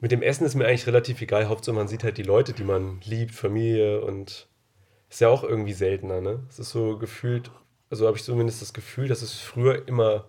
mit 0.02 0.10
dem 0.10 0.20
Essen 0.20 0.44
ist 0.44 0.56
mir 0.56 0.66
eigentlich 0.66 0.88
relativ 0.88 1.22
egal. 1.22 1.48
Hauptsache 1.48 1.76
man 1.76 1.86
sieht 1.86 2.02
halt 2.02 2.18
die 2.18 2.24
Leute, 2.24 2.52
die 2.52 2.64
man 2.64 3.00
liebt, 3.04 3.34
Familie 3.36 4.02
und 4.02 4.48
ist 5.08 5.20
ja 5.20 5.28
auch 5.28 5.44
irgendwie 5.44 5.72
seltener, 5.72 6.20
ne? 6.20 6.40
Es 6.48 6.58
ist 6.58 6.70
so 6.70 6.98
gefühlt, 6.98 7.52
also 7.88 8.08
habe 8.08 8.16
ich 8.16 8.24
zumindest 8.24 8.60
das 8.60 8.72
Gefühl, 8.72 9.06
dass 9.06 9.22
es 9.22 9.34
früher 9.38 9.86
immer 9.86 10.24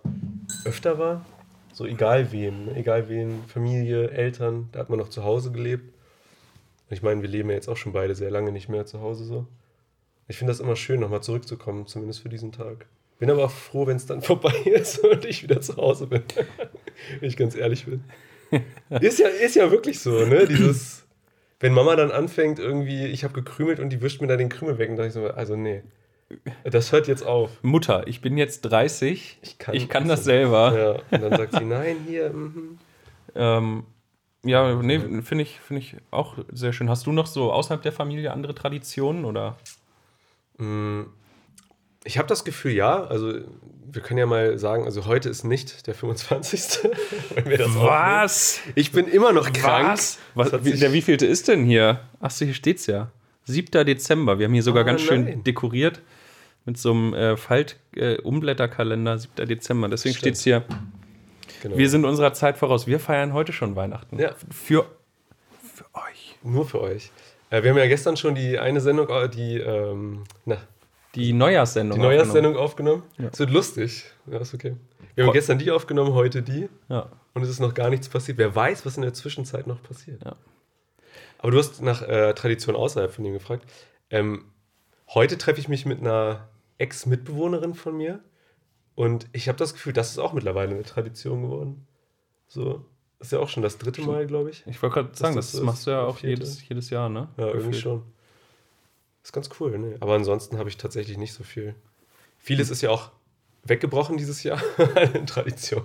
öfter 0.64 0.98
war. 0.98 1.26
So 1.72 1.86
egal 1.86 2.30
wen, 2.30 2.66
ne? 2.66 2.76
egal 2.76 3.08
wen, 3.08 3.42
Familie, 3.48 4.10
Eltern, 4.10 4.68
da 4.70 4.78
hat 4.78 4.90
man 4.90 4.98
noch 5.00 5.08
zu 5.08 5.24
Hause 5.24 5.50
gelebt. 5.50 5.92
Und 6.88 6.96
ich 6.96 7.02
meine, 7.02 7.20
wir 7.22 7.28
leben 7.28 7.48
ja 7.48 7.56
jetzt 7.56 7.68
auch 7.68 7.76
schon 7.76 7.92
beide 7.92 8.14
sehr 8.14 8.30
lange 8.30 8.52
nicht 8.52 8.68
mehr 8.68 8.86
zu 8.86 9.00
Hause 9.00 9.24
so. 9.24 9.48
Ich 10.28 10.38
finde 10.38 10.52
das 10.52 10.60
immer 10.60 10.76
schön, 10.76 11.00
nochmal 11.00 11.24
zurückzukommen, 11.24 11.88
zumindest 11.88 12.20
für 12.20 12.28
diesen 12.28 12.52
Tag. 12.52 12.86
Bin 13.18 13.28
aber 13.28 13.46
auch 13.46 13.50
froh, 13.50 13.88
wenn 13.88 13.96
es 13.96 14.06
dann 14.06 14.22
vorbei 14.22 14.54
ist 14.66 15.00
und 15.00 15.24
ich 15.24 15.42
wieder 15.42 15.60
zu 15.60 15.76
Hause 15.76 16.06
bin. 16.06 16.22
wenn 17.18 17.28
ich 17.28 17.36
ganz 17.36 17.56
ehrlich 17.56 17.86
bin. 17.86 18.04
Ist 19.00 19.18
ja, 19.18 19.28
ist 19.28 19.56
ja 19.56 19.70
wirklich 19.70 20.00
so, 20.00 20.24
ne? 20.24 20.46
Dieses, 20.46 21.06
wenn 21.60 21.72
Mama 21.72 21.96
dann 21.96 22.10
anfängt, 22.10 22.58
irgendwie, 22.58 23.06
ich 23.06 23.24
habe 23.24 23.34
gekrümelt 23.34 23.80
und 23.80 23.90
die 23.90 24.00
wischt 24.02 24.20
mir 24.20 24.26
da 24.26 24.36
den 24.36 24.48
Krümel 24.48 24.78
weg, 24.78 24.90
und 24.90 24.96
dann 24.96 25.08
dachte 25.08 25.18
ich 25.20 25.24
so, 25.30 25.34
also 25.34 25.56
nee. 25.56 25.82
Das 26.64 26.90
hört 26.92 27.06
jetzt 27.06 27.24
auf. 27.24 27.50
Mutter, 27.62 28.06
ich 28.06 28.20
bin 28.20 28.36
jetzt 28.38 28.62
30, 28.62 29.38
Ich 29.42 29.58
kann- 29.58 29.74
ich 29.74 29.88
kann 29.88 30.08
das 30.08 30.24
selber. 30.24 30.76
Ja, 31.10 31.16
und 31.18 31.22
dann 31.22 31.36
sagt 31.38 31.54
sie, 31.56 31.64
nein, 31.64 31.96
hier, 32.06 32.30
mhm. 32.30 32.78
Ähm, 33.36 33.84
ja, 34.44 34.74
nee, 34.74 34.98
finde 35.22 35.42
ich, 35.42 35.58
find 35.60 35.80
ich 35.80 35.96
auch 36.10 36.36
sehr 36.52 36.72
schön. 36.72 36.88
Hast 36.90 37.06
du 37.06 37.12
noch 37.12 37.26
so 37.26 37.52
außerhalb 37.52 37.82
der 37.82 37.92
Familie 37.92 38.32
andere 38.32 38.54
Traditionen 38.54 39.24
oder? 39.24 39.56
Mm, 40.58 41.02
Ich 42.04 42.18
habe 42.18 42.28
das 42.28 42.44
Gefühl, 42.44 42.72
ja. 42.72 43.04
Also, 43.04 43.32
wir 43.90 44.02
können 44.02 44.18
ja 44.18 44.26
mal 44.26 44.58
sagen, 44.58 44.84
also 44.84 45.06
heute 45.06 45.28
ist 45.28 45.44
nicht 45.44 45.86
der 45.86 45.94
25. 45.94 46.90
wenn 47.34 47.46
wir 47.46 47.58
das 47.58 47.68
aufnehmen. 47.68 47.86
Was? 47.86 48.60
Ich 48.74 48.92
bin 48.92 49.06
immer 49.08 49.32
noch 49.32 49.52
krank. 49.52 49.88
Was? 49.88 50.18
Was 50.34 50.64
wie, 50.64 50.72
der 50.72 50.92
wievielte 50.92 51.26
ist 51.26 51.48
denn 51.48 51.64
hier? 51.64 52.00
Achso, 52.20 52.44
hier 52.44 52.54
steht's 52.54 52.86
ja. 52.86 53.10
7. 53.44 53.84
Dezember. 53.86 54.38
Wir 54.38 54.46
haben 54.46 54.52
hier 54.54 54.62
sogar 54.62 54.82
Ah, 54.82 54.86
ganz 54.86 55.02
schön 55.02 55.24
nein. 55.24 55.44
dekoriert 55.44 56.00
mit 56.64 56.78
so 56.78 56.90
einem 56.92 57.14
äh, 57.14 57.36
Falt-Umblätterkalender, 57.36 59.18
7. 59.18 59.46
Dezember. 59.48 59.88
Deswegen 59.88 60.14
Stimmt. 60.14 60.36
steht's 60.38 60.44
hier. 60.44 60.64
Genau. 61.62 61.76
Wir 61.76 61.88
sind 61.90 62.04
unserer 62.04 62.32
Zeit 62.32 62.56
voraus. 62.58 62.86
Wir 62.86 62.98
feiern 63.00 63.32
heute 63.32 63.52
schon 63.52 63.76
Weihnachten. 63.76 64.18
Ja. 64.18 64.34
Für, 64.50 64.86
für 65.74 65.84
euch. 65.94 66.36
Nur 66.42 66.66
für 66.66 66.80
euch. 66.80 67.10
Äh, 67.50 67.62
wir 67.62 67.70
haben 67.70 67.78
ja 67.78 67.86
gestern 67.86 68.16
schon 68.16 68.34
die 68.34 68.58
eine 68.58 68.80
Sendung, 68.80 69.08
äh, 69.08 69.28
die, 69.28 69.58
ähm, 69.58 70.24
na, 70.46 70.56
Die 71.14 71.32
Neujahrssendung. 71.32 71.98
die 71.98 72.04
Neujahrssendung 72.04 72.56
aufgenommen. 72.56 73.02
Ja. 73.18 73.28
Es 73.32 73.38
wird 73.38 73.50
lustig. 73.50 74.04
Ja, 74.26 74.38
ist 74.38 74.54
okay. 74.54 74.76
Wir 75.14 75.26
haben 75.26 75.32
gestern 75.32 75.58
die 75.58 75.70
aufgenommen, 75.70 76.12
heute 76.14 76.42
die. 76.42 76.68
aufgenommen. 76.88 77.10
Und 77.34 77.42
es 77.42 77.48
ist 77.48 77.60
noch 77.60 77.74
gar 77.74 77.90
nichts 77.90 78.08
passiert. 78.08 78.38
Wer 78.38 78.54
weiß, 78.54 78.84
was 78.84 78.96
in 78.96 79.02
der 79.02 79.14
Zwischenzeit 79.14 79.66
noch 79.66 79.82
passiert. 79.82 80.24
Ja. 80.24 80.36
Aber 81.38 81.50
du 81.50 81.58
hast 81.58 81.82
nach 81.82 82.02
äh, 82.02 82.32
Tradition 82.34 82.74
außerhalb 82.74 83.12
von 83.12 83.24
ihm 83.24 83.34
gefragt. 83.34 83.64
Ähm, 84.10 84.46
heute 85.12 85.36
treffe 85.38 85.60
ich 85.60 85.68
mich 85.68 85.86
mit 85.86 86.00
einer 86.00 86.48
Ex-Mitbewohnerin 86.78 87.74
von 87.74 87.96
mir 87.96 88.20
und 88.94 89.28
ich 89.32 89.48
habe 89.48 89.58
das 89.58 89.74
Gefühl, 89.74 89.92
das 89.92 90.10
ist 90.10 90.18
auch 90.18 90.32
mittlerweile 90.32 90.74
eine 90.74 90.84
Tradition 90.84 91.42
geworden. 91.42 91.86
So, 92.46 92.84
ist 93.18 93.32
ja 93.32 93.40
auch 93.40 93.48
schon 93.48 93.62
das 93.62 93.78
dritte 93.78 94.02
Mal, 94.02 94.26
glaube 94.26 94.50
ich. 94.50 94.64
Ich 94.66 94.80
wollte 94.82 94.94
gerade 94.94 95.16
sagen, 95.16 95.36
das 95.36 95.52
das, 95.52 95.60
machst 95.60 95.86
du 95.86 95.90
ja 95.90 96.02
auch 96.02 96.18
jedes, 96.18 96.66
jedes 96.68 96.90
Jahr, 96.90 97.08
ne? 97.08 97.28
Ja, 97.36 97.46
irgendwie 97.46 97.66
Gefühlt. 97.66 97.82
schon. 97.82 98.02
Ist 99.24 99.32
ganz 99.32 99.48
cool, 99.58 99.78
ne? 99.78 99.96
Aber 100.00 100.14
ansonsten 100.14 100.58
habe 100.58 100.68
ich 100.68 100.76
tatsächlich 100.76 101.16
nicht 101.16 101.32
so 101.32 101.42
viel. 101.42 101.74
Vieles 102.38 102.70
ist 102.70 102.82
ja 102.82 102.90
auch 102.90 103.10
weggebrochen 103.64 104.18
dieses 104.18 104.42
Jahr 104.42 104.60
in 105.14 105.26
Tradition. 105.26 105.82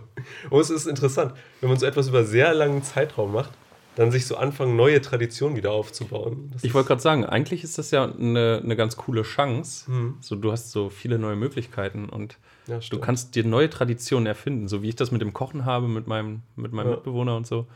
Und 0.49 0.60
es 0.60 0.69
ist 0.69 0.86
interessant, 0.86 1.34
wenn 1.62 1.69
man 1.69 1.80
so 1.80 1.86
etwas 1.86 2.10
über 2.10 2.25
sehr 2.25 2.54
langen 2.54 2.84
Zeitraum 2.84 3.32
macht, 3.32 3.52
dann 3.95 4.12
sich 4.12 4.28
so 4.28 4.36
anfangen, 4.36 4.75
neue 4.75 5.02
Traditionen 5.02 5.56
wieder 5.56 5.71
aufzubauen. 5.71 6.52
Das 6.54 6.63
Ich 6.63 6.73
wollte 6.73 6.89
gerade 6.89 7.02
sagen, 7.02 7.25
eigentlich 7.25 7.63
ist 7.63 7.78
das 7.78 7.91
ja 7.91 8.06
eine, 8.06 8.62
eine 8.63 8.75
ganz 8.75 8.97
coole 8.97 9.23
Chance. 9.23 9.88
Hm. 9.88 10.17
So, 10.19 10.36
du 10.36 10.52
hast 10.52 10.71
so 10.71 10.89
viele 10.89 11.17
neue 11.17 11.36
Möglichkeiten 11.38 12.10
und 12.10 12.38
ja, 12.67 12.80
du 12.89 12.99
kannst 12.99 13.36
dir 13.36 13.45
neue 13.45 13.69
Traditionen 13.69 14.25
erfinden, 14.28 14.67
so 14.67 14.82
wie 14.84 14.89
ich 14.89 14.95
das 14.95 15.12
mit 15.12 15.21
dem 15.21 15.34
Kochen 15.34 15.65
habe, 15.65 15.88
mit 15.88 16.08
meinem, 16.08 16.41
mit 16.56 16.71
meinem 16.73 16.89
Ja. 16.89 16.95
Mitbewohner 16.95 17.36
und 17.36 17.47
so. 17.47 17.67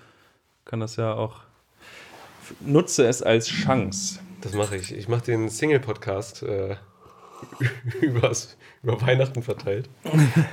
Kann 0.66 0.82
das 0.82 0.98
ja 0.98 1.14
auch. 1.14 1.42
Nutze 2.60 3.08
es 3.08 3.22
als 3.24 3.48
Chance. 3.48 4.20
Das 4.44 4.54
mache 4.54 4.76
ich. 4.78 4.94
Ich 4.96 5.08
mache 5.08 5.24
den 5.24 5.50
Single-Podcast 5.50 6.44
äh, 6.44 6.76
übers, 8.02 8.58
über 8.82 9.02
Weihnachten 9.02 9.42
verteilt. 9.44 9.90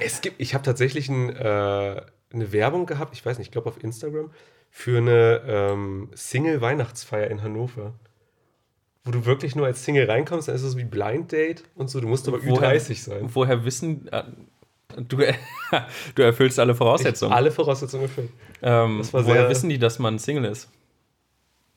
es 0.01 0.21
gibt, 0.21 0.41
ich 0.41 0.55
habe 0.55 0.65
tatsächlich 0.65 1.09
ein, 1.09 1.31
äh, 1.31 2.03
eine 2.33 2.53
Werbung 2.53 2.87
gehabt, 2.87 3.15
ich 3.15 3.25
weiß 3.25 3.39
nicht, 3.39 3.49
ich 3.49 3.53
glaube 3.53 3.69
auf 3.69 3.83
Instagram, 3.83 4.31
für 4.71 4.99
eine 4.99 5.43
ähm, 5.47 6.09
Single-Weihnachtsfeier 6.15 7.29
in 7.29 7.43
Hannover. 7.43 7.95
Wo 9.05 9.11
du 9.13 9.25
wirklich 9.25 9.57
nur 9.57 9.67
als 9.67 9.85
Single 9.85 10.09
reinkommst, 10.11 10.49
dann 10.49 10.55
ist 10.55 10.63
es 10.63 10.77
wie 10.77 10.85
Blind 10.85 11.33
Date 11.33 11.65
und 11.75 11.89
so, 11.91 12.01
du 12.01 12.07
musst 12.07 12.29
aber 12.29 12.39
Woher- 12.45 12.77
Ü30 12.77 13.03
sein. 13.03 13.31
Woher 13.35 13.65
wissen. 13.65 14.09
äh, 14.09 14.25
Du, 14.97 15.19
du 16.17 16.23
erfüllst 16.23 16.59
alle 16.59 16.75
Voraussetzungen. 16.75 17.31
Ich, 17.31 17.37
alle 17.37 17.53
Voraussetzungen 17.53 18.03
erfüllt. 18.03 18.31
ähm, 18.61 19.01
woher 19.13 19.25
sehr- 19.25 19.49
wissen 19.49 19.69
die, 19.71 19.79
dass 19.79 20.01
man 20.01 20.19
Single 20.19 20.45
ist? 20.47 20.69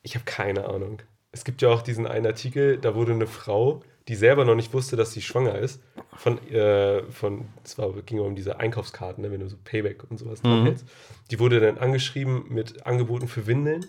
Ich 0.01 0.15
habe 0.15 0.25
keine 0.25 0.67
Ahnung. 0.67 0.99
Es 1.33 1.43
gibt 1.43 1.61
ja 1.61 1.69
auch 1.69 1.81
diesen 1.81 2.07
einen 2.07 2.25
Artikel, 2.27 2.77
da 2.77 2.95
wurde 2.95 3.11
eine 3.11 3.27
Frau, 3.27 3.81
die 4.07 4.15
selber 4.15 4.45
noch 4.45 4.55
nicht 4.55 4.73
wusste, 4.73 4.95
dass 4.95 5.11
sie 5.13 5.21
schwanger 5.21 5.55
ist, 5.57 5.81
von, 6.15 6.37
äh, 6.49 7.03
von 7.11 7.45
es 7.63 7.77
war, 7.77 7.91
ging 8.05 8.19
um 8.19 8.35
diese 8.35 8.59
Einkaufskarten, 8.59 9.23
ne, 9.23 9.31
wenn 9.31 9.39
du 9.41 9.49
so 9.49 9.57
Payback 9.63 10.03
und 10.09 10.17
sowas 10.19 10.41
Mhm. 10.43 10.65
hältst. 10.65 10.85
Die 11.31 11.39
wurde 11.39 11.59
dann 11.59 11.77
angeschrieben 11.79 12.45
mit 12.49 12.85
Angeboten 12.85 13.27
für 13.27 13.47
Windeln. 13.47 13.85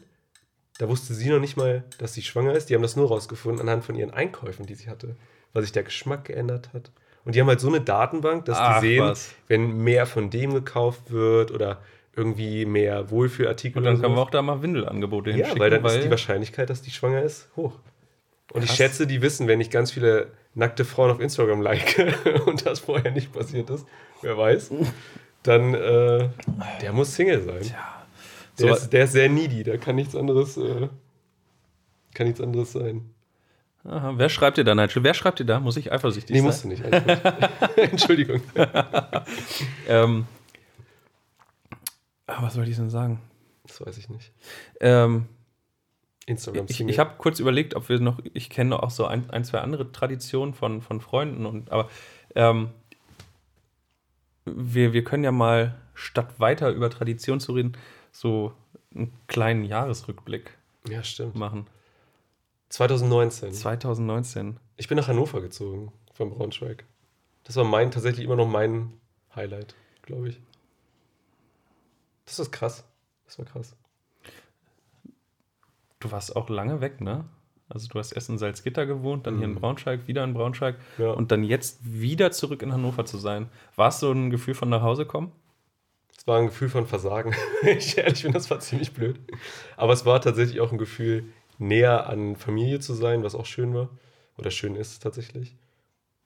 Da 0.78 0.88
wusste 0.88 1.14
sie 1.14 1.28
noch 1.28 1.38
nicht 1.38 1.56
mal, 1.56 1.84
dass 1.98 2.14
sie 2.14 2.22
schwanger 2.22 2.54
ist. 2.54 2.70
Die 2.70 2.74
haben 2.74 2.82
das 2.82 2.96
nur 2.96 3.08
rausgefunden 3.08 3.60
anhand 3.60 3.84
von 3.84 3.94
ihren 3.94 4.10
Einkäufen, 4.10 4.66
die 4.66 4.74
sie 4.74 4.88
hatte, 4.88 5.14
weil 5.52 5.62
sich 5.62 5.72
der 5.72 5.82
Geschmack 5.84 6.24
geändert 6.24 6.72
hat. 6.72 6.90
Und 7.24 7.34
die 7.34 7.40
haben 7.40 7.48
halt 7.48 7.60
so 7.60 7.68
eine 7.68 7.80
Datenbank, 7.80 8.44
dass 8.46 8.58
Ach, 8.58 8.80
die 8.80 8.88
sehen, 8.88 9.04
was. 9.04 9.30
wenn 9.48 9.78
mehr 9.84 10.06
von 10.06 10.30
dem 10.30 10.52
gekauft 10.54 11.10
wird 11.10 11.50
oder 11.52 11.80
irgendwie 12.16 12.64
mehr 12.66 13.10
Wohlfühlartikel. 13.10 13.78
Und 13.78 13.84
dann 13.84 14.00
können 14.00 14.14
wir 14.14 14.20
auch 14.22 14.30
da 14.30 14.42
mal 14.42 14.62
Windelangebote 14.62 15.30
Ja, 15.30 15.36
hinschicken. 15.36 15.60
weil 15.60 15.70
dann 15.70 15.84
ist 15.84 16.02
die 16.04 16.10
Wahrscheinlichkeit, 16.10 16.70
dass 16.70 16.82
die 16.82 16.90
schwanger 16.90 17.22
ist, 17.22 17.48
hoch. 17.56 17.72
Und 18.52 18.62
ich 18.62 18.68
Krass. 18.68 18.76
schätze, 18.76 19.06
die 19.06 19.20
wissen, 19.22 19.48
wenn 19.48 19.60
ich 19.60 19.70
ganz 19.70 19.90
viele 19.90 20.28
nackte 20.54 20.84
Frauen 20.84 21.10
auf 21.10 21.18
Instagram 21.20 21.60
like 21.62 21.96
und 22.46 22.64
das 22.66 22.80
vorher 22.80 23.10
nicht 23.10 23.32
passiert 23.32 23.68
ist, 23.70 23.84
wer 24.22 24.36
weiß, 24.38 24.70
dann 25.42 25.74
äh, 25.74 26.28
der 26.80 26.92
muss 26.92 27.14
Single 27.14 27.42
sein. 27.42 27.62
Tja, 27.62 28.04
Der, 28.60 28.68
so- 28.68 28.74
ist, 28.74 28.90
der 28.92 29.04
ist 29.04 29.12
sehr 29.12 29.28
needy, 29.28 29.64
da 29.64 29.76
kann 29.76 29.96
nichts 29.96 30.14
anderes, 30.14 30.56
äh, 30.56 30.88
kann 32.14 32.26
nichts 32.28 32.40
anderes 32.40 32.72
sein. 32.72 33.10
Aha, 33.86 34.14
wer 34.16 34.28
schreibt 34.30 34.56
dir 34.56 34.64
da, 34.64 34.74
Nigel? 34.74 35.02
Wer 35.02 35.12
schreibt 35.12 35.40
dir 35.40 35.44
da? 35.44 35.60
Muss 35.60 35.76
ich 35.76 35.92
eifersüchtig 35.92 36.30
Nee, 36.32 36.38
sein? 36.40 36.46
musst 36.46 36.64
du 36.64 36.68
nicht. 36.68 36.82
Entschuldigung. 37.76 38.40
Ähm, 39.88 40.26
ah, 42.26 42.42
was 42.42 42.54
soll 42.54 42.68
ich 42.68 42.76
denn 42.76 42.90
sagen? 42.90 43.20
Das 43.64 43.84
weiß 43.84 43.96
ich 43.98 44.08
nicht. 44.08 44.32
Ähm, 44.80 45.26
Instagram 46.26 46.66
ich 46.68 46.80
ich 46.80 46.98
habe 46.98 47.14
kurz 47.18 47.38
überlegt, 47.38 47.74
ob 47.74 47.88
wir 47.88 48.00
noch, 48.00 48.18
ich 48.32 48.50
kenne 48.50 48.82
auch 48.82 48.90
so 48.90 49.06
ein, 49.06 49.28
ein 49.30 49.44
zwei 49.44 49.60
andere 49.60 49.92
Traditionen 49.92 50.54
von, 50.54 50.80
von 50.80 51.00
Freunden, 51.00 51.46
und, 51.46 51.70
aber 51.70 51.88
ähm, 52.34 52.70
wir, 54.44 54.92
wir 54.92 55.04
können 55.04 55.24
ja 55.24 55.32
mal, 55.32 55.78
statt 55.94 56.40
weiter 56.40 56.70
über 56.70 56.90
Tradition 56.90 57.40
zu 57.40 57.52
reden, 57.52 57.76
so 58.10 58.52
einen 58.94 59.12
kleinen 59.26 59.64
Jahresrückblick 59.64 60.56
ja, 60.88 61.02
stimmt. 61.02 61.36
machen. 61.36 61.66
2019. 62.70 63.52
2019. 63.52 64.58
Ich 64.76 64.88
bin 64.88 64.96
nach 64.96 65.08
Hannover 65.08 65.40
gezogen 65.40 65.92
von 66.12 66.30
Braunschweig. 66.30 66.84
Das 67.44 67.56
war 67.56 67.64
mein, 67.64 67.90
tatsächlich 67.90 68.24
immer 68.24 68.36
noch 68.36 68.48
mein 68.48 68.92
Highlight, 69.36 69.74
glaube 70.02 70.30
ich. 70.30 70.40
Das 72.26 72.38
ist 72.38 72.50
krass. 72.52 72.84
Das 73.26 73.38
war 73.38 73.44
krass. 73.46 73.76
Du 76.00 76.10
warst 76.12 76.36
auch 76.36 76.48
lange 76.48 76.80
weg, 76.80 77.00
ne? 77.00 77.24
Also 77.68 77.88
du 77.88 77.98
hast 77.98 78.12
erst 78.12 78.28
in 78.28 78.36
Salzgitter 78.38 78.84
gewohnt, 78.84 79.26
dann 79.26 79.36
hier 79.38 79.46
in 79.46 79.52
Mhm. 79.52 79.60
Braunschweig, 79.60 80.06
wieder 80.06 80.22
in 80.22 80.34
Braunschweig 80.34 80.76
Ja. 80.98 81.12
und 81.12 81.32
dann 81.32 81.44
jetzt 81.44 81.78
wieder 81.82 82.30
zurück 82.30 82.60
in 82.62 82.72
Hannover 82.72 83.06
zu 83.06 83.16
sein. 83.16 83.48
War 83.74 83.88
es 83.88 84.00
so 84.00 84.12
ein 84.12 84.30
Gefühl 84.30 84.54
von 84.54 84.68
nach 84.68 84.82
Hause 84.82 85.06
kommen? 85.06 85.32
Es 86.16 86.26
war 86.26 86.38
ein 86.38 86.46
Gefühl 86.46 86.68
von 86.68 86.86
Versagen. 86.86 87.34
ich 87.62 87.96
ehrlich 87.96 88.22
bin, 88.22 88.32
das 88.32 88.50
war 88.50 88.60
ziemlich 88.60 88.92
blöd. 88.92 89.18
Aber 89.76 89.92
es 89.94 90.04
war 90.04 90.20
tatsächlich 90.20 90.60
auch 90.60 90.72
ein 90.72 90.78
Gefühl, 90.78 91.24
näher 91.58 92.06
an 92.06 92.36
Familie 92.36 92.80
zu 92.80 92.92
sein, 92.94 93.22
was 93.22 93.34
auch 93.34 93.46
schön 93.46 93.74
war. 93.74 93.88
Oder 94.36 94.50
schön 94.50 94.76
ist 94.76 95.02
tatsächlich. 95.02 95.56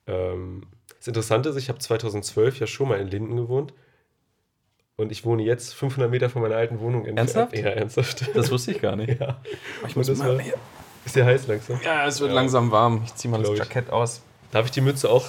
Ähm, 0.07 0.63
das 0.97 1.07
Interessante 1.07 1.49
ist, 1.49 1.55
ich 1.55 1.69
habe 1.69 1.79
2012 1.79 2.59
ja 2.59 2.67
schon 2.67 2.89
mal 2.89 2.99
in 2.99 3.07
Linden 3.07 3.37
gewohnt. 3.37 3.73
Und 4.99 5.11
ich 5.11 5.23
wohne 5.25 5.43
jetzt 5.43 5.73
500 5.75 6.11
Meter 6.11 6.29
von 6.29 6.41
meiner 6.41 6.55
alten 6.57 6.79
Wohnung 6.79 7.05
entfernt. 7.05 7.19
Ernsthaft? 7.35 7.57
Ja, 7.57 7.69
ernsthaft. 7.69 8.35
Das 8.35 8.51
wusste 8.51 8.71
ich 8.71 8.81
gar 8.81 8.95
nicht. 8.95 9.19
ja. 9.19 9.37
Ich 9.87 9.95
Und 9.95 10.07
das 10.07 10.19
war, 10.19 10.37
ist 11.05 11.15
ja 11.15 11.25
heiß 11.25 11.47
langsam. 11.47 11.79
ja, 11.83 12.05
es 12.05 12.19
wird 12.19 12.31
Ja. 12.31 12.35
langsam 12.35 12.69
warm. 12.71 13.01
Ich 13.05 13.15
ziehe 13.15 13.31
mal 13.31 13.37
das 13.37 13.45
Glaub 13.45 13.53
ich. 13.53 13.59
Jackett 13.59 13.89
aus. 13.91 14.21
Darf 14.51 14.65
ich 14.65 14.71
die 14.71 14.81
Mütze 14.81 15.09
auch? 15.09 15.27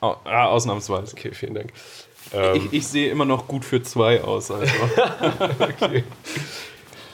Au- 0.00 0.16
ah, 0.24 0.46
ausnahmsweise. 0.46 1.14
Okay, 1.16 1.32
vielen 1.34 1.54
Dank. 1.54 1.72
Ähm, 2.32 2.56
Ich, 2.56 2.72
ich 2.72 2.86
sehe 2.86 3.10
immer 3.10 3.24
noch 3.24 3.48
gut 3.48 3.64
für 3.64 3.82
zwei 3.82 4.22
aus. 4.22 4.50
Also. 4.50 4.72
okay. 5.58 6.04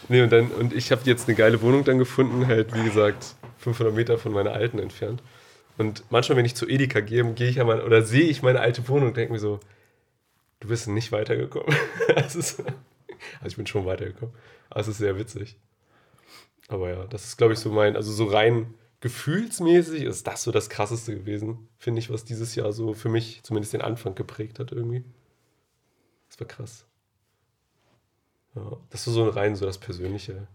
Nee, 0.09 0.23
und, 0.23 0.31
dann, 0.31 0.49
und 0.49 0.73
ich 0.73 0.93
habe 0.93 1.01
jetzt 1.05 1.27
eine 1.29 1.37
geile 1.37 1.61
Wohnung 1.63 1.83
dann 1.85 1.99
gefunden, 1.99 2.47
halt 2.47 2.75
wie 2.75 2.85
gesagt 2.85 3.35
500 3.59 3.95
Meter 3.95 4.19
von 4.19 4.33
meiner 4.33 4.53
alten 4.53 4.79
entfernt. 4.79 5.23
Und 5.79 6.05
manchmal, 6.11 6.37
wenn 6.39 6.45
ich 6.45 6.55
zu 6.55 6.69
Edeka 6.69 7.01
gehe, 7.01 7.25
gehe 7.33 7.49
ich 7.49 7.57
ja 7.57 7.65
mal 7.65 7.81
oder 7.83 8.03
sehe 8.03 8.23
ich 8.25 8.43
meine 8.43 8.61
alte 8.61 8.87
Wohnung 8.89 9.09
und 9.09 9.17
denke 9.17 9.33
mir 9.33 9.39
so, 9.41 9.59
du 10.67 10.71
bist 10.71 10.89
nicht 10.89 11.13
weitergekommen. 11.13 11.75
Ist, 12.17 12.61
also 13.41 13.47
ich 13.47 13.57
bin 13.57 13.67
schon 13.67 13.87
weitergekommen, 13.87 14.35
aber 14.69 14.81
es 14.81 14.89
ist 14.89 14.99
sehr 14.99 15.19
witzig. 15.19 15.57
Aber 16.69 16.91
ja, 16.91 17.07
das 17.07 17.25
ist 17.25 17.37
glaube 17.37 17.55
ich 17.55 17.59
so 17.61 17.71
mein, 17.71 17.97
also 17.97 18.13
so 18.13 18.27
rein 18.27 18.75
gefühlsmäßig 19.01 20.03
ist 20.03 20.27
das 20.27 20.43
so 20.43 20.51
das 20.51 20.69
krasseste 20.69 21.15
gewesen, 21.15 21.69
finde 21.79 22.01
ich, 22.01 22.11
was 22.11 22.25
dieses 22.25 22.55
Jahr 22.57 22.73
so 22.73 22.93
für 22.93 23.09
mich 23.09 23.43
zumindest 23.43 23.73
den 23.73 23.83
Anfang 23.83 24.15
geprägt 24.15 24.59
hat 24.59 24.73
irgendwie. 24.73 25.05
Das 26.29 26.41
war 26.41 26.47
krass. 26.47 26.87
Ja, 28.55 28.77
das 28.91 29.07
war 29.07 29.15
so 29.15 29.29
rein 29.29 29.55
so 29.55 29.67
das 29.67 29.79
persönliche 29.79 30.49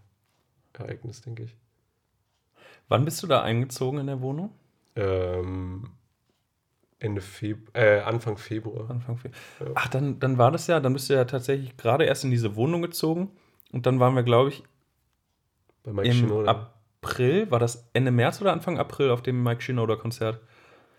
Ereignis, 0.74 1.22
denke 1.22 1.44
ich. 1.44 1.56
Wann 2.88 3.04
bist 3.04 3.22
du 3.22 3.26
da 3.26 3.42
eingezogen 3.42 4.00
in 4.00 4.06
der 4.06 4.20
Wohnung? 4.20 4.50
Ähm, 4.96 5.90
Ende 7.02 7.20
Februar, 7.20 7.74
äh, 7.74 8.00
Anfang 8.00 8.36
Februar. 8.36 8.88
Anfang 8.90 9.16
Fe- 9.16 9.30
Ja. 9.60 9.66
Ach, 9.74 9.88
dann, 9.88 10.18
dann 10.20 10.38
war 10.38 10.50
das 10.50 10.66
ja, 10.66 10.80
dann 10.80 10.92
bist 10.92 11.10
du 11.10 11.14
ja 11.14 11.24
tatsächlich 11.24 11.76
gerade 11.76 12.04
erst 12.04 12.24
in 12.24 12.30
diese 12.30 12.54
Wohnung 12.56 12.80
gezogen. 12.82 13.30
Und 13.72 13.86
dann 13.86 13.98
waren 14.00 14.14
wir, 14.14 14.22
glaube 14.22 14.50
ich, 14.50 14.62
Bei 15.82 15.92
Mike 15.92 16.08
im 16.08 16.14
Shinoda. 16.14 16.72
April, 17.02 17.50
war 17.50 17.58
das 17.58 17.88
Ende 17.92 18.10
März 18.10 18.40
oder 18.40 18.52
Anfang 18.52 18.78
April 18.78 19.10
auf 19.10 19.22
dem 19.22 19.42
Mike 19.42 19.62
Shinoda-Konzert? 19.62 20.40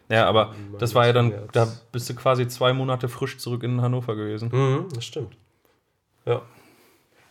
Ja, 0.10 0.28
aber 0.28 0.48
meine, 0.48 0.78
das 0.80 0.94
war 0.96 1.06
ja 1.06 1.13
dann, 1.13 1.30
März. 1.30 1.50
da 1.54 1.68
bist 1.92 2.10
du 2.10 2.16
quasi 2.16 2.48
zwei 2.48 2.74
Monate 2.74 3.08
frisch 3.08 3.38
zurück 3.38 3.63
in 3.63 3.82
Hannover 3.82 4.16
gewesen. 4.16 4.50
Mhm, 4.52 4.88
das 4.94 5.06
stimmt. 5.06 5.38
Ja. 6.26 6.42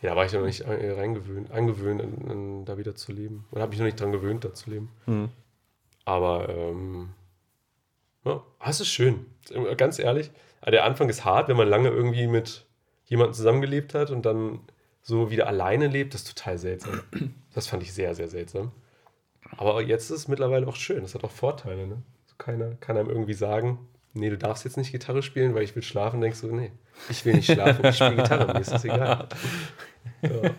Ja, 0.01 0.09
da 0.09 0.15
war 0.17 0.25
ich 0.25 0.33
noch 0.33 0.41
nicht 0.43 0.61
äh, 0.61 0.91
reingewöhnt, 0.91 1.51
angewöhnt, 1.51 2.01
an, 2.01 2.29
an, 2.31 2.65
da 2.65 2.77
wieder 2.77 2.95
zu 2.95 3.11
leben. 3.13 3.45
Oder 3.51 3.61
habe 3.61 3.69
mich 3.69 3.79
noch 3.79 3.85
nicht 3.85 3.99
dran 4.01 4.11
gewöhnt, 4.11 4.43
da 4.43 4.53
zu 4.53 4.69
leben. 4.69 4.89
Hm. 5.05 5.29
Aber 6.05 6.49
ähm, 6.49 7.09
ja, 8.25 8.43
ah, 8.59 8.69
es 8.69 8.79
ist 8.79 8.89
schön. 8.89 9.25
Ganz 9.77 9.99
ehrlich, 9.99 10.31
der 10.65 10.85
Anfang 10.85 11.09
ist 11.09 11.25
hart, 11.25 11.49
wenn 11.49 11.57
man 11.57 11.67
lange 11.67 11.89
irgendwie 11.89 12.27
mit 12.27 12.65
jemandem 13.05 13.33
zusammengelebt 13.33 13.93
hat 13.93 14.11
und 14.11 14.25
dann 14.25 14.59
so 15.01 15.29
wieder 15.29 15.47
alleine 15.47 15.87
lebt. 15.87 16.13
Das 16.13 16.21
ist 16.21 16.37
total 16.37 16.57
seltsam. 16.57 17.01
Das 17.53 17.67
fand 17.67 17.83
ich 17.83 17.93
sehr, 17.93 18.15
sehr 18.15 18.29
seltsam. 18.29 18.71
Aber 19.57 19.81
jetzt 19.81 20.05
ist 20.09 20.17
es 20.17 20.27
mittlerweile 20.27 20.67
auch 20.67 20.75
schön. 20.75 21.01
Das 21.01 21.13
hat 21.13 21.23
auch 21.23 21.31
Vorteile. 21.31 21.85
Ne? 21.85 22.01
So 22.25 22.35
keiner 22.37 22.75
kann 22.75 22.97
einem 22.97 23.09
irgendwie 23.09 23.33
sagen, 23.33 23.87
nee, 24.13 24.29
du 24.29 24.37
darfst 24.37 24.63
jetzt 24.65 24.77
nicht 24.77 24.91
Gitarre 24.91 25.21
spielen, 25.21 25.53
weil 25.53 25.63
ich 25.63 25.75
will 25.75 25.83
schlafen. 25.83 26.21
Denkst 26.21 26.41
du, 26.41 26.55
nee, 26.55 26.71
ich 27.09 27.25
will 27.25 27.35
nicht 27.35 27.51
schlafen, 27.51 27.85
ich 27.85 27.95
spiele 27.95 28.15
Gitarre, 28.15 28.53
mir 28.53 28.59
ist 28.59 28.71
das 28.71 28.85
egal. 28.85 29.27
Ja. 30.21 30.51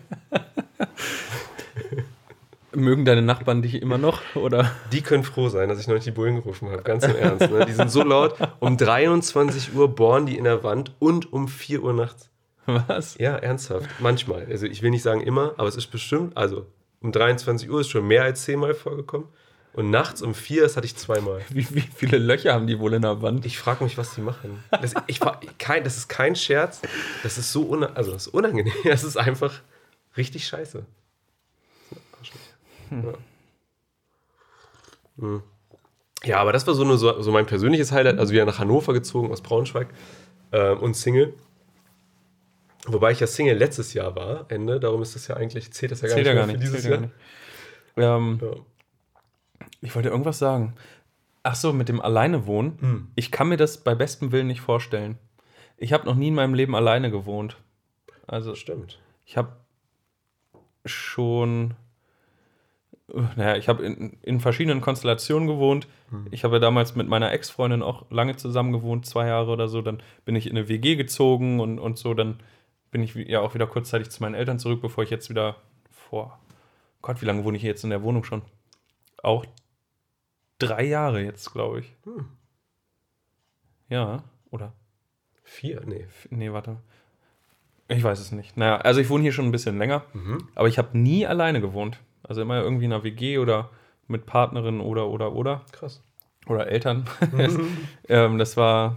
Mögen 2.75 3.05
deine 3.05 3.21
Nachbarn 3.21 3.61
dich 3.61 3.81
immer 3.81 3.97
noch? 3.97 4.21
Oder? 4.35 4.71
Die 4.91 5.01
können 5.01 5.23
froh 5.23 5.49
sein, 5.49 5.69
dass 5.69 5.79
ich 5.79 5.87
noch 5.87 5.95
nicht 5.95 6.05
die 6.05 6.11
Bullen 6.11 6.35
gerufen 6.35 6.69
habe. 6.69 6.83
Ganz 6.83 7.05
im 7.05 7.15
Ernst. 7.15 7.49
Ne? 7.49 7.65
Die 7.65 7.73
sind 7.73 7.91
so 7.91 8.03
laut. 8.03 8.35
Um 8.59 8.77
23 8.77 9.73
Uhr 9.73 9.93
bohren 9.93 10.25
die 10.25 10.37
in 10.37 10.43
der 10.43 10.63
Wand 10.63 10.91
und 10.99 11.31
um 11.31 11.47
4 11.47 11.83
Uhr 11.83 11.93
nachts. 11.93 12.29
Was? 12.65 13.17
Ja, 13.17 13.35
ernsthaft. 13.35 13.89
Manchmal. 13.99 14.47
Also 14.49 14.65
ich 14.65 14.81
will 14.81 14.89
nicht 14.89 15.03
sagen 15.03 15.21
immer, 15.21 15.53
aber 15.57 15.67
es 15.67 15.75
ist 15.75 15.87
bestimmt, 15.87 16.35
also 16.35 16.65
um 17.01 17.11
23 17.11 17.69
Uhr 17.69 17.81
ist 17.81 17.89
schon 17.89 18.07
mehr 18.07 18.23
als 18.23 18.43
zehnmal 18.43 18.73
vorgekommen. 18.73 19.27
Und 19.73 19.89
nachts 19.89 20.21
um 20.21 20.33
4, 20.33 20.63
das 20.63 20.77
hatte 20.77 20.85
ich 20.85 20.95
zweimal. 20.95 21.41
Wie, 21.49 21.67
wie 21.75 21.81
viele 21.81 22.17
Löcher 22.17 22.53
haben 22.53 22.65
die 22.65 22.79
wohl 22.79 22.93
in 22.93 23.01
der 23.01 23.21
Wand? 23.21 23.45
Ich 23.45 23.59
frage 23.59 23.83
mich, 23.83 23.97
was 23.97 24.15
die 24.15 24.21
machen. 24.21 24.63
Das, 24.71 24.93
ich, 25.07 25.19
kein, 25.57 25.83
das 25.83 25.97
ist 25.97 26.07
kein 26.07 26.35
Scherz. 26.35 26.81
Das 27.23 27.37
ist 27.37 27.51
so 27.51 27.63
una 27.63 27.87
also 27.87 28.13
das 28.13 28.27
ist 28.27 28.33
unangenehm. 28.33 28.73
Das 28.85 29.03
ist 29.03 29.17
einfach 29.17 29.61
richtig 30.15 30.47
scheiße. 30.47 30.85
Ja. 32.91 33.13
Ja, 36.23 36.37
aber 36.39 36.51
das 36.53 36.65
war 36.65 36.73
so, 36.73 36.83
nur 36.83 36.97
so, 36.97 37.31
mein 37.31 37.45
persönliches 37.45 37.91
Highlight. 37.91 38.17
Also 38.17 38.33
wieder 38.33 38.45
nach 38.45 38.59
Hannover 38.59 38.93
gezogen 38.93 39.31
aus 39.31 39.41
Braunschweig 39.41 39.87
ähm, 40.51 40.79
und 40.79 40.95
Single. 40.95 41.33
Wobei 42.87 43.11
ich 43.11 43.19
ja 43.19 43.27
Single 43.27 43.57
letztes 43.57 43.93
Jahr 43.93 44.15
war, 44.15 44.45
Ende. 44.49 44.79
Darum 44.79 45.01
ist 45.01 45.15
das 45.15 45.27
ja 45.27 45.35
eigentlich, 45.37 45.71
zählt 45.73 45.91
das 45.91 46.01
ja 46.01 46.07
gar 46.07 46.15
Zählt 46.15 46.27
nicht 46.27 46.35
gar 46.35 46.45
für 46.45 46.51
nicht. 46.53 46.63
dieses 46.63 46.85
Jahr. 46.85 46.99
nicht. 46.99 47.13
Ähm, 47.97 48.39
Ja. 48.41 48.55
ich 49.81 49.95
wollte 49.95 50.09
irgendwas 50.09 50.39
sagen. 50.39 50.75
Ach 51.43 51.55
so, 51.55 51.73
mit 51.73 51.89
dem 51.89 52.01
Alleine-Wohnen. 52.01 52.77
Hm. 52.81 53.07
Ich 53.15 53.31
kann 53.31 53.47
mir 53.49 53.57
das 53.57 53.83
bei 53.83 53.93
bestem 53.95 54.31
Willen 54.31 54.47
nicht 54.47 54.61
vorstellen. 54.61 55.17
Ich 55.77 55.93
habe 55.93 56.05
noch 56.05 56.15
nie 56.15 56.29
in 56.29 56.33
meinem 56.35 56.55
Leben 56.55 56.75
alleine 56.75 57.11
gewohnt. 57.11 57.57
Also 58.27 58.55
stimmt. 58.55 58.99
ich 59.25 59.37
habe 59.37 59.55
schon, 60.85 61.71
äh, 61.71 61.75
naja, 63.35 63.55
ich 63.55 63.69
habe 63.69 63.85
in, 63.85 64.17
in 64.23 64.39
verschiedenen 64.39 64.81
Konstellationen 64.81 65.47
gewohnt. 65.47 65.87
Ich 66.31 66.43
habe 66.43 66.59
damals 66.59 66.95
mit 66.95 67.07
meiner 67.07 67.31
Ex-Freundin 67.31 67.81
auch 67.83 68.09
lange 68.09 68.35
zusammen 68.35 68.71
gewohnt, 68.71 69.05
zwei 69.05 69.27
Jahre 69.27 69.51
oder 69.51 69.67
so. 69.67 69.81
Dann 69.81 70.01
bin 70.25 70.35
ich 70.35 70.47
in 70.47 70.57
eine 70.57 70.67
WG 70.69 70.95
gezogen 70.95 71.59
und, 71.59 71.77
und 71.79 71.97
so. 71.97 72.13
Dann 72.13 72.39
bin 72.91 73.03
ich 73.03 73.13
ja 73.15 73.41
auch 73.41 73.53
wieder 73.53 73.67
kurzzeitig 73.67 74.09
zu 74.09 74.23
meinen 74.23 74.33
Eltern 74.35 74.57
zurück, 74.59 74.81
bevor 74.81 75.03
ich 75.03 75.09
jetzt 75.09 75.29
wieder 75.29 75.57
vor, 75.91 76.39
Gott, 77.01 77.21
wie 77.21 77.25
lange 77.25 77.43
wohne 77.43 77.57
ich 77.57 77.61
hier 77.61 77.69
jetzt 77.71 77.83
in 77.83 77.89
der 77.91 78.01
Wohnung 78.03 78.23
schon? 78.23 78.41
Auch 79.21 79.45
drei 80.57 80.83
Jahre 80.85 81.21
jetzt, 81.21 81.51
glaube 81.51 81.79
ich. 81.81 81.93
Hm. 82.05 82.25
Ja, 83.89 84.23
oder? 84.49 84.73
Vier? 85.43 85.81
Nee. 85.85 86.07
Nee, 86.31 86.51
warte. 86.51 86.77
Ich 87.87 88.03
weiß 88.03 88.19
es 88.19 88.31
nicht. 88.31 88.57
Naja, 88.57 88.77
also 88.77 88.99
ich 88.99 89.09
wohne 89.09 89.21
hier 89.21 89.31
schon 89.31 89.45
ein 89.45 89.51
bisschen 89.51 89.77
länger, 89.77 90.03
Mhm. 90.13 90.47
aber 90.55 90.67
ich 90.67 90.79
habe 90.79 90.97
nie 90.97 91.27
alleine 91.27 91.61
gewohnt. 91.61 91.99
Also 92.27 92.41
immer 92.41 92.61
irgendwie 92.61 92.85
in 92.85 92.93
einer 92.93 93.03
WG 93.03 93.37
oder 93.37 93.69
mit 94.07 94.25
Partnerin 94.25 94.81
oder, 94.81 95.07
oder, 95.07 95.33
oder. 95.33 95.65
Krass. 95.71 96.03
Oder 96.47 96.67
Eltern. 96.67 97.07
ähm, 98.09 98.37
das 98.37 98.57
war. 98.57 98.95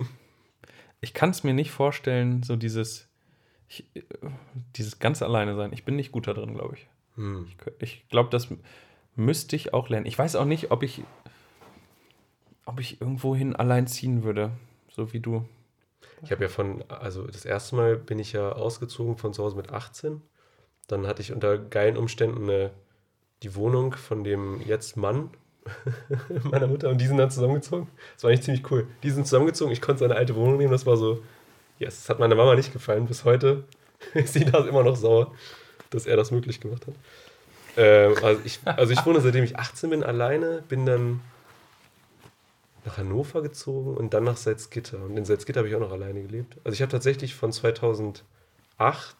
Ich 1.00 1.14
kann 1.14 1.30
es 1.30 1.44
mir 1.44 1.54
nicht 1.54 1.70
vorstellen, 1.70 2.42
so 2.42 2.56
dieses. 2.56 3.08
Ich, 3.68 3.84
dieses 4.76 4.98
ganz 4.98 5.22
alleine 5.22 5.54
sein. 5.54 5.72
Ich 5.72 5.84
bin 5.84 5.96
nicht 5.96 6.12
gut 6.12 6.26
da 6.26 6.32
drin, 6.32 6.54
glaube 6.54 6.76
ich. 6.76 6.86
Hm. 7.16 7.46
Ich, 7.48 7.82
ich 7.82 8.08
glaube, 8.08 8.30
das 8.30 8.48
müsste 9.14 9.56
ich 9.56 9.74
auch 9.74 9.88
lernen. 9.88 10.06
Ich 10.06 10.18
weiß 10.18 10.36
auch 10.36 10.44
nicht, 10.44 10.70
ob 10.70 10.82
ich. 10.82 11.02
Ob 12.64 12.80
ich 12.80 13.00
irgendwohin 13.00 13.56
allein 13.56 13.86
ziehen 13.86 14.24
würde. 14.24 14.52
So 14.90 15.12
wie 15.12 15.20
du. 15.20 15.44
Ich 16.22 16.32
habe 16.32 16.42
ja 16.42 16.48
von, 16.48 16.84
also 16.88 17.26
das 17.26 17.44
erste 17.44 17.76
Mal 17.76 17.96
bin 17.96 18.18
ich 18.18 18.32
ja 18.32 18.52
ausgezogen 18.52 19.16
von 19.16 19.32
zu 19.32 19.44
Hause 19.44 19.56
mit 19.56 19.70
18. 19.70 20.22
Dann 20.86 21.06
hatte 21.06 21.22
ich 21.22 21.32
unter 21.32 21.58
geilen 21.58 21.96
Umständen 21.96 22.44
eine, 22.44 22.70
die 23.42 23.54
Wohnung 23.54 23.94
von 23.94 24.24
dem 24.24 24.60
jetzt 24.62 24.96
Mann 24.96 25.30
meiner 26.50 26.66
Mutter 26.66 26.88
und 26.88 26.98
die 26.98 27.06
sind 27.06 27.18
dann 27.18 27.30
zusammengezogen. 27.30 27.88
Das 28.14 28.24
war 28.24 28.30
eigentlich 28.30 28.42
ziemlich 28.44 28.70
cool. 28.70 28.86
Die 29.02 29.10
sind 29.10 29.26
zusammengezogen, 29.26 29.72
ich 29.72 29.80
konnte 29.80 30.00
seine 30.00 30.16
alte 30.16 30.34
Wohnung 30.34 30.56
nehmen, 30.56 30.72
das 30.72 30.86
war 30.86 30.96
so, 30.96 31.22
yes, 31.78 31.96
das 31.96 32.08
hat 32.08 32.18
meiner 32.18 32.34
Mama 32.34 32.54
nicht 32.54 32.72
gefallen. 32.72 33.06
Bis 33.06 33.24
heute 33.24 33.64
ist 34.14 34.32
sie 34.32 34.44
da 34.44 34.66
immer 34.66 34.82
noch 34.82 34.96
sauer, 34.96 35.34
dass 35.90 36.06
er 36.06 36.16
das 36.16 36.30
möglich 36.30 36.60
gemacht 36.60 36.86
hat. 36.86 36.94
Ähm, 37.76 38.14
also, 38.22 38.40
ich, 38.44 38.60
also 38.64 38.92
ich 38.92 39.04
wohne 39.06 39.20
seitdem 39.20 39.44
ich 39.44 39.58
18 39.58 39.90
bin 39.90 40.02
alleine, 40.02 40.62
bin 40.68 40.84
dann 40.86 41.20
nach 42.84 42.96
Hannover 42.98 43.42
gezogen 43.42 43.96
und 43.96 44.14
dann 44.14 44.24
nach 44.24 44.36
Salzgitter. 44.36 45.04
Und 45.04 45.16
in 45.16 45.24
Salzgitter 45.24 45.60
habe 45.60 45.68
ich 45.68 45.74
auch 45.74 45.80
noch 45.80 45.92
alleine 45.92 46.22
gelebt. 46.22 46.56
Also 46.64 46.74
ich 46.74 46.82
habe 46.82 46.90
tatsächlich 46.90 47.34
von 47.34 47.52
2008 47.52 48.24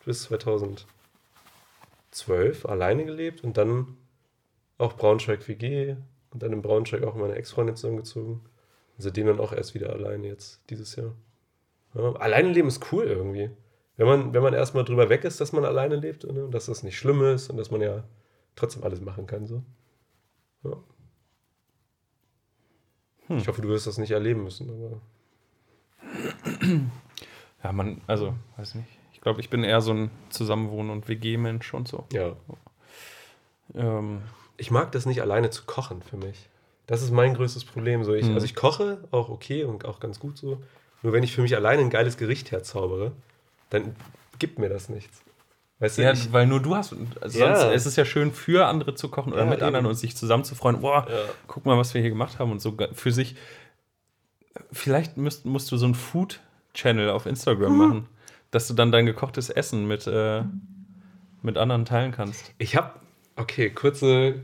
bis 0.05 0.23
2012 0.23 0.87
alleine 2.65 3.05
gelebt 3.05 3.45
und 3.45 3.57
dann 3.57 3.97
auch 4.79 4.95
Braunschweig 4.95 5.47
WG 5.49 5.97
und 6.31 6.43
dann 6.43 6.53
in 6.53 6.63
Braunschweig 6.63 7.03
auch 7.03 7.15
mit 7.15 7.23
meiner 7.23 7.37
Ex-Freundin 7.37 7.77
zusammengezogen. 7.77 8.35
Und 8.35 9.03
seitdem 9.03 9.27
dann 9.27 9.41
auch 9.41 9.53
erst 9.53 9.75
wieder 9.75 9.91
alleine 9.91 10.27
jetzt 10.27 10.61
dieses 10.71 10.97
Jahr. 10.97 11.15
Ja, 11.95 12.13
alleine 12.15 12.53
leben 12.53 12.69
ist 12.69 12.93
cool 12.93 13.05
irgendwie. 13.05 13.51
Wenn 13.97 14.07
man, 14.07 14.33
wenn 14.33 14.43
man 14.43 14.55
erstmal 14.55 14.85
drüber 14.85 15.09
weg 15.09 15.25
ist, 15.25 15.41
dass 15.41 15.53
man 15.53 15.65
alleine 15.65 15.97
lebt 15.97 16.25
ne, 16.25 16.45
und 16.45 16.53
dass 16.53 16.67
das 16.67 16.83
nicht 16.83 16.97
schlimm 16.97 17.23
ist 17.25 17.51
und 17.51 17.57
dass 17.57 17.71
man 17.71 17.81
ja 17.81 18.05
trotzdem 18.55 18.85
alles 18.85 19.01
machen 19.01 19.27
kann. 19.27 19.47
So. 19.47 19.65
Ja. 20.65 20.77
Ich 23.37 23.49
hoffe, 23.49 23.61
du 23.61 23.69
wirst 23.69 23.87
das 23.87 23.99
nicht 23.99 24.13
erleben 24.13 24.45
müssen, 24.45 24.71
aber 24.71 25.01
Ja, 27.65 27.73
man, 27.73 28.01
also, 28.07 28.35
weiß 28.57 28.77
nicht. 28.77 28.89
Ich 29.13 29.21
glaube, 29.21 29.41
ich 29.41 29.51
bin 29.51 29.65
eher 29.65 29.81
so 29.81 29.93
ein 29.93 30.11
Zusammenwohnen- 30.31 30.93
und 30.93 31.09
WG-Mensch 31.09 31.75
und 31.75 31.89
so. 31.89 32.07
ja. 32.13 32.37
Ähm, 33.75 34.23
Ich 34.59 34.71
mag 34.71 34.93
das 34.93 35.07
nicht 35.07 35.23
alleine 35.23 35.49
zu 35.51 35.63
kochen 35.65 36.03
für 36.03 36.17
mich. 36.19 36.49
Das 36.87 37.01
ist 37.03 37.11
mein 37.13 37.35
größtes 37.35 37.65
Problem. 37.65 38.05
So 38.05 38.13
ich, 38.15 38.27
Mhm. 38.27 38.35
Also 38.35 38.45
ich 38.45 38.55
koche 38.55 38.99
auch 39.11 39.29
okay 39.31 39.65
und 39.65 39.85
auch 39.87 40.01
ganz 40.01 40.19
gut 40.21 40.37
so. 40.37 40.61
Nur 41.03 41.13
wenn 41.13 41.23
ich 41.23 41.33
für 41.35 41.43
mich 41.43 41.55
alleine 41.57 41.81
ein 41.83 41.91
geiles 41.91 42.17
Gericht 42.17 42.51
herzaubere, 42.51 43.13
dann 43.71 43.95
gibt 44.39 44.59
mir 44.59 44.69
das 44.69 44.89
nichts. 44.89 45.23
Weißt 45.81 45.99
du, 45.99 46.03
ja, 46.03 46.13
ich, 46.13 46.33
weil 46.33 46.47
nur 46.49 46.61
du 46.61 46.75
hast. 46.75 46.93
Also 47.21 47.39
Ja. 47.39 47.55
Sonst 47.57 47.75
ist 47.75 47.87
es 47.87 47.95
ja 47.97 48.05
schön, 48.05 48.33
für 48.33 48.67
andere 48.67 48.95
zu 48.97 49.09
kochen 49.09 49.33
oder 49.33 49.45
Ja, 49.45 49.49
mit 49.51 49.63
anderen 49.63 49.85
eben. 49.85 49.91
und 49.91 49.95
sich 49.97 50.17
zusammen 50.17 50.43
zu 50.45 50.57
freuen. 50.57 50.81
Boah, 50.81 51.07
Ja. 51.09 51.17
guck 51.47 51.65
mal, 51.67 51.79
was 51.79 51.95
wir 51.95 52.01
hier 52.01 52.11
gemacht 52.11 52.39
haben 52.41 52.51
und 52.51 52.61
so 52.61 52.77
für 52.95 53.13
sich. 53.13 53.37
Vielleicht 54.73 55.17
müsst, 55.17 55.45
musst 55.47 55.71
du 55.71 55.77
so 55.77 55.85
einen 55.87 55.95
Food-Channel 55.95 57.11
auf 57.11 57.27
Instagram 57.27 57.71
Hm. 57.71 57.79
machen, 57.79 58.07
dass 58.51 58.67
du 58.67 58.75
dann 58.75 58.91
dein 58.91 59.07
gekochtes 59.07 59.51
Essen 59.51 59.87
mit, 59.87 60.07
äh, 60.07 60.43
mit 61.43 61.57
anderen 61.57 61.85
teilen 61.85 62.11
kannst. 62.13 62.53
ich 62.59 62.75
habe, 62.77 62.91
okay, 63.39 63.71
kurze, 63.71 64.43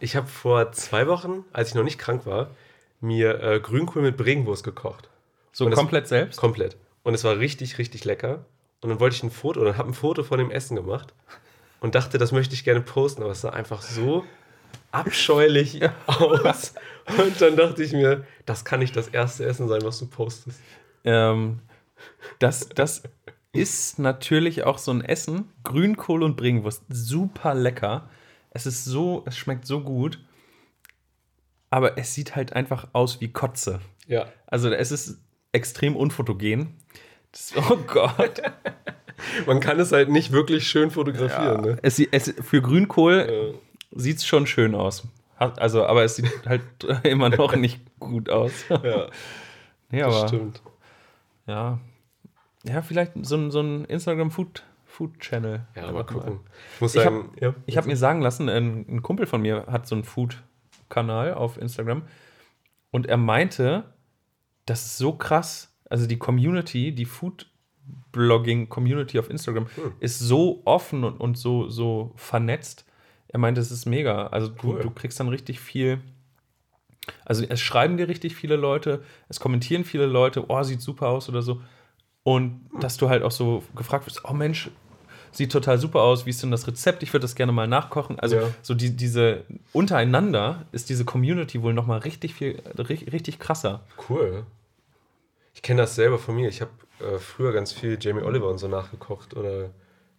ich 0.00 0.14
habe 0.16 0.26
vor 0.28 0.72
zwei 0.72 1.06
Wochen, 1.08 1.44
als 1.52 1.70
ich 1.70 1.74
noch 1.74 1.82
nicht 1.84 1.98
krank 1.98 2.26
war, 2.26 2.50
mir 3.00 3.40
äh, 3.42 3.60
Grünkohl 3.60 4.02
mit 4.02 4.16
Bregenwurst 4.16 4.64
gekocht. 4.64 5.08
So 5.52 5.64
Und 5.64 5.72
das- 5.72 5.78
komplett 5.78 6.08
selbst? 6.08 6.38
Komplett. 6.38 6.76
Und 7.02 7.14
es 7.14 7.24
war 7.24 7.38
richtig, 7.38 7.78
richtig 7.78 8.04
lecker. 8.04 8.44
Und 8.80 8.90
dann 8.90 9.00
wollte 9.00 9.16
ich 9.16 9.22
ein 9.22 9.30
Foto 9.30 9.60
oder 9.60 9.76
habe 9.76 9.88
ein 9.90 9.94
Foto 9.94 10.22
von 10.22 10.38
dem 10.38 10.50
Essen 10.50 10.76
gemacht 10.76 11.12
und 11.80 11.94
dachte, 11.94 12.18
das 12.18 12.30
möchte 12.32 12.54
ich 12.54 12.62
gerne 12.64 12.80
posten, 12.80 13.22
aber 13.22 13.32
es 13.32 13.40
sah 13.40 13.50
einfach 13.50 13.82
so 13.82 14.24
abscheulich 14.92 15.80
aus. 16.06 16.74
Und 17.18 17.40
dann 17.40 17.56
dachte 17.56 17.82
ich 17.82 17.92
mir, 17.92 18.24
das 18.46 18.64
kann 18.64 18.80
nicht 18.80 18.94
das 18.96 19.08
erste 19.08 19.44
Essen 19.46 19.68
sein, 19.68 19.82
was 19.82 19.98
du 19.98 20.06
postest. 20.06 20.60
Ähm, 21.04 21.60
das, 22.38 22.68
das 22.68 23.02
ist 23.52 23.98
natürlich 23.98 24.64
auch 24.64 24.78
so 24.78 24.90
ein 24.92 25.00
Essen. 25.02 25.50
Grünkohl 25.64 26.22
und 26.22 26.36
Bringwurst. 26.36 26.82
Super 26.88 27.54
lecker. 27.54 28.08
Es 28.58 28.66
ist 28.66 28.84
so, 28.84 29.22
es 29.24 29.36
schmeckt 29.38 29.66
so 29.68 29.80
gut. 29.80 30.18
Aber 31.70 31.96
es 31.96 32.12
sieht 32.12 32.34
halt 32.34 32.54
einfach 32.54 32.88
aus 32.92 33.20
wie 33.20 33.28
Kotze. 33.28 33.78
Ja. 34.08 34.26
Also 34.48 34.68
es 34.72 34.90
ist 34.90 35.20
extrem 35.52 35.94
unfotogen. 35.94 36.74
Das, 37.30 37.52
oh 37.70 37.76
Gott. 37.86 38.42
Man 39.46 39.60
kann 39.60 39.78
es 39.78 39.92
halt 39.92 40.08
nicht 40.08 40.32
wirklich 40.32 40.66
schön 40.66 40.90
fotografieren. 40.90 41.60
Ne? 41.60 41.78
es, 41.82 42.00
es, 42.00 42.34
für 42.42 42.60
Grünkohl 42.60 43.54
Äh, 43.94 43.98
sieht 43.98 44.16
es 44.18 44.26
schon 44.26 44.48
schön 44.48 44.74
aus. 44.74 45.04
Also, 45.36 45.86
aber 45.86 46.02
es 46.02 46.16
sieht 46.16 46.28
halt 46.46 46.62
immer 47.04 47.28
noch 47.28 47.54
nicht 47.54 47.80
gut 48.00 48.28
aus. 48.28 48.64
ja, 48.68 49.08
Nee, 49.90 50.00
das 50.00 50.16
aber 50.16 50.26
stimmt. 50.28 50.62
ja. 51.46 51.78
Ja, 52.64 52.82
vielleicht 52.82 53.12
so 53.24 53.36
ein, 53.36 53.52
so 53.52 53.60
ein 53.60 53.84
Instagram-Food- 53.84 54.64
Food-Channel. 54.98 55.60
Ja, 55.76 55.82
Einfach 55.82 55.94
mal 55.94 56.02
gucken. 56.04 56.40
Ich 56.74 56.80
muss 56.80 56.94
Ich 56.96 57.02
sagen, 57.02 57.30
ja. 57.40 57.54
Habe 57.76 57.86
mir 57.86 57.96
sagen 57.96 58.20
lassen, 58.20 58.48
ein, 58.48 58.84
ein 58.88 59.00
Kumpel 59.02 59.26
von 59.26 59.40
mir 59.40 59.66
hat 59.68 59.86
so 59.86 59.94
einen 59.94 60.02
Food-Kanal 60.02 61.34
auf 61.34 61.56
Instagram 61.56 62.02
und 62.90 63.06
er 63.06 63.16
meinte, 63.16 63.84
das 64.66 64.84
ist 64.86 64.98
so 64.98 65.12
krass. 65.12 65.72
Also 65.88 66.08
die 66.08 66.18
Community, 66.18 66.92
die 66.92 67.04
Food-Blogging-Community 67.04 69.20
auf 69.20 69.30
Instagram 69.30 69.66
Hm. 69.76 69.92
ist 70.00 70.18
so 70.18 70.62
offen 70.64 71.04
und, 71.04 71.20
und 71.20 71.38
so, 71.38 71.68
so 71.68 72.12
vernetzt. 72.16 72.84
Er 73.28 73.38
meinte, 73.38 73.60
es 73.60 73.70
ist 73.70 73.86
mega. 73.86 74.26
Also 74.28 74.48
du, 74.48 74.72
Cool. 74.74 74.80
du 74.80 74.90
kriegst 74.90 75.20
dann 75.20 75.28
richtig 75.28 75.60
viel. 75.60 76.00
Also 77.24 77.44
es 77.48 77.60
schreiben 77.60 77.96
dir 77.96 78.08
richtig 78.08 78.34
viele 78.36 78.56
Leute, 78.56 79.02
es 79.28 79.40
kommentieren 79.40 79.84
viele 79.84 80.06
Leute, 80.06 80.44
oh, 80.48 80.62
sieht 80.62 80.80
super 80.82 81.08
aus 81.08 81.28
oder 81.28 81.40
so. 81.42 81.62
Und 82.22 82.68
dass 82.80 82.96
du 82.98 83.08
halt 83.08 83.22
auch 83.22 83.30
so 83.30 83.62
gefragt 83.76 84.06
wirst, 84.06 84.24
oh 84.24 84.32
Mensch, 84.34 84.70
sieht 85.32 85.52
total 85.52 85.78
super 85.78 86.00
aus, 86.02 86.26
wie 86.26 86.30
ist 86.30 86.42
denn 86.42 86.50
das 86.50 86.66
Rezept? 86.66 87.02
Ich 87.02 87.12
würde 87.12 87.22
das 87.24 87.34
gerne 87.34 87.52
mal 87.52 87.66
nachkochen. 87.66 88.18
Also 88.20 88.36
Ja. 88.36 88.42
so 88.62 88.74
die, 88.74 88.96
diese 88.96 89.44
untereinander 89.72 90.66
ist 90.72 90.88
diese 90.88 91.04
Community 91.04 91.62
wohl 91.62 91.72
nochmal 91.74 92.00
richtig 92.00 92.34
viel, 92.34 92.60
richtig, 92.78 93.12
richtig 93.12 93.38
krasser. 93.38 93.80
Cool. 94.08 94.44
Ich 95.54 95.62
kenne 95.62 95.82
das 95.82 95.94
selber 95.94 96.18
von 96.18 96.36
mir. 96.36 96.48
Ich 96.48 96.60
habe 96.60 96.70
äh, 97.00 97.18
früher 97.18 97.52
ganz 97.52 97.72
viel 97.72 97.98
Jamie 98.00 98.22
Oliver 98.22 98.48
und 98.48 98.58
so 98.58 98.68
nachgekocht 98.68 99.36
oder 99.36 99.70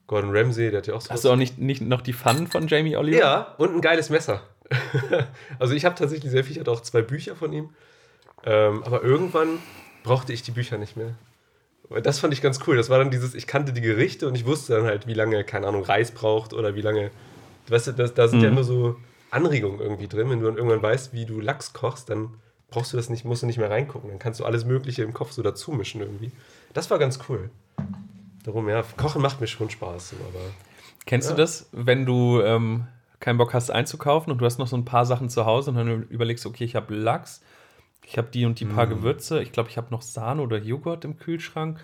Gordon 0.08 0.36
Ramsay, 0.36 0.72
der 0.72 0.80
hat 0.80 0.88
ja 0.88 0.96
auch 0.96 1.02
so. 1.02 1.12
Hast 1.12 1.24
du 1.24 1.30
auch 1.30 1.36
nicht, 1.36 1.60
nicht 1.60 1.82
noch 1.82 2.02
die 2.02 2.14
Pfannen 2.14 2.48
von 2.48 2.68
Jamie 2.68 2.98
Oliver? 2.98 3.20
Ja, 3.20 3.56
und 3.58 3.76
ein 3.76 3.82
geiles 3.82 4.10
Messer. 4.10 4.42
also 5.60 5.74
ich 5.74 5.86
habe 5.86 5.96
tatsächlich 5.96 6.32
sehr 6.32 6.44
viel, 6.44 6.54
ich 6.54 6.60
hatte 6.60 6.72
auch 6.72 6.82
zwei 6.82 7.02
Bücher 7.02 7.36
von 7.36 7.54
ihm. 7.54 7.70
Ähm, 8.44 8.84
aber 8.84 9.04
irgendwann 9.04 9.60
brauchte 10.04 10.34
ich 10.34 10.42
die 10.42 10.52
Bücher 10.52 10.78
nicht 10.78 10.98
mehr. 10.98 11.14
Das 12.04 12.20
fand 12.20 12.34
ich 12.34 12.42
ganz 12.42 12.60
cool. 12.68 12.78
Das 12.78 12.90
war 12.90 13.00
dann 13.00 13.10
dieses, 13.10 13.34
ich 13.34 13.48
kannte 13.48 13.74
die 13.74 13.82
Gerichte 13.82 14.28
und 14.28 14.36
ich 14.36 14.46
wusste 14.46 14.76
dann 14.76 14.86
halt, 14.86 15.08
wie 15.08 15.14
lange, 15.16 15.44
keine 15.44 15.68
Ahnung, 15.68 15.84
Reis 15.84 16.12
braucht 16.12 16.54
oder 16.54 16.76
wie 16.76 16.82
lange. 16.82 17.10
Weißt 17.68 17.88
du, 17.88 17.92
das, 17.94 18.14
da 18.14 18.28
sind 18.28 18.42
ja 18.44 18.50
Mhm. 18.50 18.58
immer 18.58 18.64
so 18.64 18.96
Anregungen 19.32 19.80
irgendwie 19.80 20.08
drin. 20.08 20.30
Wenn 20.30 20.40
du 20.40 20.46
dann 20.48 20.58
irgendwann 20.58 20.82
weißt, 20.84 21.14
wie 21.14 21.26
du 21.26 21.40
Lachs 21.40 21.74
kochst, 21.74 22.10
dann 22.10 22.36
brauchst 22.70 22.94
du 22.94 22.98
das 22.98 23.10
nicht, 23.10 23.26
musst 23.26 23.42
du 23.42 23.48
nicht 23.48 23.58
mehr 23.58 23.70
reingucken. 23.72 24.10
Dann 24.10 24.20
kannst 24.20 24.40
du 24.40 24.46
alles 24.46 24.66
Mögliche 24.66 25.04
im 25.04 25.14
Kopf 25.14 25.32
so 25.32 25.42
dazu 25.42 25.72
mischen 25.72 26.02
irgendwie. 26.02 26.32
Das 26.74 26.90
war 26.92 27.00
ganz 27.00 27.20
cool. 27.28 27.50
Darum, 28.44 28.70
ja, 28.70 28.84
Kochen 28.98 29.22
macht 29.22 29.42
mir 29.42 29.48
schon 29.48 29.70
Spaß, 29.70 30.14
aber. 30.30 30.40
Kennst 31.06 31.30
Ja. 31.30 31.36
du 31.36 31.42
das, 31.42 31.68
wenn 31.72 32.06
du 32.06 32.42
ähm, 32.42 32.88
keinen 33.20 33.38
Bock 33.38 33.54
hast 33.54 33.72
einzukaufen 33.72 34.32
und 34.32 34.38
du 34.40 34.46
hast 34.46 34.60
noch 34.60 34.68
so 34.68 34.78
ein 34.78 34.86
paar 34.86 35.06
Sachen 35.06 35.30
zu 35.30 35.46
Hause 35.46 35.72
und 35.72 35.78
dann 35.78 36.04
überlegst, 36.04 36.46
okay, 36.46 36.64
ich 36.64 36.76
habe 36.76 36.94
Lachs, 36.94 37.42
ich 38.10 38.18
habe 38.18 38.30
die 38.34 38.46
und 38.46 38.60
die 38.60 38.66
paar 38.66 38.88
Mm. 38.88 38.90
Gewürze, 38.90 39.42
ich 39.42 39.52
glaube, 39.52 39.70
ich 39.70 39.78
habe 39.78 39.88
noch 39.92 40.02
Sahne 40.02 40.42
oder 40.42 40.58
Joghurt 40.58 41.06
im 41.06 41.18
Kühlschrank 41.18 41.80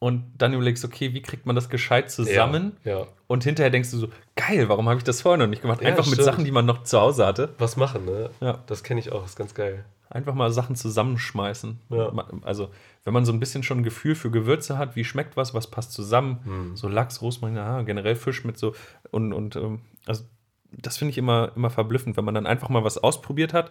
und 0.00 0.24
dann 0.36 0.52
überlegst, 0.54 0.84
okay, 0.84 1.14
wie 1.14 1.22
kriegt 1.22 1.46
man 1.46 1.54
das 1.54 1.68
gescheit 1.68 2.10
zusammen? 2.10 2.76
Ja. 2.82 2.98
ja. 3.00 3.06
Und 3.28 3.44
hinterher 3.44 3.70
denkst 3.70 3.92
du 3.92 3.98
so, 3.98 4.08
geil, 4.34 4.68
warum 4.68 4.88
habe 4.88 4.98
ich 4.98 5.04
das 5.04 5.20
vorher 5.22 5.38
noch 5.38 5.46
nicht 5.46 5.62
gemacht? 5.62 5.80
Ja, 5.80 5.88
Einfach 5.88 6.06
mit 6.06 6.14
stimmt. 6.14 6.24
Sachen, 6.24 6.44
die 6.44 6.50
man 6.50 6.66
noch 6.66 6.82
zu 6.82 7.00
Hause 7.00 7.24
hatte. 7.24 7.54
Was 7.58 7.76
machen, 7.76 8.04
ne? 8.06 8.30
Ja. 8.40 8.58
Das 8.66 8.82
kenne 8.82 8.98
ich 8.98 9.12
auch, 9.12 9.24
ist 9.24 9.36
ganz 9.36 9.54
geil. 9.54 9.84
Einfach 10.10 10.34
mal 10.34 10.50
Sachen 10.52 10.74
zusammenschmeißen. 10.74 11.78
Ja. 11.90 12.12
Also, 12.42 12.70
wenn 13.04 13.14
man 13.14 13.24
so 13.24 13.32
ein 13.32 13.38
bisschen 13.38 13.62
schon 13.62 13.78
ein 13.78 13.84
Gefühl 13.84 14.16
für 14.16 14.32
Gewürze 14.32 14.76
hat, 14.78 14.96
wie 14.96 15.04
schmeckt 15.04 15.36
was, 15.36 15.54
was 15.54 15.70
passt 15.70 15.92
zusammen, 15.92 16.40
Hm. 16.44 16.76
so 16.76 16.88
Lachs, 16.88 17.22
Rosmarin, 17.22 17.56
aha, 17.56 17.82
generell 17.82 18.16
Fisch 18.16 18.44
mit 18.44 18.58
so 18.58 18.74
und, 19.12 19.32
und 19.32 19.54
ähm, 19.56 19.80
also 20.06 20.24
das 20.72 20.96
finde 20.96 21.10
ich 21.12 21.18
immer, 21.18 21.52
immer 21.54 21.70
verblüffend, 21.70 22.16
wenn 22.16 22.24
man 22.24 22.34
dann 22.34 22.46
einfach 22.46 22.68
mal 22.68 22.82
was 22.82 22.98
ausprobiert 22.98 23.52
hat 23.54 23.70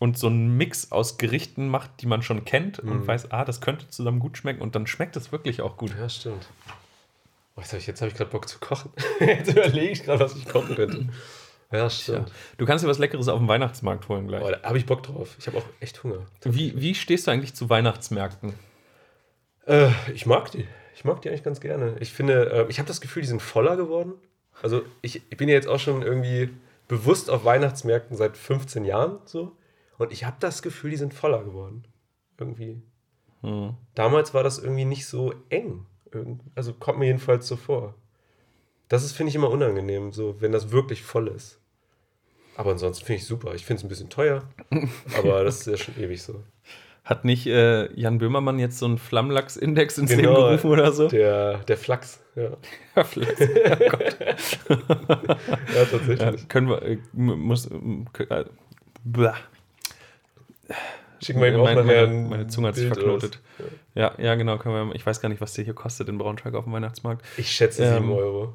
und 0.00 0.18
so 0.18 0.26
einen 0.26 0.56
Mix 0.56 0.90
aus 0.90 1.16
Gerichten 1.18 1.68
macht, 1.68 1.90
die 2.00 2.06
man 2.06 2.22
schon 2.22 2.44
kennt 2.44 2.78
Hm. 2.78 2.90
und 2.90 3.06
weiß, 3.06 3.30
ah, 3.30 3.44
das 3.44 3.60
könnte 3.60 3.88
zusammen 3.88 4.18
gut 4.18 4.36
schmecken 4.36 4.60
und 4.62 4.74
dann 4.74 4.88
schmeckt 4.88 5.14
es 5.16 5.30
wirklich 5.30 5.60
auch 5.62 5.76
gut. 5.76 5.94
Ja, 5.96 6.08
stimmt. 6.08 6.48
Oh, 7.56 7.60
jetzt 7.60 7.72
habe 7.72 7.78
ich, 7.80 7.88
hab 7.88 8.08
ich 8.08 8.14
gerade 8.14 8.30
Bock 8.30 8.48
zu 8.48 8.58
kochen. 8.58 8.90
jetzt 9.20 9.50
überlege 9.52 9.90
ich 9.92 10.02
gerade, 10.02 10.18
was 10.24 10.34
ich 10.34 10.46
kochen 10.48 10.74
könnte. 10.74 11.06
Ja, 11.70 11.78
Ja. 11.78 11.90
stimmt. 11.90 12.32
Du 12.56 12.66
kannst 12.66 12.82
dir 12.84 12.88
was 12.88 12.98
Leckeres 12.98 13.28
auf 13.28 13.38
dem 13.38 13.46
Weihnachtsmarkt 13.46 14.08
holen 14.08 14.26
gleich. 14.26 14.42
Oh, 14.42 14.50
da 14.50 14.62
habe 14.66 14.78
ich 14.78 14.86
Bock 14.86 15.04
drauf. 15.04 15.36
Ich 15.38 15.46
habe 15.46 15.58
auch 15.58 15.64
echt 15.78 16.02
Hunger. 16.02 16.26
Wie, 16.42 16.80
wie 16.80 16.94
stehst 16.96 17.26
du 17.26 17.30
eigentlich 17.30 17.54
zu 17.54 17.68
Weihnachtsmärkten? 17.70 18.54
Äh, 19.66 19.90
ich 20.14 20.26
mag 20.26 20.50
die. 20.50 20.66
Ich 20.94 21.04
mag 21.04 21.20
die 21.22 21.28
eigentlich 21.28 21.44
ganz 21.44 21.60
gerne. 21.60 21.96
Ich 22.00 22.12
finde, 22.12 22.50
äh, 22.50 22.66
ich 22.70 22.78
habe 22.78 22.88
das 22.88 23.00
Gefühl, 23.00 23.22
die 23.22 23.28
sind 23.28 23.40
voller 23.42 23.76
geworden. 23.76 24.14
Also 24.62 24.82
ich, 25.02 25.22
ich 25.30 25.36
bin 25.36 25.48
ja 25.48 25.54
jetzt 25.54 25.68
auch 25.68 25.78
schon 25.78 26.02
irgendwie 26.02 26.50
bewusst 26.88 27.30
auf 27.30 27.44
Weihnachtsmärkten 27.44 28.16
seit 28.16 28.36
15 28.36 28.84
Jahren 28.84 29.18
so. 29.24 29.52
Und 30.00 30.12
ich 30.12 30.24
habe 30.24 30.38
das 30.40 30.62
Gefühl, 30.62 30.92
die 30.92 30.96
sind 30.96 31.12
voller 31.12 31.44
geworden. 31.44 31.84
Irgendwie. 32.38 32.80
Hm. 33.42 33.74
Damals 33.94 34.32
war 34.32 34.42
das 34.42 34.58
irgendwie 34.58 34.86
nicht 34.86 35.06
so 35.06 35.34
eng. 35.50 35.84
Also 36.54 36.72
kommt 36.72 36.98
mir 36.98 37.04
jedenfalls 37.04 37.46
so 37.46 37.56
vor. 37.56 37.94
Das 38.88 39.04
ist, 39.04 39.12
finde 39.12 39.28
ich, 39.28 39.36
immer 39.36 39.50
unangenehm, 39.50 40.10
so, 40.12 40.40
wenn 40.40 40.52
das 40.52 40.70
wirklich 40.70 41.02
voll 41.02 41.28
ist. 41.28 41.60
Aber 42.56 42.70
ansonsten 42.70 43.04
finde 43.04 43.18
ich 43.20 43.26
super. 43.26 43.54
Ich 43.54 43.66
finde 43.66 43.80
es 43.80 43.84
ein 43.84 43.88
bisschen 43.88 44.08
teuer, 44.08 44.42
aber 45.18 45.44
das 45.44 45.60
ist 45.60 45.66
ja 45.66 45.76
schon 45.76 46.02
ewig 46.02 46.22
so. 46.22 46.42
Hat 47.04 47.26
nicht 47.26 47.46
äh, 47.46 47.92
Jan 47.92 48.16
Böhmermann 48.16 48.58
jetzt 48.58 48.78
so 48.78 48.86
einen 48.86 48.96
Flammlachs-Index 48.96 49.98
ins 49.98 50.10
Genau, 50.10 50.30
Leben 50.30 50.34
gerufen 50.34 50.70
oder 50.70 50.92
so? 50.92 51.08
Der, 51.08 51.58
der 51.58 51.76
Flachs, 51.76 52.20
ja. 52.36 52.56
Ja, 52.96 53.04
vielleicht. 53.04 53.38
Ja, 55.74 55.84
tatsächlich. 55.90 56.20
Ja, 56.20 56.32
können 56.48 56.70
wir, 56.70 56.82
äh, 56.82 56.98
muss, 57.12 57.66
äh, 57.66 58.44
blah. 59.04 59.36
Schicken 61.22 61.40
wir 61.40 61.48
ihm 61.48 61.60
auch 61.60 61.64
Mein- 61.64 61.76
nachher 61.76 62.06
meine, 62.06 62.18
ein 62.20 62.28
meine 62.30 62.46
Zunge 62.46 62.68
hat 62.68 62.76
sich 62.76 62.86
verknotet. 62.86 63.40
aus. 63.58 63.66
Ja, 63.94 64.12
ja, 64.18 64.34
genau. 64.36 64.58
Wir, 64.64 64.90
ich 64.94 65.04
weiß 65.04 65.20
gar 65.20 65.28
nicht, 65.28 65.40
was 65.42 65.52
der 65.52 65.64
hier 65.64 65.74
kostet 65.74 66.08
in 66.08 66.16
Braunschweig 66.16 66.54
auf 66.54 66.64
dem 66.64 66.72
Weihnachtsmarkt. 66.72 67.24
Ich 67.36 67.50
schätze 67.52 67.84
Ähm, 67.84 68.04
7 68.04 68.12
Euro. 68.12 68.54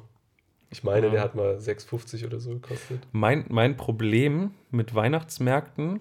Ich 0.70 0.82
meine, 0.82 1.06
ja. 1.06 1.12
der 1.12 1.20
hat 1.22 1.34
mal 1.36 1.58
6,50 1.58 2.26
oder 2.26 2.40
so 2.40 2.50
gekostet. 2.50 3.00
Mein, 3.12 3.44
mein 3.48 3.76
Problem 3.76 4.50
mit 4.72 4.96
Weihnachtsmärkten 4.96 6.00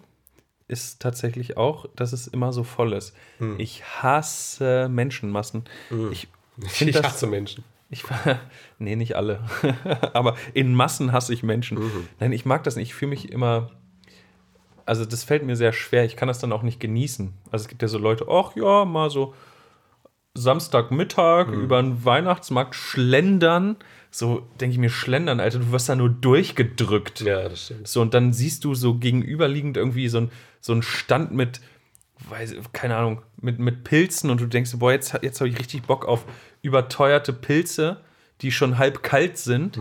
ist 0.68 1.00
tatsächlich 1.04 1.56
auch, 1.58 1.86
dass 1.96 2.14
es 2.14 2.26
immer 2.26 2.52
so 2.52 2.64
voll 2.64 2.94
ist. 2.94 3.16
Hm. 3.38 3.60
Ich 3.60 3.84
hasse 4.02 4.90
Menschenmassen. 4.90 5.66
Ich 6.12 6.28
finde 6.68 6.90
Ich 6.92 6.96
das. 6.98 7.06
hasse 7.06 7.28
Menschen. 7.28 7.64
Ich, 7.92 8.04
nee, 8.80 8.96
nicht 8.96 9.16
alle. 9.16 9.42
Aber 10.14 10.36
in 10.56 10.74
Massen 10.74 11.12
hasse 11.12 11.32
ich 11.32 11.44
Menschen. 11.44 11.78
Mhm. 11.78 12.08
Nein, 12.20 12.32
ich 12.32 12.44
mag 12.46 12.64
das 12.64 12.76
nicht. 12.76 12.88
Ich 12.90 12.96
fühle 12.96 13.10
mich 13.10 13.32
immer. 13.32 13.70
Also, 14.86 15.06
das 15.06 15.24
fällt 15.24 15.44
mir 15.44 15.56
sehr 15.56 15.74
schwer. 15.74 16.06
Ich 16.06 16.16
kann 16.16 16.28
das 16.28 16.40
dann 16.40 16.52
auch 16.52 16.62
nicht 16.62 16.80
genießen. 16.80 17.34
Also, 17.52 17.64
es 17.64 17.68
gibt 17.70 17.82
ja 17.82 17.88
so 17.88 17.98
Leute, 17.98 18.28
ach 18.30 18.56
ja, 18.56 18.86
mal 18.86 19.10
so 19.10 19.34
Samstagmittag 20.34 21.48
Mhm. 21.48 21.62
über 21.64 21.80
einen 21.80 22.04
Weihnachtsmarkt 22.06 22.76
schlendern. 22.76 23.78
So 24.12 24.48
denke 24.60 24.74
ich 24.74 24.80
mir, 24.80 24.90
schlendern, 24.90 25.40
Alter, 25.40 25.60
du 25.60 25.72
wirst 25.72 25.90
da 25.90 25.96
nur 25.96 26.10
durchgedrückt. 26.10 27.22
Ja, 27.22 27.48
das 27.50 27.66
stimmt. 27.66 27.88
So, 27.88 28.02
und 28.02 28.14
dann 28.14 28.34
siehst 28.34 28.64
du 28.64 28.74
so 28.76 28.96
gegenüberliegend 28.96 29.78
irgendwie 29.78 30.08
so 30.08 30.20
ein, 30.20 30.32
so 30.62 30.74
ein 30.74 30.82
Stand 30.84 31.32
mit, 31.32 31.62
weiß, 32.30 32.56
keine 32.74 32.96
Ahnung, 32.98 33.22
mit, 33.42 33.60
mit 33.60 33.84
Pilzen 33.84 34.30
und 34.30 34.40
du 34.42 34.46
denkst, 34.46 34.72
boah, 34.76 34.92
jetzt, 34.92 35.18
jetzt 35.22 35.40
habe 35.42 35.50
ich 35.50 35.60
richtig 35.60 35.84
Bock 35.84 36.06
auf 36.06 36.26
überteuerte 36.62 37.34
Pilze, 37.34 38.02
die 38.42 38.52
schon 38.52 38.78
halb 38.78 39.04
kalt 39.04 39.38
sind. 39.38 39.80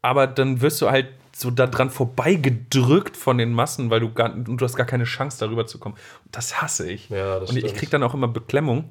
Aber 0.00 0.26
dann 0.26 0.60
wirst 0.60 0.80
du 0.82 0.90
halt 0.90 1.08
so 1.34 1.50
daran 1.50 1.90
vorbeigedrückt 1.90 3.16
von 3.16 3.38
den 3.38 3.52
Massen, 3.52 3.90
weil 3.90 4.00
du 4.00 4.12
gar, 4.12 4.30
du 4.30 4.56
hast 4.64 4.76
gar 4.76 4.86
keine 4.86 5.04
Chance, 5.04 5.38
darüber 5.40 5.66
zu 5.66 5.78
kommen. 5.78 5.96
Und 6.24 6.36
das 6.36 6.60
hasse 6.60 6.90
ich. 6.90 7.08
Ja, 7.08 7.40
das 7.40 7.50
und 7.50 7.56
ich 7.56 7.64
stimmt. 7.64 7.78
kriege 7.78 7.90
dann 7.90 8.02
auch 8.02 8.14
immer 8.14 8.28
Beklemmung. 8.28 8.90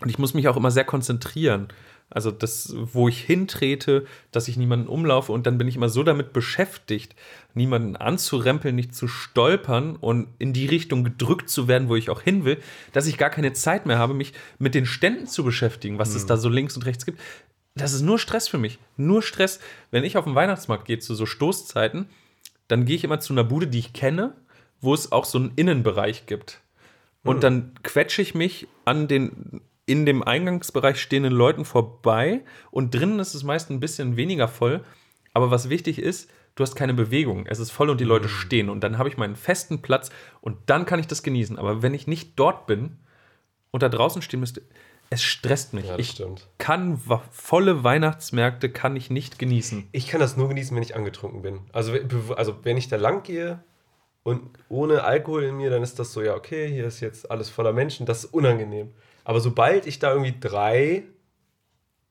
Und 0.00 0.08
ich 0.08 0.18
muss 0.18 0.34
mich 0.34 0.48
auch 0.48 0.56
immer 0.56 0.70
sehr 0.70 0.84
konzentrieren. 0.84 1.68
Also 2.10 2.30
das, 2.30 2.74
wo 2.74 3.08
ich 3.08 3.20
hintrete, 3.20 4.06
dass 4.32 4.48
ich 4.48 4.56
niemanden 4.56 4.86
umlaufe 4.86 5.30
und 5.30 5.46
dann 5.46 5.58
bin 5.58 5.68
ich 5.68 5.76
immer 5.76 5.90
so 5.90 6.02
damit 6.02 6.32
beschäftigt, 6.32 7.14
niemanden 7.52 7.96
anzurempeln, 7.96 8.74
nicht 8.74 8.94
zu 8.94 9.08
stolpern 9.08 9.94
und 9.96 10.28
in 10.38 10.54
die 10.54 10.64
Richtung 10.64 11.04
gedrückt 11.04 11.50
zu 11.50 11.68
werden, 11.68 11.90
wo 11.90 11.96
ich 11.96 12.08
auch 12.08 12.22
hin 12.22 12.46
will, 12.46 12.58
dass 12.92 13.06
ich 13.06 13.18
gar 13.18 13.28
keine 13.28 13.52
Zeit 13.52 13.84
mehr 13.84 13.98
habe, 13.98 14.14
mich 14.14 14.32
mit 14.58 14.74
den 14.74 14.86
Ständen 14.86 15.26
zu 15.26 15.44
beschäftigen, 15.44 15.98
was 15.98 16.14
es 16.14 16.24
da 16.24 16.38
so 16.38 16.48
links 16.48 16.76
und 16.76 16.86
rechts 16.86 17.04
gibt. 17.04 17.20
Das 17.74 17.92
ist 17.92 18.02
nur 18.02 18.18
Stress 18.18 18.48
für 18.48 18.58
mich. 18.58 18.78
Nur 18.96 19.22
Stress. 19.22 19.60
Wenn 19.90 20.04
ich 20.04 20.16
auf 20.16 20.24
den 20.24 20.34
Weihnachtsmarkt 20.34 20.86
gehe 20.86 20.98
zu 20.98 21.14
so 21.14 21.26
Stoßzeiten, 21.26 22.08
dann 22.66 22.84
gehe 22.84 22.96
ich 22.96 23.04
immer 23.04 23.20
zu 23.20 23.32
einer 23.32 23.44
Bude, 23.44 23.66
die 23.66 23.78
ich 23.78 23.92
kenne, 23.92 24.34
wo 24.80 24.94
es 24.94 25.12
auch 25.12 25.24
so 25.24 25.38
einen 25.38 25.52
Innenbereich 25.56 26.26
gibt. 26.26 26.60
Und 27.24 27.42
dann 27.42 27.74
quetsche 27.82 28.22
ich 28.22 28.34
mich 28.34 28.68
an 28.84 29.06
den 29.06 29.60
in 29.84 30.04
dem 30.04 30.22
Eingangsbereich 30.22 31.00
stehenden 31.00 31.32
Leuten 31.32 31.64
vorbei 31.64 32.42
und 32.70 32.94
drinnen 32.94 33.18
ist 33.20 33.34
es 33.34 33.42
meist 33.42 33.70
ein 33.70 33.80
bisschen 33.80 34.18
weniger 34.18 34.46
voll. 34.46 34.84
Aber 35.32 35.50
was 35.50 35.70
wichtig 35.70 35.98
ist, 35.98 36.30
du 36.54 36.62
hast 36.62 36.74
keine 36.74 36.92
Bewegung. 36.92 37.46
Es 37.46 37.58
ist 37.58 37.70
voll 37.70 37.88
und 37.88 37.98
die 37.98 38.04
Leute 38.04 38.28
stehen. 38.28 38.68
Und 38.68 38.80
dann 38.84 38.98
habe 38.98 39.08
ich 39.08 39.16
meinen 39.16 39.34
festen 39.34 39.80
Platz 39.80 40.10
und 40.42 40.58
dann 40.66 40.84
kann 40.84 41.00
ich 41.00 41.06
das 41.06 41.22
genießen. 41.22 41.58
Aber 41.58 41.80
wenn 41.80 41.94
ich 41.94 42.06
nicht 42.06 42.32
dort 42.38 42.66
bin 42.66 42.98
und 43.70 43.82
da 43.82 43.88
draußen 43.88 44.20
stehen 44.20 44.40
müsste, 44.40 44.62
es 45.10 45.22
stresst 45.22 45.72
mich. 45.72 45.86
Ja, 45.86 45.92
das 45.92 46.00
ich 46.00 46.10
stimmt. 46.10 46.48
kann 46.58 47.00
volle 47.30 47.82
Weihnachtsmärkte 47.84 48.70
kann 48.70 48.96
ich 48.96 49.10
nicht 49.10 49.38
genießen. 49.38 49.88
Ich 49.92 50.08
kann 50.08 50.20
das 50.20 50.36
nur 50.36 50.48
genießen, 50.48 50.76
wenn 50.76 50.82
ich 50.82 50.96
angetrunken 50.96 51.42
bin. 51.42 51.60
Also, 51.72 51.94
also 52.36 52.64
wenn 52.64 52.76
ich 52.76 52.88
da 52.88 52.96
lang 52.96 53.22
gehe 53.22 53.62
und 54.22 54.42
ohne 54.68 55.04
Alkohol 55.04 55.44
in 55.44 55.56
mir, 55.56 55.70
dann 55.70 55.82
ist 55.82 55.98
das 55.98 56.12
so, 56.12 56.22
ja, 56.22 56.34
okay, 56.34 56.68
hier 56.68 56.86
ist 56.86 57.00
jetzt 57.00 57.30
alles 57.30 57.48
voller 57.48 57.72
Menschen, 57.72 58.04
das 58.04 58.24
ist 58.24 58.34
unangenehm. 58.34 58.92
Aber 59.24 59.40
sobald 59.40 59.86
ich 59.86 59.98
da 59.98 60.10
irgendwie 60.10 60.34
drei, 60.38 61.04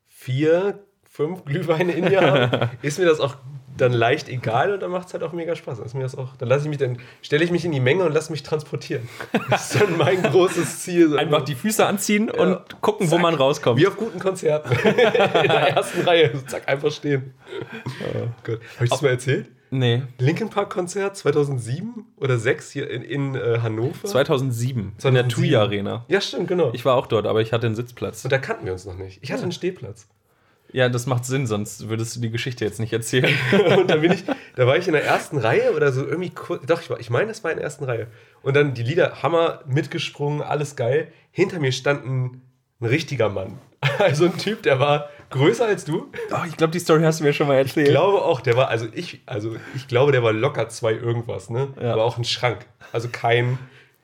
vier, 0.08 0.84
fünf 1.04 1.46
Glühweine 1.46 1.94
in 1.94 2.06
mir 2.06 2.22
habe, 2.22 2.70
ist 2.82 2.98
mir 2.98 3.06
das 3.06 3.20
auch 3.20 3.36
dann 3.78 3.94
leicht 3.94 4.30
egal 4.30 4.74
und 4.74 4.82
dann 4.82 4.92
macht 4.92 5.08
es 5.08 5.14
halt 5.14 5.24
auch 5.24 5.34
mega 5.34 5.56
Spaß. 5.56 5.78
Dann 5.78 5.86
Ist 5.86 5.94
mir 5.94 6.04
das 6.04 6.16
auch, 6.16 6.36
dann 6.38 6.50
lasse 6.50 6.64
ich 6.64 6.70
mich, 6.70 6.78
dann 6.78 6.98
stelle 7.22 7.44
ich 7.44 7.52
mich 7.52 7.66
in 7.66 7.72
die 7.72 7.80
Menge 7.80 8.04
und 8.04 8.14
lasse 8.14 8.32
mich 8.32 8.44
transportieren. 8.44 9.08
Das 9.50 9.74
ist 9.74 9.82
dann 9.82 9.98
mein 9.98 10.22
großes 10.22 10.80
Ziel. 10.82 11.10
So 11.10 11.18
Einfach 11.18 11.44
die 11.44 11.56
Füße 11.56 11.86
anziehen 11.86 12.30
und 12.30 12.82
gucken, 12.82 13.08
wo 13.10 13.16
Zack. 13.16 13.22
man 13.22 13.36
rauskommt. 13.36 13.80
Wie 13.80 13.88
auf 13.88 13.96
guten 13.98 14.20
Konzerten. 14.20 14.72
in 14.88 14.96
der 14.96 15.70
ersten 15.70 16.02
Reihe. 16.02 16.32
Zack, 16.48 16.68
einfach 16.68 16.92
stehen. 16.92 17.34
Gut. 18.44 18.60
Habe 18.76 18.84
ich 18.86 18.90
das 18.90 19.02
mal 19.02 19.10
erzählt? 19.10 19.48
Nee, 19.70 20.04
Linkin 20.18 20.50
Park 20.50 20.70
Konzert 20.70 21.18
2007 21.18 22.06
oder 22.18 22.38
6 22.38 22.72
hier 22.72 22.90
in, 22.90 23.02
in 23.02 23.36
äh, 23.36 23.60
Hannover. 23.62 24.08
2007 24.08 24.80
in 24.80 24.86
der 25.14 25.28
2007. 25.28 25.30
TUI 25.30 25.56
Arena. 25.56 26.06
Ja, 26.08 26.22
stimmt, 26.22 26.48
genau. 26.48 26.72
Ich 26.74 26.86
war 26.86 26.96
auch 26.96 27.08
dort, 27.08 27.26
aber 27.28 27.42
ich 27.42 27.52
hatte 27.52 27.68
einen 27.68 27.76
Sitzplatz. 27.76 28.24
und 28.24 28.32
da 28.32 28.38
kannten 28.38 28.66
wir 28.66 28.74
uns 28.74 28.86
noch 28.86 28.96
nicht. 28.96 29.20
Ich 29.22 29.32
hatte 29.32 29.44
einen 29.44 29.52
Stehplatz. 29.52 30.08
Ja, 30.72 30.90
das 30.90 31.06
macht 31.06 31.26
Sinn, 31.26 31.48
sonst 31.48 31.88
würdest 31.88 32.16
du 32.16 32.20
die 32.20 32.30
Geschichte 32.30 32.66
jetzt 32.66 32.80
nicht 32.80 32.94
erzählen. 32.94 33.34
und 33.78 33.90
dann 33.90 34.02
bin 34.02 34.12
ich, 34.12 34.24
da 34.56 34.68
war 34.68 34.78
ich 34.78 34.88
in 34.88 34.94
der 34.94 35.06
ersten 35.06 35.38
Reihe 35.38 35.74
oder 35.74 35.92
so 35.92 36.06
irgendwie 36.06 36.30
kurz, 36.30 36.66
doch, 36.66 36.82
ich, 36.82 36.90
war, 36.90 37.00
ich 37.00 37.10
meine, 37.10 37.28
das 37.28 37.44
war 37.44 37.52
in 37.52 37.58
der 37.58 37.64
ersten 37.64 37.86
Reihe. 37.86 38.08
Und 38.42 38.56
dann 38.56 38.74
die 38.74 38.84
Lieder, 38.84 39.24
Hammer, 39.24 39.62
mitgesprungen, 39.66 40.42
alles 40.42 40.76
geil. 40.76 41.12
Hinter 41.32 41.60
mir 41.60 41.72
stand 41.72 42.06
ein, 42.06 42.42
ein 42.80 42.86
richtiger 42.86 43.30
Mann. 43.30 43.60
Also 44.00 44.26
ein 44.26 44.38
Typ, 44.38 44.64
der 44.64 44.80
war 44.80 45.10
größer 45.30 45.66
als 45.66 45.86
du. 45.86 46.12
Oh, 46.32 46.46
ich 46.48 46.58
glaube, 46.58 46.72
die 46.72 46.80
Story 46.80 47.02
hast 47.04 47.20
du 47.20 47.24
mir 47.24 47.34
schon 47.34 47.48
mal 47.48 47.56
erzählt. 47.56 47.88
Ich 47.88 47.94
glaube 47.94 48.22
auch, 48.22 48.42
der 48.42 48.56
war, 48.56 48.70
also 48.70 48.88
ich, 48.94 49.22
also 49.26 49.56
ich 49.76 49.88
glaube, 49.88 50.12
der 50.12 50.24
war 50.24 50.34
locker 50.34 50.70
zwei 50.70 50.94
irgendwas, 50.94 51.50
ne? 51.50 51.70
Ja. 51.82 51.94
Aber 51.94 52.04
auch 52.04 52.18
ein 52.18 52.24
Schrank. 52.24 52.66
Also 52.92 53.10
kein, 53.12 53.58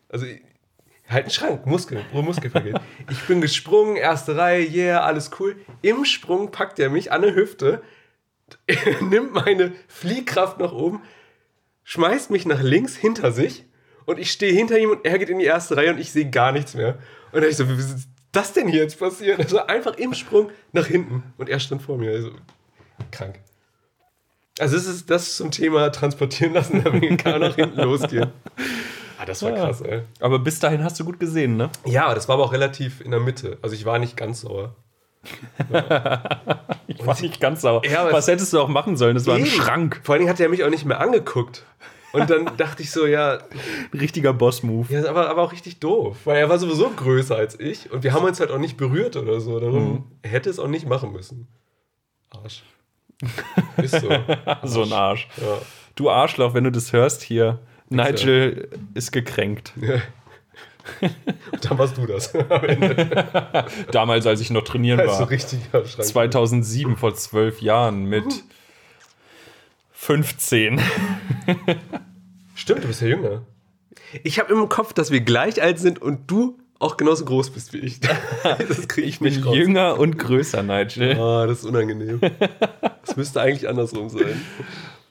also 0.10 0.26
halt 1.10 1.26
ein 1.26 1.32
Schrank, 1.32 1.66
Muskel, 1.66 2.04
pro 2.12 2.22
Muskelvergehen. 2.22 2.80
ich 3.10 3.22
bin 3.24 3.42
gesprungen, 3.42 3.96
erste 3.96 4.36
Reihe, 4.38 4.68
yeah, 4.70 5.02
alles 5.02 5.32
cool. 5.40 5.56
Im 5.82 6.06
Sprung 6.06 6.52
packt 6.52 6.80
er 6.80 6.90
mich 6.90 7.12
an 7.12 7.22
der 7.22 7.36
Hüfte, 7.36 7.82
nimmt 9.02 9.34
meine 9.34 9.74
Fliehkraft 9.88 10.60
nach 10.60 10.72
oben, 10.72 11.02
schmeißt 11.84 12.32
mich 12.32 12.46
nach 12.46 12.62
links 12.62 12.96
hinter 12.96 13.32
sich 13.32 13.66
und 14.06 14.20
ich 14.20 14.32
stehe 14.32 14.54
hinter 14.54 14.78
ihm 14.78 14.92
und 14.92 15.06
er 15.06 15.20
geht 15.20 15.30
in 15.30 15.40
die 15.40 15.46
erste 15.46 15.78
Reihe 15.78 15.92
und 15.92 16.00
ich 16.00 16.12
sehe 16.12 16.30
gar 16.30 16.52
nichts 16.52 16.74
mehr. 16.74 16.98
Und 17.32 17.42
dann 17.42 17.50
ich 17.50 17.58
so, 17.58 17.68
wie 17.68 17.74
ist 17.74 18.08
das 18.32 18.54
denn 18.54 18.68
hier 18.68 18.82
jetzt 18.82 19.00
passiert? 19.00 19.40
Also 19.40 19.66
einfach 19.66 19.96
im 19.98 20.14
Sprung 20.14 20.52
nach 20.72 20.88
hinten 20.88 21.24
und 21.38 21.50
er 21.50 21.60
stand 21.60 21.82
vor 21.82 21.98
mir. 21.98 22.12
Also 22.12 22.32
krank. 23.12 23.40
Also 24.60 24.76
das 24.76 24.86
ist 24.86 25.10
das 25.10 25.36
zum 25.36 25.52
Thema 25.52 25.90
transportieren 25.92 26.54
lassen, 26.54 26.84
damit 26.84 27.24
kann 27.24 27.42
nach 27.42 27.56
hinten 27.56 27.80
losgehen. 27.80 28.32
Ah, 29.24 29.26
das 29.26 29.42
war 29.42 29.52
Ja. 29.52 29.66
krass, 29.66 29.82
ey. 29.82 30.02
Aber 30.20 30.40
bis 30.40 30.60
dahin 30.60 30.84
hast 30.84 31.00
du 31.00 31.06
gut 31.06 31.20
gesehen, 31.20 31.56
ne? 31.56 31.70
Ja, 31.86 32.14
das 32.14 32.28
war 32.28 32.36
aber 32.36 32.44
auch 32.44 32.52
relativ 32.54 33.00
in 33.02 33.12
der 33.12 33.20
Mitte. 33.22 33.58
Also 33.62 33.74
ich 33.76 33.86
war 33.86 33.98
nicht 34.00 34.18
ganz 34.18 34.42
sauer. 34.42 34.76
Ich 36.88 37.06
war 37.06 37.20
nicht 37.22 37.40
ganz 37.40 37.62
sauer. 37.62 37.82
Ja, 37.86 38.12
Was 38.12 38.28
hättest 38.28 38.52
du 38.54 38.60
auch 38.60 38.68
machen 38.68 38.98
sollen? 38.98 39.16
Das 39.16 39.26
war 39.26 39.36
ein. 39.36 39.46
Schrank. 39.46 40.02
Vor 40.04 40.14
allen 40.14 40.20
Dingen 40.22 40.30
hat 40.30 40.40
er 40.40 40.50
mich 40.50 40.64
auch 40.64 40.70
nicht 40.70 40.86
mehr 40.86 41.00
angeguckt. 41.00 41.66
Und 42.12 42.30
dann 42.30 42.58
dachte 42.58 42.84
ich 42.84 42.92
so, 42.92 43.08
ja, 43.08 43.40
Ein 43.94 44.00
richtiger 44.00 44.34
Boss-Move. 44.34 44.94
ja 44.94 45.10
aber, 45.10 45.30
aber 45.30 45.42
auch 45.42 45.52
richtig 45.52 45.80
doof. 45.80 46.18
Weil 46.26 46.38
er 46.38 46.50
war 46.50 46.60
sowieso 46.60 46.90
größer 46.90 47.36
als 47.36 47.60
ich. 47.60 47.92
Und 47.92 48.04
wir 48.04 48.14
haben 48.14 48.26
uns 48.26 48.40
halt 48.40 48.52
auch 48.52 48.60
nicht 48.60 48.78
berührt 48.78 49.16
oder 49.16 49.40
so. 49.40 49.60
Darum 49.60 50.12
er 50.22 50.30
hätte 50.32 50.50
es 50.50 50.60
auch 50.60 50.68
nicht 50.68 50.88
machen 50.88 51.12
müssen. 51.14 51.48
Arsch. 52.30 52.64
Ist 53.78 54.00
so. 54.02 54.10
So 54.64 54.84
ein 54.84 54.92
Arsch. 54.94 55.28
Ja. 55.38 55.58
Du 55.96 56.10
Arschloch, 56.10 56.54
wenn 56.54 56.66
du 56.66 56.72
das 56.72 56.92
hörst 56.94 57.22
hier. 57.24 57.60
Nigel 57.94 58.70
ist 58.94 59.12
gekränkt. 59.12 59.74
Und 61.52 61.64
dann 61.64 61.78
warst 61.78 61.98
du 61.98 62.06
das. 62.06 62.36
Am 62.36 62.64
Ende. 62.66 63.66
Damals, 63.92 64.28
als 64.28 64.42
ich 64.42 64.50
noch 64.52 64.64
trainieren 64.64 64.98
Das 64.98 65.12
ist 65.12 65.18
so 65.18 65.24
war. 65.24 65.30
richtiger 65.30 65.86
Schrank. 65.86 66.06
2007, 66.08 66.98
vor 66.98 67.16
zwölf 67.16 67.62
Jahren, 67.62 68.06
mit 68.06 68.26
15. 69.94 70.82
Stimmt, 72.56 72.84
du 72.84 72.88
bist 72.88 73.02
ja 73.02 73.08
jünger. 73.08 73.44
Ich 74.24 74.40
habe 74.40 74.54
im 74.54 74.68
Kopf, 74.70 74.92
dass 74.94 75.10
wir 75.12 75.22
gleich 75.22 75.62
alt 75.62 75.80
sind 75.80 76.02
und 76.02 76.30
du 76.30 76.58
auch 76.80 76.98
genauso 76.98 77.24
groß 77.24 77.52
bist 77.52 77.72
wie 77.74 77.78
ich. 77.78 78.00
Das 78.44 78.88
kriege 78.90 79.08
ich, 79.08 79.14
Ich 79.16 79.20
bin 79.22 79.34
nicht 79.34 79.46
raus. 79.46 79.56
jünger 79.56 79.98
und 79.98 80.20
größer, 80.20 80.64
Nigel. 80.64 81.18
Ah, 81.18 81.48
das 81.48 81.60
ist 81.60 81.66
unangenehm. 81.66 82.20
Das 83.06 83.16
müsste 83.16 83.40
eigentlich 83.42 83.70
andersrum 83.70 84.10
sein. 84.10 84.42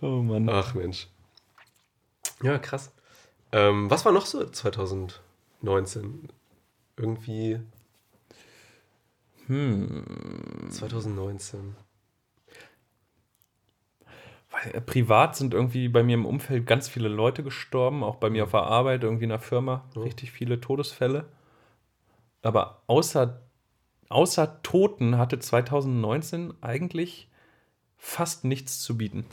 Oh 0.02 0.20
Mann. 0.20 0.48
Ach 0.50 0.74
Mensch. 0.74 1.06
Ja, 2.42 2.58
krass. 2.58 2.92
Ähm, 3.52 3.90
was 3.90 4.04
war 4.04 4.12
noch 4.12 4.26
so 4.26 4.44
2019? 4.44 6.28
Irgendwie. 6.96 7.60
Hm. 9.46 10.68
2019. 10.70 11.76
Weil, 14.50 14.74
äh, 14.74 14.80
Privat 14.80 15.36
sind 15.36 15.54
irgendwie 15.54 15.88
bei 15.88 16.02
mir 16.02 16.14
im 16.14 16.26
Umfeld 16.26 16.66
ganz 16.66 16.88
viele 16.88 17.08
Leute 17.08 17.42
gestorben, 17.42 18.04
auch 18.04 18.16
bei 18.16 18.30
mir 18.30 18.44
auf 18.44 18.50
der 18.50 18.62
Arbeit, 18.62 19.02
irgendwie 19.02 19.24
in 19.24 19.30
der 19.30 19.38
Firma, 19.40 19.84
richtig 19.96 20.30
viele 20.30 20.60
Todesfälle. 20.60 21.26
Aber 22.42 22.82
außer, 22.86 23.40
außer 24.08 24.62
Toten 24.62 25.16
hatte 25.16 25.38
2019 25.38 26.54
eigentlich 26.60 27.28
fast 27.96 28.44
nichts 28.44 28.80
zu 28.80 28.98
bieten. 28.98 29.26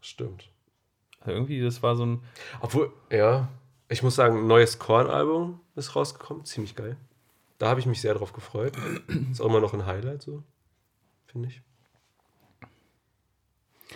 Stimmt. 0.00 0.50
Also 1.20 1.32
irgendwie, 1.32 1.60
das 1.60 1.82
war 1.82 1.96
so 1.96 2.06
ein. 2.06 2.22
Obwohl, 2.60 2.92
ja, 3.10 3.48
ich 3.88 4.02
muss 4.02 4.14
sagen, 4.14 4.38
ein 4.38 4.46
neues 4.46 4.78
Korn-Album 4.78 5.60
ist 5.76 5.96
rausgekommen. 5.96 6.44
Ziemlich 6.44 6.74
geil. 6.74 6.96
Da 7.58 7.68
habe 7.68 7.80
ich 7.80 7.86
mich 7.86 8.00
sehr 8.00 8.14
drauf 8.14 8.32
gefreut. 8.32 8.76
Ist 9.30 9.40
auch 9.40 9.46
immer 9.46 9.60
noch 9.60 9.74
ein 9.74 9.86
Highlight, 9.86 10.22
so. 10.22 10.42
Finde 11.26 11.48
ich. 11.48 11.62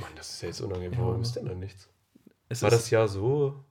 Mann, 0.01 0.11
das 0.17 0.31
ist 0.31 0.43
ja 0.43 0.49
jetzt 0.49 0.61
unangenehm. 0.61 0.99
Warum 0.99 1.23
ist 1.23 1.37
denn 1.37 1.47
da 1.47 1.55
nichts? 1.55 1.89
Es 2.49 2.63
War 2.63 2.71
das 2.71 2.91
Jahr 2.91 3.09
so? 3.09 3.63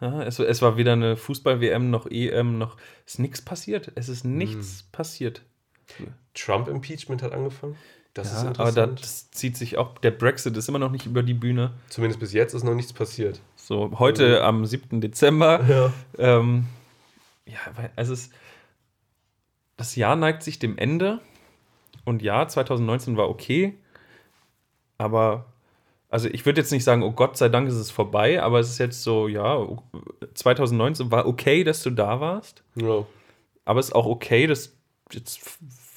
ja, 0.00 0.22
es, 0.24 0.38
es 0.38 0.62
war 0.62 0.76
weder 0.76 0.92
eine 0.92 1.16
Fußball-WM 1.16 1.90
noch 1.90 2.06
EM 2.10 2.58
noch. 2.58 2.76
Es 3.06 3.14
ist 3.14 3.18
nichts 3.20 3.42
passiert. 3.42 3.92
Es 3.94 4.08
ist 4.08 4.24
nichts 4.24 4.84
passiert. 4.90 5.42
Trump-Impeachment 6.34 7.22
hat 7.22 7.32
angefangen. 7.32 7.76
Das 8.14 8.28
ist 8.32 8.42
Ja, 8.42 8.50
aber 8.50 8.68
interessant. 8.68 9.00
das 9.02 9.30
zieht 9.30 9.56
sich 9.56 9.78
auch. 9.78 9.96
Der 9.98 10.10
Brexit 10.10 10.56
ist 10.56 10.68
immer 10.68 10.78
noch 10.78 10.90
nicht 10.90 11.06
über 11.06 11.22
die 11.22 11.34
Bühne. 11.34 11.72
Zumindest 11.88 12.20
bis 12.20 12.32
jetzt 12.32 12.52
ist 12.52 12.62
noch 12.62 12.74
nichts 12.74 12.92
passiert. 12.92 13.40
So, 13.56 13.98
heute 13.98 14.42
am 14.44 14.66
7. 14.66 15.00
Dezember. 15.00 15.60
Ja. 15.68 15.92
Ähm, 16.18 16.66
ja, 17.46 17.58
weil 17.74 17.90
also 17.96 18.12
es 18.12 18.24
ist. 18.24 18.32
Das 19.78 19.96
Jahr 19.96 20.14
neigt 20.16 20.42
sich 20.42 20.58
dem 20.58 20.76
Ende. 20.78 21.20
Und 22.04 22.20
ja, 22.22 22.46
2019 22.46 23.16
war 23.16 23.28
okay. 23.30 23.74
Aber, 24.98 25.46
also 26.08 26.28
ich 26.28 26.44
würde 26.44 26.60
jetzt 26.60 26.70
nicht 26.70 26.84
sagen, 26.84 27.02
oh 27.02 27.12
Gott 27.12 27.36
sei 27.36 27.48
Dank 27.48 27.66
ist 27.68 27.74
es 27.74 27.90
vorbei, 27.90 28.42
aber 28.42 28.60
es 28.60 28.68
ist 28.70 28.78
jetzt 28.78 29.02
so, 29.02 29.26
ja, 29.28 29.66
2019 30.34 31.10
war 31.10 31.26
okay, 31.26 31.64
dass 31.64 31.82
du 31.82 31.90
da 31.90 32.20
warst. 32.20 32.62
ja. 32.76 33.04
Aber 33.64 33.78
es 33.80 33.86
ist 33.86 33.94
auch 33.94 34.06
okay, 34.06 34.46
dass 34.48 34.76
jetzt 35.12 35.40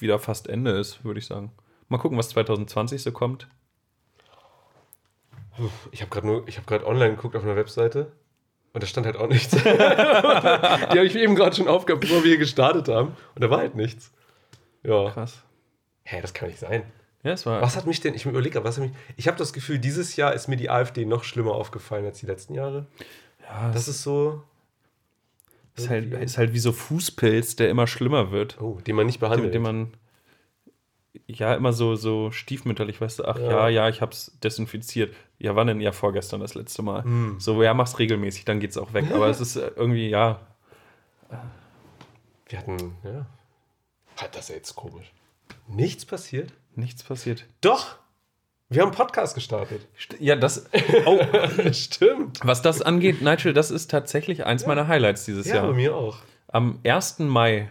wieder 0.00 0.18
fast 0.20 0.48
Ende 0.48 0.70
ist, 0.72 1.04
würde 1.04 1.18
ich 1.18 1.26
sagen. 1.26 1.50
Mal 1.88 1.98
gucken, 1.98 2.18
was 2.18 2.30
2020 2.30 3.02
so 3.02 3.12
kommt. 3.12 3.48
Ich 5.90 6.02
habe 6.02 6.10
gerade 6.10 6.26
nur, 6.26 6.46
ich 6.48 6.56
habe 6.58 6.66
gerade 6.66 6.86
online 6.86 7.14
geguckt 7.14 7.34
auf 7.34 7.42
einer 7.42 7.56
Webseite 7.56 8.12
und 8.72 8.82
da 8.82 8.86
stand 8.86 9.06
halt 9.06 9.16
auch 9.16 9.28
nichts. 9.28 9.50
Die 9.62 9.68
habe 9.68 11.06
ich 11.06 11.16
eben 11.16 11.34
gerade 11.34 11.56
schon 11.56 11.68
aufgehabt, 11.68 12.02
bevor 12.02 12.22
wir 12.22 12.28
hier 12.30 12.38
gestartet 12.38 12.88
haben. 12.88 13.16
Und 13.34 13.42
da 13.42 13.48
war 13.48 13.58
halt 13.58 13.74
nichts. 13.74 14.12
Ja. 14.82 15.10
Krass. 15.10 15.42
Hä, 16.04 16.20
das 16.20 16.34
kann 16.34 16.48
nicht 16.48 16.58
sein. 16.60 16.82
Ja, 17.22 17.32
es 17.32 17.46
war. 17.46 17.62
Was 17.62 17.74
hat 17.76 17.86
mich 17.86 18.00
denn, 18.00 18.14
ich 18.14 18.26
überlege 18.26 18.62
was 18.62 18.76
hat 18.76 18.84
mich, 18.84 18.92
ich 19.16 19.28
habe 19.28 19.38
das 19.38 19.52
Gefühl, 19.52 19.78
dieses 19.78 20.14
Jahr 20.16 20.34
ist 20.34 20.46
mir 20.46 20.56
die 20.56 20.68
AfD 20.70 21.04
noch 21.06 21.24
schlimmer 21.24 21.52
aufgefallen 21.52 22.04
als 22.04 22.20
die 22.20 22.26
letzten 22.26 22.54
Jahre. 22.54 22.86
Ja, 23.42 23.70
Das 23.72 23.88
ist 23.88 24.02
so, 24.02 24.42
ist 25.74 25.88
halt, 25.88 26.12
ist 26.14 26.38
halt 26.38 26.52
wie 26.52 26.58
so 26.58 26.72
Fußpilz, 26.72 27.56
der 27.56 27.70
immer 27.70 27.86
schlimmer 27.86 28.30
wird. 28.30 28.60
oh, 28.60 28.78
den 28.86 28.94
man 28.94 29.06
nicht 29.06 29.20
behandelt. 29.20 29.54
dem 29.54 29.62
man 29.62 29.94
ja 31.26 31.54
immer 31.54 31.72
so, 31.72 31.94
so 31.96 32.30
stiefmütterlich, 32.30 33.00
weißt 33.00 33.20
du, 33.20 33.24
ach 33.24 33.38
ja, 33.38 33.50
Ja. 33.50 33.68
ja, 33.68 33.88
ich 33.88 34.00
hab's 34.00 34.36
desinfiziert. 34.42 35.14
Ja, 35.38 35.54
wann 35.56 35.66
denn? 35.66 35.80
Ja, 35.80 35.92
vorgestern 35.92 36.40
das 36.40 36.54
letzte 36.54 36.82
Mal. 36.82 37.04
Hm. 37.04 37.36
So, 37.38 37.62
ja, 37.62 37.74
mach's 37.74 37.98
regelmäßig, 37.98 38.44
dann 38.44 38.60
geht's 38.60 38.76
auch 38.78 38.92
weg. 38.94 39.06
Aber 39.12 39.28
es 39.28 39.40
ist 39.40 39.56
äh, 39.56 39.70
irgendwie, 39.76 40.08
ja, 40.08 40.40
wir 42.48 42.58
hatten, 42.58 42.96
ja. 43.04 43.26
Hat 44.16 44.34
das 44.36 44.48
jetzt 44.48 44.74
komisch. 44.76 45.12
Nichts 45.68 46.04
passiert? 46.06 46.52
nichts 46.78 47.02
passiert. 47.02 47.46
Doch! 47.62 47.96
Wir 48.68 48.82
haben 48.82 48.88
einen 48.88 48.96
Podcast 48.96 49.34
gestartet. 49.34 49.86
St- 49.98 50.16
Ja, 50.18 50.36
das, 50.36 50.68
oh, 51.06 51.18
Stimmt. 51.72 52.40
was 52.44 52.60
das 52.62 52.82
angeht, 52.82 53.22
Nigel, 53.22 53.52
das 53.54 53.70
ist 53.70 53.90
tatsächlich 53.90 54.44
eins 54.44 54.66
meiner 54.66 54.86
Highlights 54.88 55.24
dieses 55.24 55.46
Ja, 55.46 55.60
bei 55.60 55.66
Jahr. 55.68 55.72
mir 55.74 55.94
auch. 55.96 56.18
Am 56.48 56.80
1. 56.84 57.20
Mai 57.20 57.70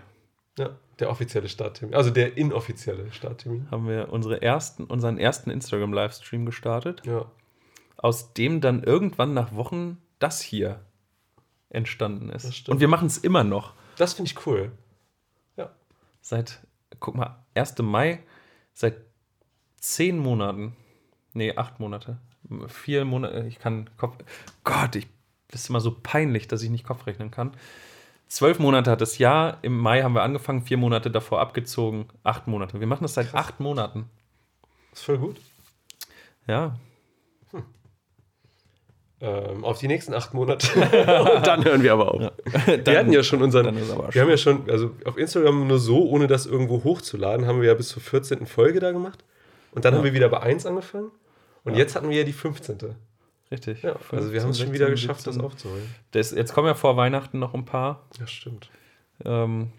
Ja, 0.58 0.72
der 1.00 1.10
offizielle 1.10 1.50
Starttermin. 1.50 1.96
Also 1.96 2.10
der 2.10 2.38
inoffizielle 2.38 3.12
Starttermin. 3.12 3.70
haben 3.72 3.88
wir 3.88 4.12
unsere 4.12 4.42
ersten, 4.42 4.86
unseren 4.86 5.18
ersten 5.18 5.50
Instagram-Livestream 5.50 6.46
gestartet, 6.46 7.02
Ja. 7.06 7.26
aus 7.98 8.34
dem 8.34 8.62
dann 8.62 8.84
irgendwann 8.84 9.34
nach 9.34 9.54
Wochen 9.56 9.98
das 10.20 10.42
hier 10.42 10.80
entstanden 11.70 12.30
ist. 12.30 12.70
Und 12.70 12.80
wir 12.80 12.88
machen 12.88 13.08
es 13.08 13.18
immer 13.18 13.44
noch. 13.44 13.74
Das 13.98 14.14
finde 14.14 14.32
ich 14.32 14.46
cool. 14.48 14.72
Ja. 15.58 15.72
Seit, 16.22 16.60
guck 17.00 17.16
mal, 17.16 17.44
1. 17.56 17.80
Mai, 17.80 18.20
seit 18.74 18.96
zehn 19.78 20.18
Monaten. 20.18 20.76
Nee, 21.34 21.56
acht 21.56 21.80
Monate. 21.80 22.18
Vier 22.68 23.04
Monate, 23.06 23.46
ich 23.48 23.60
kann 23.60 23.90
Kopf. 23.98 24.16
Gott, 24.64 24.96
ich, 24.96 25.08
das 25.50 25.62
ist 25.64 25.70
immer 25.70 25.82
so 25.82 25.92
peinlich, 26.02 26.48
dass 26.48 26.62
ich 26.62 26.70
nicht 26.70 26.86
Kopf 26.86 27.06
rechnen 27.08 27.32
kann. 27.32 27.52
Zwölf 28.28 28.60
Monate 28.60 28.92
hat 28.92 29.02
das 29.02 29.18
Jahr, 29.18 29.60
im 29.62 29.78
Mai 29.78 30.02
haben 30.02 30.14
wir 30.14 30.24
angefangen, 30.24 30.64
vier 30.64 30.78
Monate 30.78 31.12
davor 31.12 31.40
abgezogen, 31.40 32.08
acht 32.24 32.48
Monate. 32.48 32.80
Wir 32.80 32.88
machen 32.88 33.04
das 33.04 33.14
seit 33.14 33.34
acht 33.34 33.60
Monaten. 33.60 34.10
Ist 34.92 35.04
voll 35.04 35.18
gut. 35.18 35.38
Ja, 36.48 36.76
ähm, 39.22 39.64
auf 39.64 39.80
die 39.80 39.88
nächsten 39.88 40.14
acht 40.14 40.34
Monate. 40.34 40.68
und 41.36 41.48
dann 41.48 41.64
hören 41.64 41.82
wir 41.84 41.94
aber 41.94 42.14
auf. 42.14 42.22
wir 42.22 43.00
hatten 43.00 43.14
ja 43.14 43.24
schon 43.24 43.42
unseren. 43.42 43.66
dann 43.66 43.76
wir 43.78 44.22
haben 44.22 44.30
ja 44.30 44.38
schon, 44.38 44.70
also 44.70 44.92
auf 45.06 45.18
Instagram 45.18 45.68
nur 45.68 45.80
so, 45.80 46.08
ohne 46.10 46.28
das 46.28 46.46
irgendwo 46.46 46.84
hochzuladen, 46.84 47.48
haben 47.48 47.62
wir 47.62 47.70
ja 47.70 47.74
bis 47.74 47.90
zur 47.90 48.02
14. 48.02 48.46
Folge 48.46 48.80
da 48.80 48.92
gemacht. 48.92 49.24
Und 49.72 49.86
dann 49.86 49.96
haben 49.96 50.04
wir 50.04 50.14
wieder 50.14 50.30
bei 50.30 50.42
1 50.42 50.66
angefangen. 50.66 51.12
Und 51.64 51.76
jetzt 51.76 51.96
hatten 51.96 52.10
wir 52.10 52.18
ja 52.18 52.24
die 52.24 52.34
15. 52.34 52.78
Richtig. 53.56 53.84
Ja, 53.84 53.96
also 54.12 54.34
wir 54.34 54.42
haben 54.42 54.50
es 54.50 54.58
schon 54.58 54.68
15, 54.68 54.74
wieder 54.74 54.90
geschafft, 54.90 55.22
17. 55.22 55.34
das 55.42 55.46
aufzuholen. 55.46 55.96
Das, 56.12 56.32
jetzt 56.32 56.54
kommen 56.54 56.68
ja 56.68 56.74
vor 56.74 56.98
Weihnachten 56.98 57.40
noch 57.40 57.54
ein 57.54 57.64
paar. 57.64 58.06
Ja, 58.20 58.28
stimmt. 58.28 58.70
Ähm, 59.24 59.72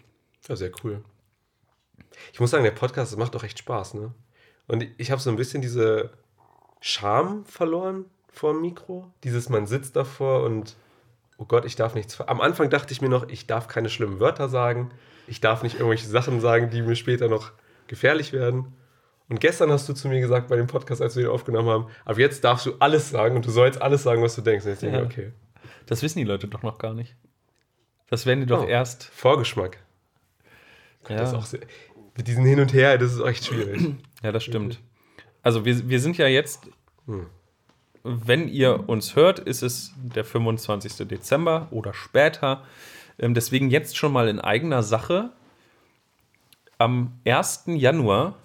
Ja, 0.47 0.55
sehr 0.55 0.71
cool. 0.83 1.03
Ich 2.33 2.39
muss 2.39 2.49
sagen, 2.49 2.63
der 2.63 2.71
Podcast 2.71 3.15
macht 3.17 3.35
doch 3.35 3.43
echt 3.43 3.59
Spaß, 3.59 3.93
ne? 3.93 4.11
Und 4.67 4.85
ich 4.97 5.11
habe 5.11 5.21
so 5.21 5.29
ein 5.29 5.35
bisschen 5.35 5.61
diese 5.61 6.09
Scham 6.81 7.45
verloren 7.45 8.05
vor 8.31 8.53
dem 8.53 8.61
Mikro. 8.61 9.11
Dieses, 9.23 9.49
man 9.49 9.67
sitzt 9.67 9.95
davor 9.95 10.43
und, 10.43 10.75
oh 11.37 11.45
Gott, 11.45 11.65
ich 11.65 11.75
darf 11.75 11.93
nichts. 11.93 12.19
Am 12.21 12.41
Anfang 12.41 12.71
dachte 12.71 12.91
ich 12.93 13.01
mir 13.01 13.09
noch, 13.09 13.29
ich 13.29 13.45
darf 13.45 13.67
keine 13.67 13.89
schlimmen 13.89 14.19
Wörter 14.19 14.49
sagen. 14.49 14.89
Ich 15.27 15.39
darf 15.39 15.61
nicht 15.61 15.75
irgendwelche 15.75 16.07
Sachen 16.07 16.41
sagen, 16.41 16.71
die 16.71 16.81
mir 16.81 16.95
später 16.95 17.27
noch 17.29 17.51
gefährlich 17.85 18.33
werden. 18.33 18.73
Und 19.29 19.39
gestern 19.41 19.71
hast 19.71 19.89
du 19.89 19.93
zu 19.93 20.07
mir 20.07 20.21
gesagt 20.21 20.47
bei 20.47 20.55
dem 20.55 20.67
Podcast, 20.67 21.01
als 21.01 21.15
wir 21.17 21.23
ihn 21.25 21.29
aufgenommen 21.29 21.67
haben, 21.69 21.87
ab 22.05 22.17
jetzt 22.17 22.43
darfst 22.43 22.65
du 22.65 22.75
alles 22.79 23.09
sagen 23.09 23.35
und 23.35 23.45
du 23.45 23.49
sollst 23.51 23.81
alles 23.81 24.03
sagen, 24.03 24.21
was 24.23 24.35
du 24.35 24.41
denkst. 24.41 24.65
Und 24.65 24.71
ich 24.73 24.79
denke, 24.79 24.97
Ja. 24.97 25.03
okay. 25.03 25.31
das 25.85 26.01
wissen 26.01 26.19
die 26.19 26.23
Leute 26.25 26.47
doch 26.47 26.63
noch 26.63 26.77
gar 26.77 26.93
nicht. 26.93 27.15
Das 28.09 28.25
werden 28.25 28.39
die 28.41 28.45
doch 28.45 28.63
Oh. 28.63 28.67
erst. 28.67 29.03
Vorgeschmack. 29.03 29.79
Ja. 31.09 31.23
Ist 31.23 31.33
auch 31.33 31.45
sehr, 31.45 31.59
mit 32.15 32.27
diesen 32.27 32.45
Hin 32.45 32.59
und 32.59 32.73
Her, 32.73 32.97
das 32.97 33.13
ist 33.13 33.21
echt 33.21 33.45
schwierig. 33.45 33.81
Ja, 34.23 34.31
das 34.31 34.43
stimmt. 34.43 34.79
Also 35.43 35.63
wir, 35.63 35.87
wir 35.89 35.99
sind 35.99 36.17
ja 36.17 36.27
jetzt, 36.27 36.67
Hm. 37.05 37.27
wenn 38.03 38.47
ihr 38.47 38.89
uns 38.89 39.15
hört, 39.15 39.37
ist 39.39 39.61
es 39.61 39.93
der 39.97 40.25
25. 40.25 41.07
Dezember 41.07 41.67
oder 41.71 41.93
später. 41.93 42.63
Ähm, 43.19 43.33
deswegen 43.35 43.69
jetzt 43.69 43.95
schon 43.97 44.11
mal 44.11 44.27
in 44.27 44.39
eigener 44.39 44.81
Sache. 44.83 45.31
Am 46.79 47.19
1. 47.25 47.63
Januar 47.75 48.35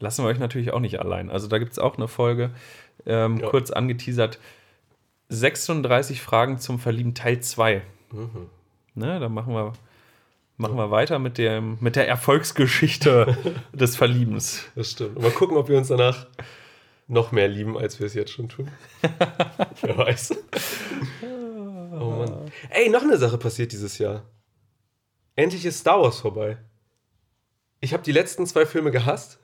lassen 0.00 0.24
wir 0.24 0.28
euch 0.28 0.38
natürlich 0.38 0.72
auch 0.72 0.80
nicht 0.80 1.00
allein. 1.00 1.30
Also 1.30 1.48
da 1.48 1.58
gibt 1.58 1.72
es 1.72 1.78
auch 1.78 1.96
eine 1.96 2.08
Folge, 2.08 2.50
ähm, 3.06 3.38
Ja. 3.38 3.48
kurz 3.48 3.70
angeteasert. 3.70 4.38
36 5.28 6.22
Fragen 6.22 6.58
zum 6.58 6.78
Verlieben 6.78 7.14
Teil 7.14 7.40
2. 7.40 7.82
Mhm. 8.12 8.48
Ne, 8.94 9.20
da 9.20 9.28
machen 9.28 9.52
wir, 9.52 9.72
machen 10.56 10.76
wir 10.76 10.90
weiter 10.90 11.18
mit, 11.18 11.36
dem, 11.38 11.76
mit 11.80 11.96
der 11.96 12.08
Erfolgsgeschichte 12.08 13.36
des 13.72 13.96
Verliebens. 13.96 14.64
Das 14.74 14.90
stimmt. 14.92 15.16
Und 15.16 15.22
mal 15.22 15.30
gucken, 15.30 15.56
ob 15.56 15.68
wir 15.68 15.76
uns 15.76 15.88
danach 15.88 16.26
noch 17.06 17.32
mehr 17.32 17.48
lieben, 17.48 17.76
als 17.78 18.00
wir 18.00 18.06
es 18.06 18.14
jetzt 18.14 18.32
schon 18.32 18.48
tun. 18.48 18.68
Wer 19.82 19.96
weiß. 19.98 20.34
Oh 22.00 22.10
Mann. 22.10 22.52
Ey, 22.70 22.88
noch 22.90 23.02
eine 23.02 23.16
Sache 23.18 23.38
passiert 23.38 23.72
dieses 23.72 23.98
Jahr. 23.98 24.24
Endlich 25.36 25.64
ist 25.64 25.78
Star 25.80 26.00
Wars 26.02 26.20
vorbei. 26.20 26.58
Ich 27.80 27.92
habe 27.92 28.02
die 28.02 28.12
letzten 28.12 28.46
zwei 28.46 28.66
Filme 28.66 28.90
gehasst 28.90 29.38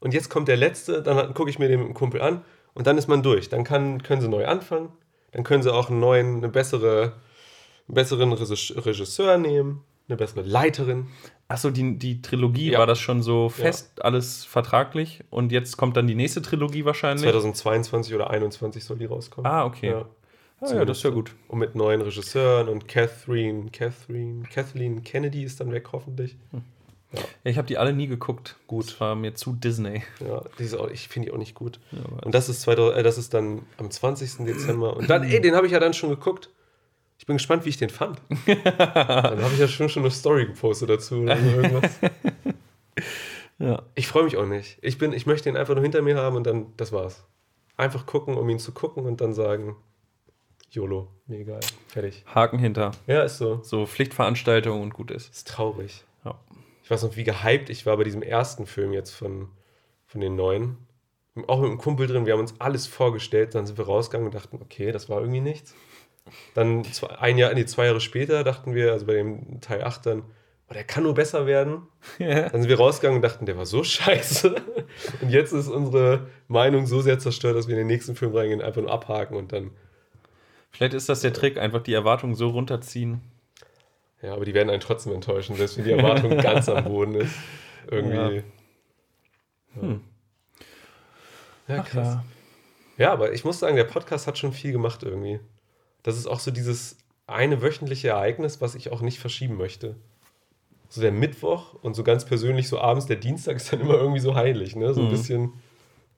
und 0.00 0.14
jetzt 0.14 0.28
kommt 0.30 0.48
der 0.48 0.56
letzte, 0.56 1.02
dann 1.02 1.34
gucke 1.34 1.50
ich 1.50 1.58
mir 1.58 1.68
den 1.68 1.80
mit 1.80 1.88
dem 1.88 1.94
Kumpel 1.94 2.20
an 2.20 2.42
und 2.74 2.86
dann 2.86 2.98
ist 2.98 3.08
man 3.08 3.22
durch. 3.22 3.48
Dann 3.48 3.64
kann, 3.64 4.02
können 4.02 4.20
sie 4.20 4.28
neu 4.28 4.46
anfangen, 4.46 4.90
dann 5.32 5.44
können 5.44 5.62
sie 5.62 5.72
auch 5.72 5.90
einen 5.90 6.00
neuen, 6.00 6.36
eine 6.38 6.48
bessere, 6.48 7.14
einen 7.88 7.94
besseren 7.94 8.32
Regis- 8.32 8.74
Regisseur 8.84 9.38
nehmen, 9.38 9.82
eine 10.08 10.16
bessere 10.16 10.42
Leiterin. 10.42 11.08
Achso, 11.48 11.70
die, 11.70 11.98
die 11.98 12.20
Trilogie 12.22 12.72
Ja. 12.72 12.78
war 12.80 12.86
das 12.86 12.98
schon 12.98 13.22
so 13.22 13.48
fest, 13.48 14.04
alles 14.04 14.44
vertraglich. 14.44 15.24
Und 15.30 15.50
jetzt 15.50 15.76
kommt 15.78 15.96
dann 15.96 16.06
die 16.06 16.14
nächste 16.14 16.42
Trilogie 16.42 16.84
wahrscheinlich. 16.84 17.22
2022 17.22 18.14
oder 18.14 18.24
2021 18.26 18.84
soll 18.84 18.98
die 18.98 19.06
rauskommen. 19.06 19.50
Ah, 19.50 19.64
okay. 19.64 19.90
Ja. 19.90 20.04
Ah, 20.60 20.74
ja, 20.74 20.84
das 20.84 20.98
ist 20.98 21.04
ja 21.04 21.10
gut. 21.10 21.34
Und 21.46 21.58
mit 21.60 21.74
neuen 21.74 22.00
Regisseuren 22.02 22.68
und 22.68 22.88
Catherine, 22.88 23.70
Catherine, 23.70 24.42
Kathleen 24.52 25.02
Kennedy 25.04 25.44
ist 25.44 25.60
dann 25.60 25.70
weg, 25.72 25.88
hoffentlich. 25.92 26.36
Ja, 27.12 27.20
ich 27.44 27.56
habe 27.56 27.66
die 27.66 27.78
alle 27.78 27.92
nie 27.94 28.06
geguckt. 28.06 28.56
Gut. 28.66 28.86
Das 28.88 29.00
war 29.00 29.14
mir 29.14 29.34
zu 29.34 29.52
Disney. 29.54 30.02
Ja, 30.20 30.42
die 30.58 30.64
ist 30.64 30.74
auch, 30.74 30.88
ich 30.90 31.08
finde 31.08 31.28
die 31.28 31.32
auch 31.34 31.38
nicht 31.38 31.54
gut. 31.54 31.80
aber- 31.92 32.26
und 32.26 32.34
das 32.34 32.48
ist, 32.50 32.60
2000, 32.62 32.98
äh, 32.98 33.02
das 33.02 33.16
ist 33.16 33.32
dann 33.32 33.62
am 33.78 33.90
20. 33.90 34.44
Dezember. 34.44 34.96
Und 34.96 35.08
dann, 35.08 35.22
ey, 35.24 35.40
den 35.40 35.54
habe 35.54 35.66
ich 35.66 35.72
ja 35.72 35.80
dann 35.80 35.94
schon 35.94 36.10
geguckt. 36.10 36.50
Ich 37.18 37.26
bin 37.26 37.36
gespannt, 37.36 37.64
wie 37.64 37.70
ich 37.70 37.78
den 37.78 37.90
fand. 37.90 38.20
dann 38.46 39.42
habe 39.42 39.50
ich 39.54 39.58
ja 39.58 39.68
schon, 39.68 39.88
schon 39.88 40.02
eine 40.02 40.10
Story 40.10 40.46
gepostet 40.46 40.90
dazu 40.90 41.16
oder 41.22 41.36
so 41.36 41.48
irgendwas. 41.48 41.90
Ja. 43.60 43.82
Ich 43.96 44.06
freue 44.06 44.22
mich 44.24 44.36
auch 44.36 44.46
nicht. 44.46 44.78
Ich, 44.82 44.98
bin, 44.98 45.12
ich 45.12 45.26
möchte 45.26 45.48
ihn 45.48 45.56
einfach 45.56 45.74
nur 45.74 45.82
hinter 45.82 46.00
mir 46.00 46.16
haben 46.16 46.36
und 46.36 46.46
dann, 46.46 46.72
das 46.76 46.92
war's. 46.92 47.24
Einfach 47.76 48.06
gucken, 48.06 48.36
um 48.36 48.48
ihn 48.48 48.60
zu 48.60 48.72
gucken 48.72 49.04
und 49.04 49.20
dann 49.20 49.32
sagen, 49.34 49.74
YOLO, 50.70 51.08
mir 51.26 51.38
egal, 51.40 51.60
fertig. 51.88 52.24
Haken 52.32 52.58
hinter. 52.60 52.92
Ja, 53.08 53.22
ist 53.22 53.38
so. 53.38 53.60
So 53.64 53.84
Pflichtveranstaltungen 53.86 54.80
und 54.82 54.94
gut 54.94 55.10
ist. 55.10 55.32
Ist 55.32 55.48
traurig. 55.48 56.04
Ich 56.88 56.90
weiß 56.90 57.02
noch, 57.02 57.16
wie 57.16 57.24
gehypt 57.24 57.68
ich 57.68 57.84
war 57.84 57.98
bei 57.98 58.04
diesem 58.04 58.22
ersten 58.22 58.64
Film 58.64 58.94
jetzt 58.94 59.10
von, 59.10 59.48
von 60.06 60.22
den 60.22 60.36
neuen. 60.36 60.78
Auch 61.46 61.60
mit 61.60 61.68
einem 61.68 61.76
Kumpel 61.76 62.06
drin, 62.06 62.24
wir 62.24 62.32
haben 62.32 62.40
uns 62.40 62.58
alles 62.62 62.86
vorgestellt, 62.86 63.54
dann 63.54 63.66
sind 63.66 63.76
wir 63.76 63.84
rausgegangen 63.84 64.28
und 64.28 64.34
dachten, 64.34 64.58
okay, 64.62 64.90
das 64.90 65.10
war 65.10 65.20
irgendwie 65.20 65.42
nichts. 65.42 65.74
Dann 66.54 66.84
zwei, 66.84 67.08
ein 67.18 67.36
Jahr, 67.36 67.52
nee, 67.52 67.66
zwei 67.66 67.84
Jahre 67.84 68.00
später 68.00 68.42
dachten 68.42 68.74
wir, 68.74 68.92
also 68.92 69.04
bei 69.04 69.12
dem 69.12 69.60
Teil 69.60 69.84
8 69.84 70.06
dann, 70.06 70.22
oh, 70.70 70.72
der 70.72 70.82
kann 70.82 71.02
nur 71.02 71.12
besser 71.12 71.44
werden. 71.44 71.82
Ja. 72.18 72.48
Dann 72.48 72.62
sind 72.62 72.70
wir 72.70 72.78
rausgegangen 72.78 73.16
und 73.16 73.22
dachten, 73.22 73.44
der 73.44 73.58
war 73.58 73.66
so 73.66 73.84
scheiße. 73.84 74.54
Und 75.20 75.28
jetzt 75.28 75.52
ist 75.52 75.68
unsere 75.68 76.28
Meinung 76.46 76.86
so 76.86 77.02
sehr 77.02 77.18
zerstört, 77.18 77.54
dass 77.54 77.68
wir 77.68 77.74
in 77.74 77.80
den 77.80 77.86
nächsten 77.88 78.16
Film 78.16 78.34
reingehen, 78.34 78.62
einfach 78.62 78.80
nur 78.80 78.90
abhaken 78.90 79.36
und 79.36 79.52
dann, 79.52 79.72
Vielleicht 80.70 80.94
ist 80.94 81.10
das 81.10 81.20
der 81.20 81.34
Trick, 81.34 81.58
einfach 81.58 81.82
die 81.82 81.92
Erwartungen 81.92 82.34
so 82.34 82.48
runterziehen. 82.48 83.20
Ja, 84.22 84.32
aber 84.34 84.44
die 84.44 84.54
werden 84.54 84.70
einen 84.70 84.80
trotzdem 84.80 85.12
enttäuschen, 85.12 85.56
selbst 85.56 85.76
wenn 85.78 85.84
die 85.84 85.92
Erwartung 85.92 86.36
ganz 86.42 86.68
am 86.68 86.84
Boden 86.84 87.14
ist. 87.14 87.34
Irgendwie. 87.90 88.42
Hm. 89.78 90.00
Ja, 91.68 91.80
Ach 91.80 91.88
krass. 91.88 92.06
ja. 92.14 92.24
Ja, 92.96 93.12
aber 93.12 93.32
ich 93.32 93.44
muss 93.44 93.60
sagen, 93.60 93.76
der 93.76 93.84
Podcast 93.84 94.26
hat 94.26 94.38
schon 94.38 94.52
viel 94.52 94.72
gemacht 94.72 95.04
irgendwie. 95.04 95.38
Das 96.02 96.16
ist 96.18 96.26
auch 96.26 96.40
so 96.40 96.50
dieses 96.50 96.96
eine 97.28 97.62
wöchentliche 97.62 98.08
Ereignis, 98.08 98.60
was 98.60 98.74
ich 98.74 98.90
auch 98.90 99.02
nicht 99.02 99.18
verschieben 99.20 99.56
möchte. 99.56 99.94
So 100.88 101.00
der 101.00 101.12
Mittwoch 101.12 101.74
und 101.82 101.94
so 101.94 102.02
ganz 102.02 102.24
persönlich 102.24 102.68
so 102.68 102.80
abends 102.80 103.06
der 103.06 103.16
Dienstag 103.16 103.56
ist 103.56 103.72
dann 103.72 103.80
immer 103.80 103.94
irgendwie 103.94 104.18
so 104.20 104.34
heilig, 104.34 104.74
ne? 104.74 104.94
So 104.94 105.02
ein 105.02 105.06
Mhm. 105.06 105.10
bisschen, 105.10 105.52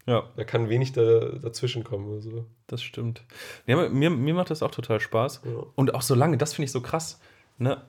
Ja, 0.06 0.24
da 0.36 0.44
kann 0.44 0.68
wenig 0.70 0.92
da, 0.92 1.32
dazwischen 1.42 1.84
kommen 1.84 2.08
oder 2.08 2.22
so. 2.22 2.46
das 2.68 2.82
stimmt. 2.82 3.22
Ja, 3.66 3.88
mir, 3.88 4.08
mir 4.10 4.32
macht 4.34 4.50
das 4.50 4.62
auch 4.62 4.70
total 4.70 5.00
Spaß. 5.00 5.42
Ja. 5.44 5.64
Und 5.74 5.94
auch 5.94 6.02
so 6.02 6.14
lange, 6.14 6.38
das 6.38 6.54
finde 6.54 6.66
ich 6.66 6.72
so 6.72 6.80
krass. 6.80 7.20
Ne? 7.60 7.84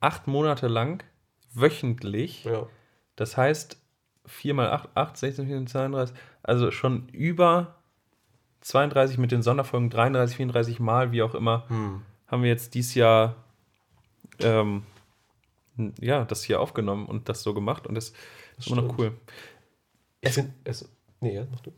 Acht 0.00 0.26
Monate 0.26 0.66
lang, 0.68 1.04
wöchentlich. 1.52 2.44
Ja. 2.44 2.66
Das 3.14 3.36
heißt, 3.36 3.78
4 4.26 4.54
mal 4.54 4.70
8, 4.70 4.88
8, 4.94 5.16
16, 5.16 5.46
14, 5.46 5.66
32, 5.66 6.16
also 6.42 6.70
schon 6.70 7.08
über 7.10 7.76
32 8.62 9.18
mit 9.18 9.32
den 9.32 9.42
Sonderfolgen, 9.42 9.90
33, 9.90 10.36
34 10.36 10.80
Mal, 10.80 11.12
wie 11.12 11.22
auch 11.22 11.34
immer, 11.34 11.68
Hm. 11.68 12.02
haben 12.26 12.42
wir 12.42 12.48
jetzt 12.48 12.74
dieses 12.74 12.94
Jahr 12.94 13.36
ähm, 14.38 14.84
ja, 16.00 16.24
das 16.24 16.42
hier 16.42 16.60
aufgenommen 16.60 17.06
und 17.06 17.28
das 17.28 17.42
so 17.42 17.54
gemacht 17.54 17.86
und 17.86 17.94
das 17.94 18.12
ist 18.58 18.68
immer 18.68 18.82
noch 18.82 18.98
cool. 18.98 19.12
Ich 20.20 20.32
finde, 20.32 20.52
es, 20.64 20.88
nee, 21.20 21.34
ja, 21.34 21.46
mach 21.50 21.60
du. 21.60 21.72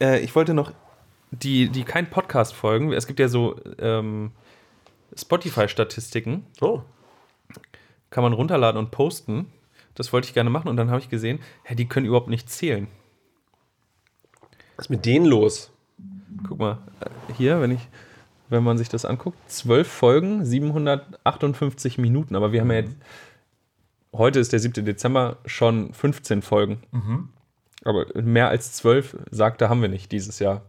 Äh, 0.00 0.20
ich 0.20 0.34
wollte 0.34 0.54
noch 0.54 0.72
die, 1.30 1.68
die 1.68 1.84
kein 1.84 2.08
Podcast 2.08 2.54
folgen. 2.54 2.92
Es 2.92 3.06
gibt 3.06 3.18
ja 3.20 3.28
so 3.28 3.60
ähm, 3.78 4.32
Spotify-Statistiken, 5.16 6.46
Oh, 6.60 6.82
kann 8.10 8.22
man 8.22 8.32
runterladen 8.32 8.78
und 8.78 8.90
posten. 8.90 9.52
Das 9.94 10.12
wollte 10.12 10.28
ich 10.28 10.34
gerne 10.34 10.50
machen 10.50 10.68
und 10.68 10.76
dann 10.76 10.90
habe 10.90 11.00
ich 11.00 11.08
gesehen, 11.08 11.40
hä, 11.64 11.74
die 11.74 11.86
können 11.88 12.06
überhaupt 12.06 12.28
nicht 12.28 12.48
zählen. 12.50 12.86
was 14.76 14.86
ist 14.86 14.90
mit 14.90 15.04
denen 15.04 15.26
los? 15.26 15.70
Guck 16.46 16.58
mal, 16.58 16.78
äh, 17.00 17.32
hier, 17.34 17.60
wenn 17.60 17.72
ich, 17.72 17.80
wenn 18.48 18.62
man 18.62 18.78
sich 18.78 18.88
das 18.88 19.04
anguckt, 19.04 19.38
zwölf 19.50 19.88
Folgen, 19.88 20.44
758 20.44 21.98
Minuten, 21.98 22.36
aber 22.36 22.52
wir 22.52 22.60
haben 22.60 22.70
ja 22.70 22.76
jetzt, 22.78 22.96
heute 24.12 24.38
ist 24.38 24.52
der 24.52 24.60
7. 24.60 24.84
Dezember, 24.84 25.38
schon 25.46 25.92
15 25.92 26.42
Folgen. 26.42 27.28
Aber 27.84 28.06
mehr 28.22 28.48
als 28.48 28.72
zwölf, 28.72 29.16
sagte, 29.30 29.68
haben 29.68 29.82
wir 29.82 29.88
nicht 29.88 30.12
dieses 30.12 30.38
Jahr. 30.38 30.62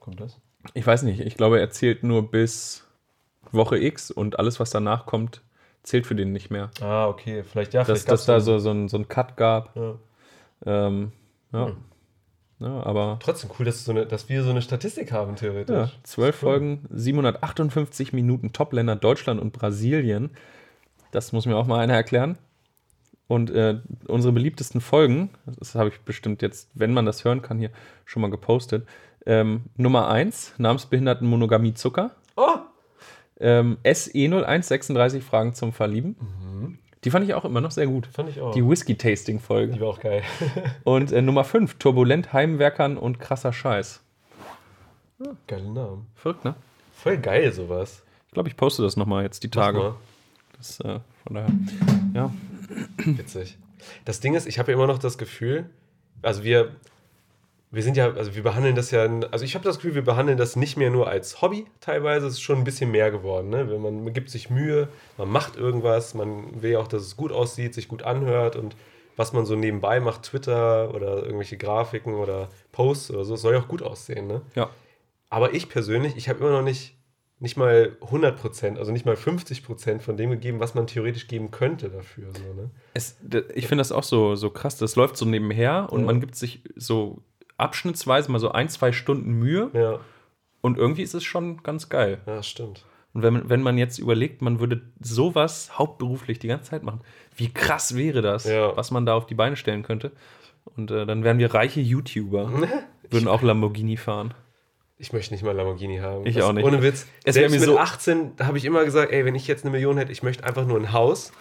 Kommt 0.00 0.20
das? 0.20 0.38
Ich 0.74 0.86
weiß 0.86 1.02
nicht, 1.02 1.20
ich 1.20 1.36
glaube, 1.36 1.60
er 1.60 1.70
zählt 1.70 2.02
nur 2.02 2.30
bis 2.30 2.85
Woche 3.52 3.78
X 3.78 4.10
und 4.10 4.38
alles, 4.38 4.60
was 4.60 4.70
danach 4.70 5.06
kommt, 5.06 5.42
zählt 5.82 6.06
für 6.06 6.14
den 6.14 6.32
nicht 6.32 6.50
mehr. 6.50 6.70
Ah, 6.80 7.06
okay, 7.06 7.44
vielleicht 7.44 7.74
ja, 7.74 7.84
Dass, 7.84 8.04
dass 8.04 8.26
da 8.26 8.40
so, 8.40 8.58
so, 8.58 8.70
ein, 8.70 8.88
so 8.88 8.98
ein 8.98 9.08
Cut 9.08 9.36
gab. 9.36 9.74
Ja. 9.76 9.94
Ähm, 10.64 11.12
ja. 11.52 11.66
Hm. 11.66 11.76
ja, 12.60 12.82
aber 12.82 13.18
Trotzdem 13.20 13.50
cool, 13.58 13.66
dass, 13.66 13.84
so 13.84 13.92
eine, 13.92 14.06
dass 14.06 14.28
wir 14.28 14.42
so 14.42 14.50
eine 14.50 14.62
Statistik 14.62 15.12
haben, 15.12 15.36
theoretisch. 15.36 15.74
ja, 15.74 15.90
zwölf 16.02 16.36
Folgen, 16.36 16.86
758 16.90 18.12
Minuten, 18.12 18.52
Topländer 18.52 18.96
Deutschland 18.96 19.40
und 19.40 19.52
Brasilien. 19.52 20.30
Das 21.12 21.32
muss 21.32 21.46
mir 21.46 21.56
auch 21.56 21.66
mal 21.66 21.78
einer 21.80 21.94
erklären. 21.94 22.38
Und 23.28 23.50
äh, 23.50 23.80
unsere 24.06 24.32
beliebtesten 24.32 24.80
Folgen, 24.80 25.30
das 25.46 25.74
habe 25.74 25.88
ich 25.88 26.00
bestimmt 26.00 26.42
jetzt, 26.42 26.70
wenn 26.74 26.92
man 26.92 27.06
das 27.06 27.24
hören 27.24 27.42
kann, 27.42 27.58
hier 27.58 27.70
schon 28.04 28.22
mal 28.22 28.30
gepostet. 28.30 28.86
Ähm, 29.24 29.64
Nummer 29.76 30.08
1, 30.08 30.54
Namensbehinderten 30.58 31.26
Monogamie 31.28 31.74
Zucker. 31.74 32.12
Oh! 32.36 32.58
Ähm, 33.38 33.78
SE0136 33.84 35.20
Fragen 35.20 35.54
zum 35.54 35.72
Verlieben. 35.72 36.16
Die 37.04 37.10
fand 37.10 37.24
ich 37.24 37.34
auch 37.34 37.44
immer 37.44 37.60
noch 37.60 37.70
sehr 37.70 37.86
gut. 37.86 38.08
Fand 38.08 38.30
ich 38.30 38.40
auch. 38.40 38.52
Die 38.52 38.66
Whisky-Tasting-Folge. 38.66 39.74
Die 39.74 39.80
war 39.80 39.88
auch 39.88 40.00
geil. 40.00 40.22
Und 40.84 41.12
äh, 41.12 41.22
Nummer 41.22 41.44
5, 41.44 41.74
Turbulent, 41.74 42.32
Heimwerkern 42.32 42.96
und 42.96 43.20
krasser 43.20 43.52
Scheiß. 43.52 44.02
Geile 45.46 45.70
Namen. 45.70 46.08
Verrückt, 46.16 46.44
ne? 46.44 46.56
Voll 46.92 47.18
geil, 47.18 47.52
sowas. 47.52 48.02
Ich 48.26 48.34
glaube, 48.34 48.48
ich 48.48 48.56
poste 48.56 48.82
das 48.82 48.96
nochmal 48.96 49.22
jetzt 49.22 49.44
die 49.44 49.50
Tage. 49.50 49.94
Das, 50.56 50.80
äh, 50.80 50.98
von 51.24 51.34
daher. 51.34 51.48
Ja. 52.12 52.32
Witzig. 52.96 53.56
Das 54.04 54.20
Ding 54.20 54.34
ist, 54.34 54.46
ich 54.46 54.58
habe 54.58 54.72
ja 54.72 54.76
immer 54.76 54.86
noch 54.86 54.98
das 54.98 55.16
Gefühl, 55.16 55.70
also 56.22 56.42
wir, 56.42 56.72
wir 57.70 57.82
sind 57.82 57.96
ja, 57.96 58.12
also 58.12 58.34
wir 58.34 58.42
behandeln 58.42 58.76
das 58.76 58.90
ja, 58.90 59.02
also 59.30 59.44
ich 59.44 59.54
habe 59.54 59.64
das 59.64 59.76
Gefühl, 59.76 59.94
wir 59.94 60.04
behandeln 60.04 60.38
das 60.38 60.56
nicht 60.56 60.76
mehr 60.76 60.90
nur 60.90 61.08
als 61.08 61.42
Hobby 61.42 61.66
teilweise, 61.80 62.26
es 62.26 62.34
ist 62.34 62.40
schon 62.40 62.58
ein 62.58 62.64
bisschen 62.64 62.90
mehr 62.90 63.10
geworden. 63.10 63.50
Ne? 63.50 63.64
Man, 63.64 64.04
man 64.04 64.12
gibt 64.12 64.30
sich 64.30 64.50
Mühe, 64.50 64.88
man 65.18 65.28
macht 65.28 65.56
irgendwas, 65.56 66.14
man 66.14 66.62
will 66.62 66.72
ja 66.72 66.78
auch, 66.78 66.88
dass 66.88 67.02
es 67.02 67.16
gut 67.16 67.32
aussieht, 67.32 67.74
sich 67.74 67.88
gut 67.88 68.02
anhört 68.02 68.56
und 68.56 68.76
was 69.16 69.32
man 69.32 69.46
so 69.46 69.56
nebenbei 69.56 69.98
macht, 69.98 70.24
Twitter 70.24 70.94
oder 70.94 71.22
irgendwelche 71.24 71.56
Grafiken 71.56 72.14
oder 72.14 72.48
Posts 72.72 73.10
oder 73.12 73.24
so, 73.24 73.34
es 73.34 73.40
soll 73.42 73.54
ja 73.54 73.60
auch 73.60 73.68
gut 73.68 73.82
aussehen. 73.82 74.26
Ne? 74.26 74.42
Ja. 74.54 74.70
Aber 75.30 75.54
ich 75.54 75.68
persönlich, 75.68 76.16
ich 76.16 76.28
habe 76.28 76.40
immer 76.40 76.50
noch 76.52 76.62
nicht, 76.62 76.94
nicht 77.38 77.56
mal 77.56 77.96
100%, 78.00 78.78
also 78.78 78.92
nicht 78.92 79.04
mal 79.06 79.14
50% 79.16 80.00
von 80.00 80.16
dem 80.16 80.30
gegeben, 80.30 80.60
was 80.60 80.74
man 80.74 80.86
theoretisch 80.86 81.28
geben 81.28 81.50
könnte 81.50 81.88
dafür. 81.88 82.28
So, 82.32 82.54
ne? 82.54 82.70
Es, 82.94 83.16
ich 83.54 83.66
finde 83.66 83.80
das 83.80 83.90
auch 83.92 84.04
so, 84.04 84.36
so 84.36 84.50
krass. 84.50 84.76
Das 84.78 84.96
läuft 84.96 85.16
so 85.16 85.24
nebenher 85.26 85.88
und 85.90 86.00
Ja. 86.00 86.06
man 86.06 86.20
gibt 86.20 86.36
sich 86.36 86.62
so 86.76 87.22
abschnittsweise 87.58 88.30
mal 88.30 88.38
so 88.38 88.52
ein, 88.52 88.68
zwei 88.68 88.92
Stunden 88.92 89.32
Mühe 89.32 89.70
Ja, 89.72 90.00
und 90.60 90.78
irgendwie 90.78 91.02
ist 91.02 91.14
es 91.14 91.24
schon 91.24 91.62
ganz 91.62 91.88
geil. 91.88 92.20
ja, 92.26 92.42
stimmt. 92.42 92.84
Und 93.14 93.22
wenn, 93.22 93.32
man- 93.32 93.48
wenn 93.48 93.62
man 93.62 93.78
jetzt 93.78 93.98
überlegt, 93.98 94.42
man 94.42 94.60
würde 94.60 94.82
sowas 95.00 95.78
hauptberuflich 95.78 96.38
die 96.38 96.48
ganze 96.48 96.70
Zeit 96.70 96.82
machen, 96.82 97.00
wie 97.34 97.48
krass 97.52 97.96
wäre 97.96 98.20
das, 98.20 98.44
Ja. 98.44 98.76
was 98.76 98.90
man 98.90 99.06
da 99.06 99.14
auf 99.14 99.26
die 99.26 99.34
Beine 99.34 99.56
stellen 99.56 99.82
könnte. 99.82 100.12
Und 100.76 100.90
äh, 100.90 101.06
dann 101.06 101.24
wären 101.24 101.38
wir 101.38 101.54
reiche 101.54 101.80
YouTuber, 101.80 102.50
würden 103.10 103.28
auch 103.28 103.40
Lamborghini 103.40 103.96
fahren. 103.96 104.34
Ich 104.98 105.12
möchte 105.12 105.32
nicht 105.32 105.44
mal 105.44 105.52
Lamborghini 105.54 105.98
haben. 105.98 106.26
Ich 106.26 106.34
Das- 106.36 106.44
auch 106.44 106.52
nicht. 106.52 106.64
Ohne 106.64 106.82
Witz. 106.82 107.06
Es 107.24 107.34
Selbst 107.36 107.52
mir 107.52 107.60
mit 107.60 107.66
so- 107.68 107.78
18 107.78 108.32
habe 108.40 108.58
ich 108.58 108.64
immer 108.66 108.84
gesagt, 108.84 109.12
ey, 109.12 109.24
wenn 109.24 109.34
ich 109.34 109.46
jetzt 109.46 109.64
eine 109.64 109.70
Million 109.70 109.96
hätte, 109.96 110.12
ich 110.12 110.22
möchte 110.22 110.44
einfach 110.44 110.66
nur 110.66 110.78
ein 110.78 110.92
Haus. 110.92 111.32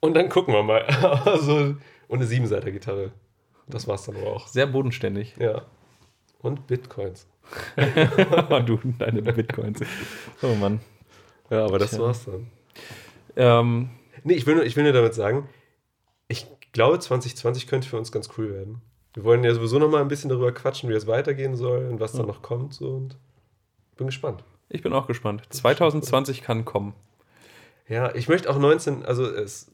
Und 0.00 0.14
dann 0.14 0.28
gucken 0.28 0.52
wir 0.54 0.62
mal. 0.64 0.80
also, 1.26 1.76
und 2.08 2.18
eine 2.18 2.26
Siebenseiter-Gitarre. 2.26 3.12
Das 3.68 3.86
war's 3.86 4.04
dann 4.04 4.16
aber 4.16 4.32
auch. 4.32 4.48
Sehr 4.48 4.66
bodenständig. 4.66 5.34
Ja. 5.38 5.62
Und 6.40 6.66
Bitcoins. 6.66 7.26
du, 7.76 8.78
deine 8.98 9.22
Bitcoins. 9.22 9.80
Oh 10.42 10.54
Mann. 10.54 10.80
Ja, 11.50 11.64
aber 11.64 11.78
das 11.78 11.90
Tja. 11.90 12.00
war's 12.00 12.24
dann. 12.24 12.48
Ähm, 13.36 13.90
Nee, 14.24 14.34
ich 14.34 14.46
will, 14.46 14.54
nur, 14.54 14.64
ich 14.64 14.76
will 14.76 14.84
nur 14.84 14.92
damit 14.92 15.14
sagen, 15.14 15.48
ich 16.28 16.46
glaube, 16.72 16.98
2020 17.00 17.66
könnte 17.66 17.88
für 17.88 17.96
uns 17.98 18.12
ganz 18.12 18.28
cool 18.38 18.52
werden. 18.52 18.80
Wir 19.14 19.24
wollen 19.24 19.42
ja 19.42 19.52
sowieso 19.52 19.78
noch 19.80 19.90
mal 19.90 20.00
ein 20.00 20.06
bisschen 20.08 20.30
darüber 20.30 20.52
quatschen, 20.52 20.88
wie 20.88 20.94
es 20.94 21.06
weitergehen 21.08 21.56
soll 21.56 21.86
und 21.88 21.98
was 21.98 22.12
Ja. 22.12 22.18
dann 22.18 22.28
noch 22.28 22.40
kommt. 22.42 22.74
So, 22.74 22.88
und 22.94 23.16
bin 23.96 24.06
gespannt. 24.06 24.44
ich 24.68 24.82
bin 24.82 24.92
auch 24.92 25.06
gespannt. 25.08 25.42
2020 25.50 26.42
kann 26.42 26.64
kommen. 26.64 26.94
Ja, 27.88 28.14
ich 28.14 28.28
möchte 28.28 28.48
auch 28.48 28.58
19, 28.58 29.04
also 29.04 29.24
es, 29.26 29.70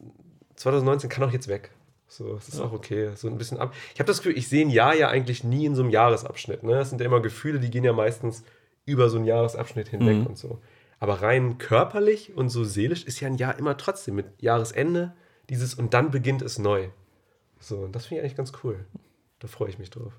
2019 0.56 1.10
kann 1.10 1.24
auch 1.24 1.32
jetzt 1.32 1.48
weg. 1.48 1.70
So, 2.08 2.34
es 2.36 2.48
ist 2.48 2.58
Ja. 2.58 2.64
auch 2.64 2.72
okay. 2.72 3.10
So 3.16 3.28
ein 3.28 3.36
bisschen 3.38 3.58
ab. 3.58 3.74
Ich 3.94 4.00
habe 4.00 4.06
das 4.06 4.18
Gefühl, 4.18 4.36
ich 4.38 4.48
sehe 4.48 4.64
ein 4.64 4.70
Jahr 4.70 4.94
ja 4.94 5.08
eigentlich 5.08 5.44
nie 5.44 5.66
in 5.66 5.74
so 5.74 5.82
einem 5.82 5.90
Jahresabschnitt. 5.90 6.62
Ne? 6.62 6.72
Das 6.72 6.88
sind 6.90 7.00
ja 7.00 7.06
immer 7.06 7.20
Gefühle, 7.20 7.60
die 7.60 7.70
gehen 7.70 7.84
ja 7.84 7.92
meistens 7.92 8.44
über 8.86 9.10
so 9.10 9.18
einen 9.18 9.26
Jahresabschnitt 9.26 9.88
hinweg 9.88 10.16
Mhm. 10.18 10.26
und 10.26 10.38
so. 10.38 10.58
Aber 11.00 11.20
rein 11.22 11.58
körperlich 11.58 12.34
und 12.34 12.48
so 12.48 12.64
seelisch 12.64 13.04
ist 13.04 13.20
ja 13.20 13.28
ein 13.28 13.36
Jahr 13.36 13.58
immer 13.58 13.76
trotzdem 13.76 14.14
mit 14.16 14.26
Jahresende 14.40 15.14
dieses 15.50 15.74
und 15.74 15.92
dann 15.94 16.10
beginnt 16.10 16.42
es 16.42 16.58
neu. 16.58 16.88
So, 17.60 17.76
und 17.78 17.94
das 17.94 18.06
finde 18.06 18.20
ich 18.20 18.24
eigentlich 18.24 18.36
ganz 18.36 18.52
cool. 18.64 18.84
Da 19.40 19.46
freue 19.48 19.68
ich 19.68 19.78
mich 19.78 19.90
drauf. 19.90 20.12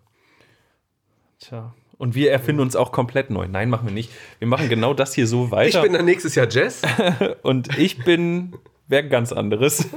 Tja. 1.40 1.74
Und 1.98 2.16
wir 2.16 2.32
erfinden 2.32 2.62
uns 2.62 2.76
auch 2.78 2.92
komplett 2.94 3.30
neu. 3.30 3.48
Nein, 3.48 3.70
machen 3.70 3.88
wir 3.88 3.94
nicht. 3.94 4.10
Wir 4.40 4.48
machen 4.48 4.70
genau 4.70 4.94
das 4.94 5.14
hier 5.14 5.28
so 5.28 5.52
weiter. 5.52 5.80
Ich 5.80 5.84
bin 5.84 5.94
dann 5.94 6.06
nächstes 6.06 6.36
Jahr 6.36 6.48
Jess. 6.50 6.82
und 7.44 7.78
ich 7.78 8.04
bin 8.06 8.56
wer 8.90 9.04
ganz 9.04 9.32
anderes. 9.32 9.88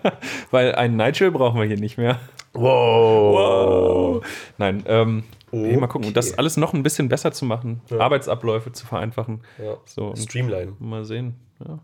Weil 0.52 0.74
einen 0.76 0.96
Nigel 0.96 1.30
brauchen 1.32 1.58
wir 1.58 1.66
hier 1.66 1.78
nicht 1.80 1.98
mehr. 1.98 2.20
Wow. 2.52 4.24
Nein, 4.58 4.84
ähm, 4.86 5.24
hey, 5.50 5.76
mal 5.76 5.86
gucken, 5.88 6.06
Okay. 6.08 6.14
das 6.14 6.38
alles 6.38 6.56
noch 6.56 6.72
ein 6.74 6.82
bisschen 6.82 7.08
besser 7.08 7.32
zu 7.32 7.44
machen, 7.44 7.80
Ja. 7.90 7.98
Arbeitsabläufe 7.98 8.70
zu 8.72 8.86
vereinfachen. 8.86 9.42
Ja. 9.58 9.76
So, 9.84 10.14
Streamline. 10.16 10.76
mal 10.78 11.04
sehen. 11.04 11.36
Ja. 11.66 11.80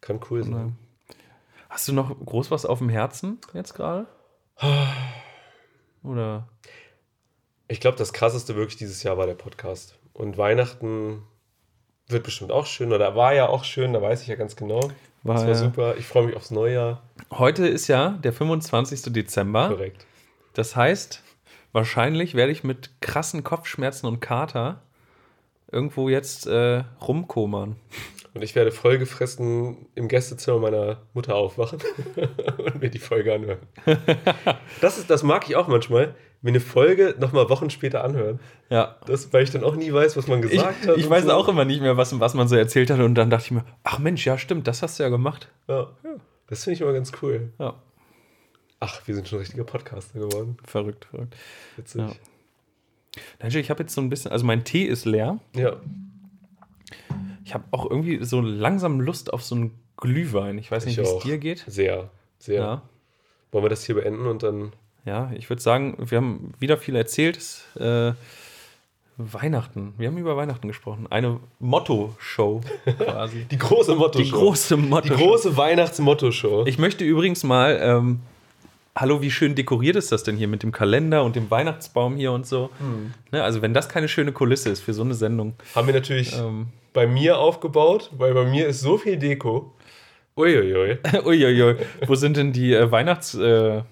Kann 0.00 0.20
cool 0.30 0.44
sein. 0.44 0.76
Hast 1.68 1.86
du 1.88 1.92
noch 1.92 2.10
groß 2.24 2.50
was 2.50 2.64
auf 2.64 2.78
dem 2.78 2.88
Herzen 2.88 3.38
jetzt 3.52 3.74
gerade? 3.74 4.06
Oder? 6.02 6.48
Ich 7.68 7.80
glaube, 7.80 7.96
das 7.98 8.12
krasseste 8.12 8.56
wirklich 8.56 8.76
dieses 8.76 9.02
Jahr 9.02 9.16
war 9.18 9.26
der 9.26 9.34
Podcast. 9.34 9.98
Und 10.12 10.36
Weihnachten 10.38 11.22
wird 12.08 12.24
bestimmt 12.24 12.50
auch 12.50 12.66
schön 12.66 12.92
oder 12.92 13.14
war 13.14 13.34
ja 13.34 13.48
auch 13.48 13.62
schön, 13.64 13.92
da 13.92 14.02
weiß 14.02 14.22
ich 14.22 14.28
ja 14.28 14.34
ganz 14.34 14.56
genau. 14.56 14.80
War 15.22 15.34
das 15.34 15.42
war 15.44 15.50
ja- 15.50 15.54
super. 15.56 15.94
Ich 15.98 16.06
freue 16.06 16.26
mich 16.26 16.36
aufs 16.36 16.50
Neujahr. 16.50 17.02
Heute 17.30 17.66
ist 17.66 17.88
ja 17.88 18.10
der 18.22 18.32
25. 18.32 19.12
Dezember. 19.12 19.68
Korrekt. 19.68 20.06
Das 20.54 20.74
heißt, 20.76 21.22
wahrscheinlich 21.72 22.34
werde 22.34 22.52
ich 22.52 22.64
mit 22.64 22.90
krassen 23.00 23.44
Kopfschmerzen 23.44 24.06
und 24.06 24.20
Kater 24.20 24.82
irgendwo 25.70 26.08
jetzt 26.08 26.46
äh, 26.46 26.82
rumkomern. 27.06 27.76
Und 28.32 28.42
ich 28.42 28.54
werde 28.54 28.70
vollgefressen 28.72 29.86
im 29.94 30.08
Gästezimmer 30.08 30.58
meiner 30.58 30.98
Mutter 31.14 31.34
aufwachen 31.34 31.80
und 32.58 32.80
mir 32.80 32.90
die 32.90 32.98
Folge 32.98 33.34
anhören. 33.34 33.58
Das, 34.80 34.98
ist, 34.98 35.10
das 35.10 35.22
mag 35.22 35.48
ich 35.48 35.56
auch 35.56 35.68
manchmal, 35.68 36.14
mir 36.42 36.50
eine 36.50 36.60
Folge 36.60 37.14
nochmal 37.18 37.48
Wochen 37.50 37.68
später 37.70 38.02
anhören. 38.04 38.40
Ja. 38.70 38.96
Das, 39.06 39.32
weil 39.32 39.42
ich 39.44 39.50
dann 39.50 39.62
auch 39.64 39.76
nie 39.76 39.92
weiß, 39.92 40.16
was 40.16 40.26
man 40.26 40.42
Ich, 40.42 40.50
gesagt 40.52 40.86
hat. 40.86 40.96
ich 40.96 41.08
weiß 41.08 41.24
so. 41.24 41.32
auch 41.32 41.48
immer 41.48 41.64
nicht 41.64 41.80
mehr, 41.82 41.96
was, 41.96 42.18
was 42.18 42.34
man 42.34 42.48
so 42.48 42.56
erzählt 42.56 42.90
hat. 42.90 43.00
Und 43.00 43.14
dann 43.14 43.28
dachte 43.30 43.44
ich 43.46 43.50
mir, 43.50 43.64
ach 43.84 43.98
Mensch, 43.98 44.24
ja, 44.26 44.38
stimmt, 44.38 44.66
das 44.66 44.82
hast 44.82 44.98
du 44.98 45.02
ja 45.02 45.08
gemacht. 45.10 45.48
Ja. 45.68 45.88
Das 46.48 46.64
finde 46.64 46.74
ich 46.74 46.80
immer 46.80 46.92
ganz 46.92 47.12
cool. 47.22 47.52
Ja, 47.58 47.74
Ach, 48.82 49.02
wir 49.06 49.14
sind 49.14 49.28
schon 49.28 49.40
richtige 49.40 49.62
Podcaster 49.64 50.18
geworden. 50.18 50.56
verrückt, 50.64 51.04
verrückt. 51.10 51.36
Witzig. 51.76 52.00
Ja. 52.00 52.10
Nigel, 53.42 53.60
ich 53.60 53.68
habe 53.68 53.82
jetzt 53.82 53.94
so 53.94 54.00
ein 54.00 54.08
bisschen, 54.08 54.32
also 54.32 54.46
mein 54.46 54.64
Tee 54.64 54.84
ist 54.84 55.04
leer. 55.04 55.38
ja. 55.54 55.76
Ich 57.44 57.54
habe 57.54 57.64
auch 57.72 57.88
irgendwie 57.90 58.24
so 58.24 58.40
langsam 58.40 59.00
Lust 59.00 59.32
auf 59.32 59.42
so 59.42 59.54
einen 59.56 59.78
Glühwein. 59.96 60.56
Ich 60.58 60.70
weiß 60.70 60.86
nicht, 60.86 60.98
Ich 60.98 61.04
wie 61.04 61.10
es 61.16 61.22
dir 61.22 61.38
geht. 61.38 61.64
Sehr, 61.66 62.08
sehr. 62.38 62.60
Ja. 62.60 62.82
Wollen 63.50 63.64
wir 63.64 63.68
das 63.68 63.84
hier 63.84 63.96
beenden 63.96 64.26
und 64.26 64.42
dann. 64.42 64.72
Ja, 65.06 65.30
ich 65.36 65.48
würde 65.48 65.62
sagen, 65.62 65.96
wir 65.98 66.18
haben 66.18 66.52
wieder 66.58 66.76
viel 66.76 66.94
erzählt. 66.96 67.38
Äh, 67.78 68.12
Weihnachten. 69.16 69.92
Wir 69.98 70.08
haben 70.08 70.16
über 70.18 70.36
Weihnachten 70.36 70.66
gesprochen. 70.68 71.06
Eine 71.10 71.40
Motto-Show 71.58 72.62
quasi. 72.98 73.44
Die 73.50 73.58
große 73.58 73.94
Motto-Show. 73.94 74.24
Die 74.24 74.30
große 74.30 74.76
Die 74.76 74.82
Motto. 74.82 75.14
große 75.14 75.56
Weihnachts-Motto-Show. 75.56 76.64
Ich 76.66 76.78
möchte 76.78 77.04
übrigens 77.04 77.44
mal, 77.44 77.78
ähm, 77.82 78.20
hallo, 78.96 79.20
wie 79.20 79.30
schön 79.30 79.54
dekoriert 79.54 79.96
ist 79.96 80.10
das 80.10 80.22
denn 80.22 80.36
hier 80.36 80.48
mit 80.48 80.62
dem 80.62 80.72
Kalender 80.72 81.22
und 81.24 81.36
dem 81.36 81.50
Weihnachtsbaum 81.50 82.16
hier 82.16 82.32
und 82.32 82.46
so. 82.46 82.70
Ne, 83.30 83.42
also 83.42 83.60
wenn 83.60 83.74
das 83.74 83.88
keine 83.90 84.08
schöne 84.08 84.32
Kulisse 84.32 84.70
ist 84.70 84.80
für 84.80 84.94
so 84.94 85.02
eine 85.02 85.14
Sendung. 85.14 85.54
Haben 85.74 85.86
wir 85.86 85.94
natürlich 85.94 86.34
Ähm, 86.38 86.68
bei 86.94 87.06
mir 87.06 87.38
aufgebaut, 87.38 88.10
weil 88.16 88.32
bei 88.32 88.44
mir 88.46 88.66
ist 88.68 88.80
so 88.80 88.96
viel 88.96 89.18
Deko. 89.18 89.70
Uiuiui. 90.36 90.98
uiuiui, 91.26 91.76
wo 92.06 92.14
sind 92.14 92.36
denn 92.38 92.52
die 92.52 92.72
äh, 92.72 92.90
Weihnachts... 92.90 93.34
Äh, 93.34 93.82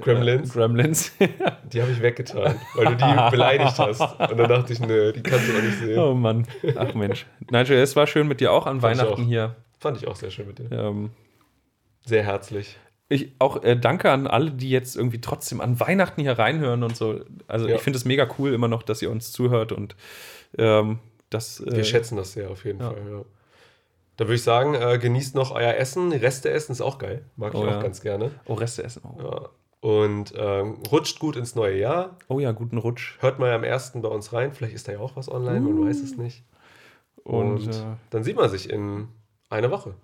Gremlins. 0.00 0.50
Äh, 0.50 0.58
Gremlins. 0.58 1.12
Die 1.72 1.80
habe 1.80 1.90
ich 1.92 2.02
weggetan, 2.02 2.56
weil 2.74 2.84
du 2.86 2.96
die 2.96 3.30
beleidigt 3.30 3.78
hast. 3.78 4.00
Und 4.00 4.36
dann 4.38 4.48
dachte 4.48 4.72
ich, 4.72 4.80
ne, 4.80 5.12
die 5.12 5.22
kannst 5.22 5.48
du 5.48 5.56
auch 5.56 5.62
nicht 5.62 5.78
sehen. 5.78 5.98
oh 5.98 6.14
Mann. 6.14 6.46
Ach 6.76 6.94
Mensch. 6.94 7.26
Nigel, 7.50 7.78
es 7.78 7.96
war 7.96 8.06
schön 8.06 8.28
mit 8.28 8.40
dir 8.40 8.52
auch 8.52 8.66
an 8.66 8.80
Fand 8.80 8.98
Weihnachten 8.98 9.22
auch. 9.22 9.26
hier. 9.26 9.56
Fand 9.78 9.96
ich 9.96 10.06
auch 10.08 10.16
sehr 10.16 10.30
schön 10.30 10.46
mit 10.48 10.58
dir. 10.58 10.70
Ähm, 10.72 11.10
Sehr 12.04 12.22
herzlich. 12.24 12.76
Ich 13.08 13.32
auch 13.38 13.62
äh, 13.62 13.76
danke 13.76 14.10
an 14.10 14.26
alle, 14.26 14.50
die 14.50 14.70
jetzt 14.70 14.96
irgendwie 14.96 15.20
trotzdem 15.20 15.60
an 15.60 15.78
Weihnachten 15.78 16.20
hier 16.22 16.38
reinhören 16.38 16.82
und 16.82 16.96
so. 16.96 17.20
Also 17.46 17.68
Ja. 17.68 17.76
ich 17.76 17.80
finde 17.82 17.98
es 17.98 18.04
mega 18.04 18.26
cool 18.38 18.52
immer 18.52 18.68
noch, 18.68 18.82
dass 18.82 19.00
ihr 19.02 19.10
uns 19.10 19.30
zuhört 19.32 19.72
und 19.72 19.94
ähm, 20.58 20.98
das. 21.30 21.60
Äh, 21.60 21.76
Wir 21.76 21.84
schätzen 21.84 22.16
das 22.16 22.32
sehr 22.32 22.50
auf 22.50 22.64
jeden 22.64 22.80
ja. 22.80 22.90
Fall. 22.90 22.98
Ja. 23.10 23.22
Da 24.16 24.24
würde 24.26 24.34
ich 24.36 24.42
sagen, 24.42 24.74
äh, 24.74 24.98
genießt 24.98 25.34
noch 25.34 25.50
euer 25.50 25.74
Essen. 25.74 26.12
Reste 26.12 26.50
essen 26.50 26.72
ist 26.72 26.80
auch 26.80 26.98
geil. 26.98 27.24
Mag 27.36 27.52
ich 27.54 27.60
Oh 27.60 27.66
auch 27.66 27.80
ganz 27.80 28.00
gerne. 28.00 28.30
Oh, 28.46 28.54
Reste 28.54 28.82
essen. 28.84 29.02
Oh. 29.04 29.20
Ja. 29.22 29.48
Und 29.84 30.32
ähm, 30.34 30.78
rutscht 30.90 31.18
gut 31.20 31.36
ins 31.36 31.54
neue 31.56 31.78
Jahr. 31.78 32.16
oh 32.28 32.40
ja, 32.40 32.52
guten 32.52 32.78
Rutsch. 32.78 33.18
Hört 33.20 33.38
mal 33.38 33.52
am 33.52 33.64
ersten 33.64 34.00
bei 34.00 34.08
uns 34.08 34.32
rein. 34.32 34.54
Vielleicht 34.54 34.74
ist 34.74 34.88
da 34.88 34.92
ja 34.92 34.98
auch 34.98 35.14
was 35.14 35.30
online, 35.30 35.60
man 35.60 35.86
weiß 35.86 36.00
es 36.00 36.16
nicht. 36.16 36.42
Und, 37.22 37.66
Und, 37.66 37.68
äh, 37.68 37.96
dann 38.08 38.24
sieht 38.24 38.36
man 38.36 38.48
sich 38.48 38.70
in 38.70 39.08
einer 39.50 39.70
Woche. 39.70 39.94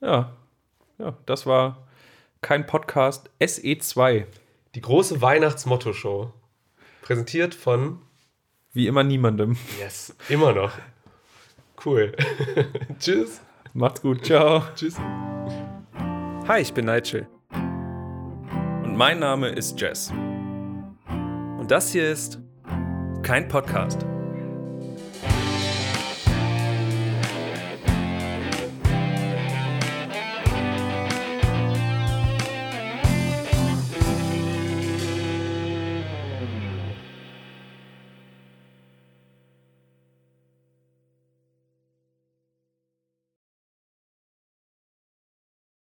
ja, 0.00 0.32
ja, 0.96 1.12
das 1.26 1.44
war 1.44 1.86
kein 2.40 2.64
Podcast. 2.64 3.28
SE2. 3.38 4.24
Die 4.74 4.80
große 4.80 5.20
Weihnachtsmotto-Show. 5.20 6.32
Präsentiert 7.02 7.54
von 7.54 7.98
wie 8.72 8.86
immer 8.86 9.04
niemandem. 9.04 9.58
Yes, 9.78 10.16
immer 10.30 10.54
noch. 10.54 10.72
Cool. 11.84 12.12
Tschüss. 12.98 13.42
Macht's 13.74 14.00
gut, 14.00 14.24
ciao. 14.24 14.62
Tschüss. 14.74 14.96
Hi, 16.48 16.62
ich 16.62 16.72
bin 16.72 16.86
Nigel. 16.86 17.28
Mein 18.96 19.18
Name 19.18 19.50
ist 19.50 19.78
Jess. 19.78 20.10
Und 20.10 21.66
das 21.68 21.92
hier 21.92 22.10
ist 22.10 22.40
kein 23.22 23.46
Podcast. 23.46 24.06